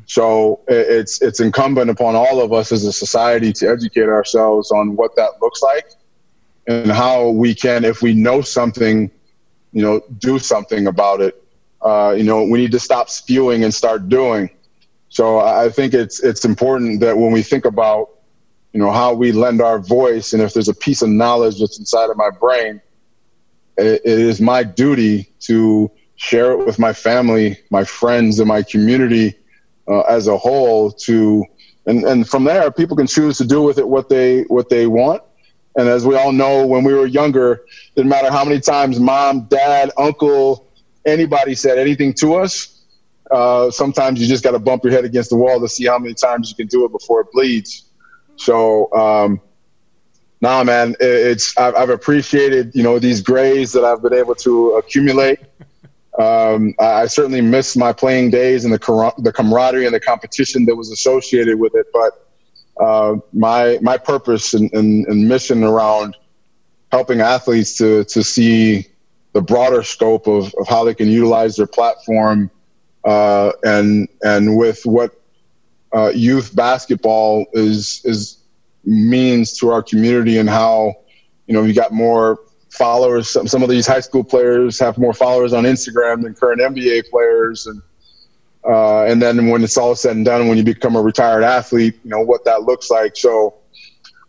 so 0.06 0.60
it's 0.68 1.20
it's 1.22 1.40
incumbent 1.40 1.90
upon 1.90 2.14
all 2.16 2.40
of 2.40 2.52
us 2.52 2.72
as 2.72 2.84
a 2.84 2.92
society 2.92 3.52
to 3.52 3.68
educate 3.68 4.08
ourselves 4.08 4.70
on 4.70 4.96
what 4.96 5.14
that 5.16 5.30
looks 5.40 5.62
like 5.62 5.86
and 6.66 6.90
how 6.90 7.28
we 7.28 7.54
can, 7.54 7.84
if 7.84 8.02
we 8.02 8.14
know 8.14 8.40
something, 8.40 9.10
you 9.72 9.82
know, 9.82 10.00
do 10.18 10.38
something 10.38 10.86
about 10.86 11.20
it. 11.20 11.42
Uh, 11.82 12.14
you 12.16 12.24
know, 12.24 12.42
we 12.42 12.58
need 12.58 12.72
to 12.72 12.80
stop 12.80 13.10
spewing 13.10 13.64
and 13.64 13.74
start 13.74 14.08
doing. 14.08 14.48
So 15.10 15.40
I 15.40 15.68
think 15.68 15.94
it's 15.94 16.20
it's 16.20 16.44
important 16.44 17.00
that 17.00 17.16
when 17.16 17.30
we 17.30 17.42
think 17.42 17.66
about, 17.66 18.08
you 18.72 18.80
know, 18.80 18.90
how 18.90 19.12
we 19.12 19.30
lend 19.32 19.60
our 19.60 19.78
voice, 19.78 20.32
and 20.32 20.42
if 20.42 20.54
there's 20.54 20.68
a 20.68 20.74
piece 20.74 21.02
of 21.02 21.08
knowledge 21.10 21.60
that's 21.60 21.78
inside 21.78 22.10
of 22.10 22.16
my 22.16 22.30
brain, 22.30 22.80
it, 23.76 24.00
is 24.04 24.40
my 24.40 24.62
duty 24.62 25.32
to 25.40 25.90
share 26.16 26.52
it 26.52 26.64
with 26.64 26.78
my 26.78 26.92
family, 26.92 27.58
my 27.70 27.84
friends, 27.84 28.38
and 28.38 28.48
my 28.48 28.62
community 28.62 29.34
uh, 29.88 30.00
as 30.02 30.26
a 30.28 30.36
whole 30.36 30.90
to 30.90 31.44
and, 31.86 32.04
and 32.04 32.26
from 32.26 32.44
there 32.44 32.70
people 32.70 32.96
can 32.96 33.06
choose 33.06 33.36
to 33.36 33.44
do 33.44 33.62
with 33.62 33.78
it 33.78 33.86
what 33.86 34.08
they 34.08 34.42
what 34.44 34.68
they 34.68 34.86
want. 34.86 35.22
And 35.76 35.88
as 35.88 36.06
we 36.06 36.14
all 36.14 36.32
know 36.32 36.66
when 36.66 36.84
we 36.84 36.94
were 36.94 37.06
younger 37.06 37.64
didn't 37.96 38.08
matter 38.08 38.30
how 38.30 38.44
many 38.44 38.60
times 38.60 38.98
mom 39.00 39.46
dad 39.50 39.90
uncle 39.98 40.70
anybody 41.04 41.54
said 41.54 41.78
anything 41.78 42.14
to 42.14 42.34
us 42.36 42.74
uh, 43.30 43.70
sometimes 43.70 44.20
you 44.20 44.26
just 44.26 44.44
got 44.44 44.52
to 44.52 44.58
bump 44.58 44.84
your 44.84 44.92
head 44.92 45.04
against 45.04 45.30
the 45.30 45.36
wall 45.36 45.60
to 45.60 45.68
see 45.68 45.86
how 45.86 45.98
many 45.98 46.14
times 46.14 46.50
you 46.50 46.56
can 46.56 46.66
do 46.66 46.84
it 46.84 46.92
before 46.92 47.22
it 47.22 47.26
bleeds. 47.32 47.90
So 48.36 48.92
um, 48.92 49.40
nah 50.40 50.64
man 50.64 50.94
it's 51.00 51.56
I've, 51.56 51.74
I've 51.74 51.90
appreciated 51.90 52.74
you 52.74 52.82
know 52.82 52.98
these 52.98 53.20
grays 53.20 53.72
that 53.72 53.84
i've 53.84 54.02
been 54.02 54.14
able 54.14 54.34
to 54.36 54.72
accumulate 54.72 55.38
um, 56.18 56.74
I 56.78 57.06
certainly 57.06 57.40
miss 57.40 57.76
my 57.76 57.92
playing 57.92 58.30
days 58.30 58.64
and 58.64 58.72
the, 58.72 59.12
the 59.18 59.32
camaraderie 59.32 59.86
and 59.86 59.94
the 59.94 60.00
competition 60.00 60.64
that 60.66 60.76
was 60.76 60.90
associated 60.92 61.58
with 61.58 61.74
it. 61.74 61.86
But 61.92 62.28
uh, 62.80 63.16
my 63.32 63.78
my 63.82 63.96
purpose 63.96 64.54
and, 64.54 64.72
and, 64.74 65.06
and, 65.06 65.28
mission 65.28 65.62
around 65.62 66.16
helping 66.92 67.20
athletes 67.20 67.76
to 67.78 68.04
to 68.04 68.22
see 68.22 68.86
the 69.32 69.40
broader 69.40 69.82
scope 69.82 70.26
of, 70.26 70.52
of 70.54 70.68
how 70.68 70.84
they 70.84 70.94
can 70.94 71.08
utilize 71.08 71.56
their 71.56 71.66
platform 71.66 72.50
uh, 73.04 73.52
and 73.62 74.08
and 74.22 74.56
with 74.56 74.84
what 74.84 75.20
uh, 75.94 76.10
youth 76.14 76.54
basketball 76.54 77.46
is 77.52 78.00
is 78.04 78.38
means 78.86 79.56
to 79.58 79.70
our 79.70 79.82
community 79.82 80.38
and 80.38 80.48
how 80.48 80.94
you 81.46 81.54
know 81.54 81.62
we 81.62 81.72
got 81.72 81.92
more 81.92 82.38
followers. 82.70 83.30
Some, 83.30 83.46
some 83.46 83.62
of 83.62 83.68
these 83.68 83.86
high 83.86 84.00
school 84.00 84.24
players 84.24 84.78
have 84.78 84.98
more 84.98 85.14
followers 85.14 85.52
on 85.52 85.64
Instagram 85.64 86.22
than 86.22 86.34
current 86.34 86.60
NBA 86.60 87.10
players, 87.10 87.66
and 87.66 87.80
uh, 88.68 89.04
and 89.04 89.20
then 89.20 89.48
when 89.48 89.62
it's 89.62 89.76
all 89.76 89.94
said 89.94 90.16
and 90.16 90.24
done, 90.24 90.48
when 90.48 90.58
you 90.58 90.64
become 90.64 90.96
a 90.96 91.02
retired 91.02 91.44
athlete, 91.44 91.98
you 92.04 92.10
know 92.10 92.20
what 92.20 92.44
that 92.44 92.62
looks 92.62 92.90
like. 92.90 93.16
So 93.16 93.54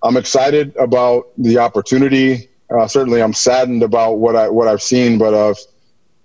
I'm 0.04 0.18
excited 0.18 0.76
about 0.78 1.32
the 1.38 1.58
opportunity. 1.58 2.50
Uh, 2.70 2.88
certainly, 2.88 3.22
I'm 3.22 3.34
saddened 3.34 3.84
about 3.84 4.14
what 4.16 4.36
I 4.36 4.50
what 4.50 4.68
I've 4.68 4.82
seen, 4.82 5.18
but 5.18 5.34
uh, 5.34 5.54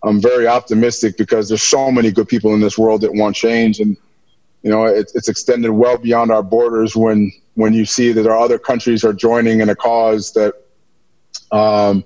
I'm 0.03 0.21
very 0.21 0.47
optimistic 0.47 1.17
because 1.17 1.49
there's 1.49 1.63
so 1.63 1.91
many 1.91 2.11
good 2.11 2.29
people 2.29 2.55
in 2.55 2.61
this 2.61 2.79
world 2.79 3.03
that 3.03 3.15
want 3.15 3.37
change, 3.37 3.81
and 3.81 3.97
you 4.63 4.71
know 4.71 4.85
it, 4.85 5.11
it's 5.15 5.29
extended 5.29 5.71
well 5.71 5.99
beyond 5.99 6.31
our 6.31 6.43
borders. 6.43 6.97
When 6.97 7.31
when 7.55 7.73
you 7.73 7.85
see 7.85 8.13
that 8.13 8.27
our 8.27 8.39
other 8.39 8.59
countries 8.59 9.05
are 9.05 9.13
joining 9.13 9.61
in 9.61 9.69
a 9.69 9.77
cause 9.77 10.33
that 10.33 10.55
um, 11.53 12.05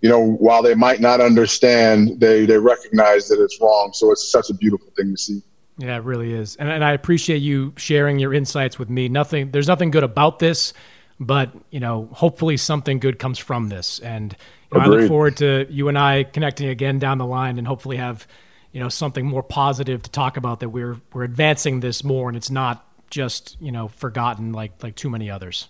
you 0.00 0.08
know, 0.08 0.20
while 0.20 0.62
they 0.62 0.74
might 0.74 1.00
not 1.00 1.20
understand, 1.20 2.20
they 2.20 2.46
they 2.46 2.58
recognize 2.58 3.28
that 3.28 3.42
it's 3.42 3.60
wrong. 3.60 3.92
So 3.92 4.12
it's 4.12 4.30
such 4.30 4.50
a 4.50 4.54
beautiful 4.54 4.92
thing 4.96 5.10
to 5.10 5.16
see. 5.16 5.42
Yeah, 5.76 5.96
it 5.96 6.04
really 6.04 6.32
is, 6.32 6.56
and 6.56 6.68
and 6.68 6.84
I 6.84 6.92
appreciate 6.92 7.38
you 7.38 7.72
sharing 7.76 8.18
your 8.18 8.32
insights 8.32 8.78
with 8.78 8.90
me. 8.90 9.08
Nothing, 9.08 9.50
there's 9.50 9.68
nothing 9.68 9.90
good 9.90 10.04
about 10.04 10.38
this, 10.38 10.72
but 11.18 11.52
you 11.70 11.80
know, 11.80 12.08
hopefully 12.12 12.56
something 12.56 12.98
good 12.98 13.18
comes 13.18 13.38
from 13.38 13.68
this. 13.68 13.98
And 14.00 14.36
you 14.72 14.78
know, 14.78 14.84
I 14.84 14.88
look 14.88 15.08
forward 15.08 15.36
to 15.38 15.66
you 15.68 15.88
and 15.88 15.98
I 15.98 16.24
connecting 16.24 16.68
again 16.68 16.98
down 16.98 17.18
the 17.18 17.26
line, 17.26 17.58
and 17.58 17.66
hopefully 17.66 17.96
have 17.96 18.26
you 18.72 18.80
know 18.80 18.88
something 18.88 19.26
more 19.26 19.42
positive 19.42 20.02
to 20.02 20.10
talk 20.10 20.36
about. 20.36 20.60
That 20.60 20.68
we're 20.68 21.00
we're 21.12 21.24
advancing 21.24 21.80
this 21.80 22.04
more, 22.04 22.28
and 22.28 22.36
it's 22.36 22.50
not 22.50 22.87
just 23.10 23.56
you 23.60 23.72
know 23.72 23.88
forgotten 23.88 24.52
like 24.52 24.82
like 24.82 24.94
too 24.94 25.10
many 25.10 25.30
others. 25.30 25.68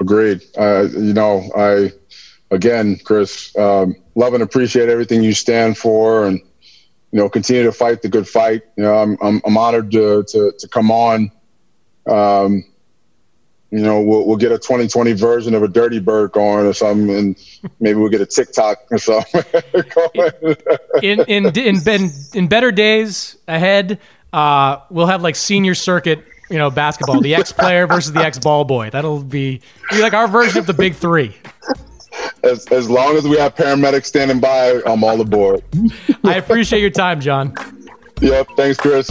Agreed. 0.00 0.42
Uh, 0.58 0.88
you 0.92 1.12
know, 1.12 1.50
I 1.56 1.92
again, 2.50 2.98
Chris, 3.04 3.56
um, 3.56 3.96
love 4.14 4.34
and 4.34 4.42
appreciate 4.42 4.88
everything 4.88 5.22
you 5.22 5.32
stand 5.32 5.78
for, 5.78 6.26
and 6.26 6.40
you 7.12 7.18
know, 7.18 7.28
continue 7.28 7.64
to 7.64 7.72
fight 7.72 8.02
the 8.02 8.08
good 8.08 8.28
fight. 8.28 8.62
You 8.76 8.84
know, 8.84 8.94
I'm 8.94 9.16
I'm, 9.20 9.40
I'm 9.44 9.56
honored 9.56 9.90
to, 9.92 10.24
to 10.28 10.52
to 10.58 10.68
come 10.68 10.90
on. 10.90 11.30
Um, 12.06 12.64
you 13.70 13.80
know, 13.80 14.00
we'll 14.00 14.26
we'll 14.26 14.36
get 14.36 14.52
a 14.52 14.58
2020 14.58 15.12
version 15.12 15.54
of 15.54 15.62
a 15.62 15.68
Dirty 15.68 16.00
Bird 16.00 16.32
going 16.32 16.66
or 16.66 16.72
something, 16.72 17.10
and 17.16 17.70
maybe 17.78 17.98
we'll 17.98 18.10
get 18.10 18.20
a 18.20 18.26
TikTok 18.26 18.78
or 18.90 18.98
something. 18.98 19.44
in, 21.02 21.20
in 21.28 21.46
in 21.56 21.88
in 21.88 22.10
in 22.34 22.48
better 22.48 22.72
days 22.72 23.36
ahead, 23.46 24.00
uh, 24.32 24.78
we'll 24.90 25.06
have 25.06 25.22
like 25.22 25.36
senior 25.36 25.74
circuit 25.74 26.24
you 26.50 26.58
know, 26.58 26.68
basketball, 26.68 27.20
the 27.20 27.36
ex 27.36 27.52
player 27.52 27.86
versus 27.86 28.12
the 28.12 28.18
ex 28.18 28.36
ball 28.36 28.64
boy. 28.64 28.90
That'll 28.90 29.22
be, 29.22 29.60
be 29.88 30.02
like 30.02 30.14
our 30.14 30.26
version 30.26 30.58
of 30.58 30.66
the 30.66 30.74
big 30.74 30.96
three 30.96 31.36
as, 32.42 32.66
as 32.68 32.88
long 32.88 33.16
as 33.16 33.26
we 33.26 33.36
have 33.36 33.54
paramedics 33.54 34.06
standing 34.06 34.40
by, 34.40 34.80
I'm 34.86 35.04
all 35.04 35.20
aboard. 35.20 35.62
I 36.24 36.36
appreciate 36.36 36.80
your 36.80 36.90
time, 36.90 37.20
John. 37.20 37.54
Yep. 38.20 38.48
Thanks, 38.56 38.78
Chris. 38.78 39.10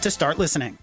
to 0.01 0.11
start 0.11 0.39
listening. 0.39 0.77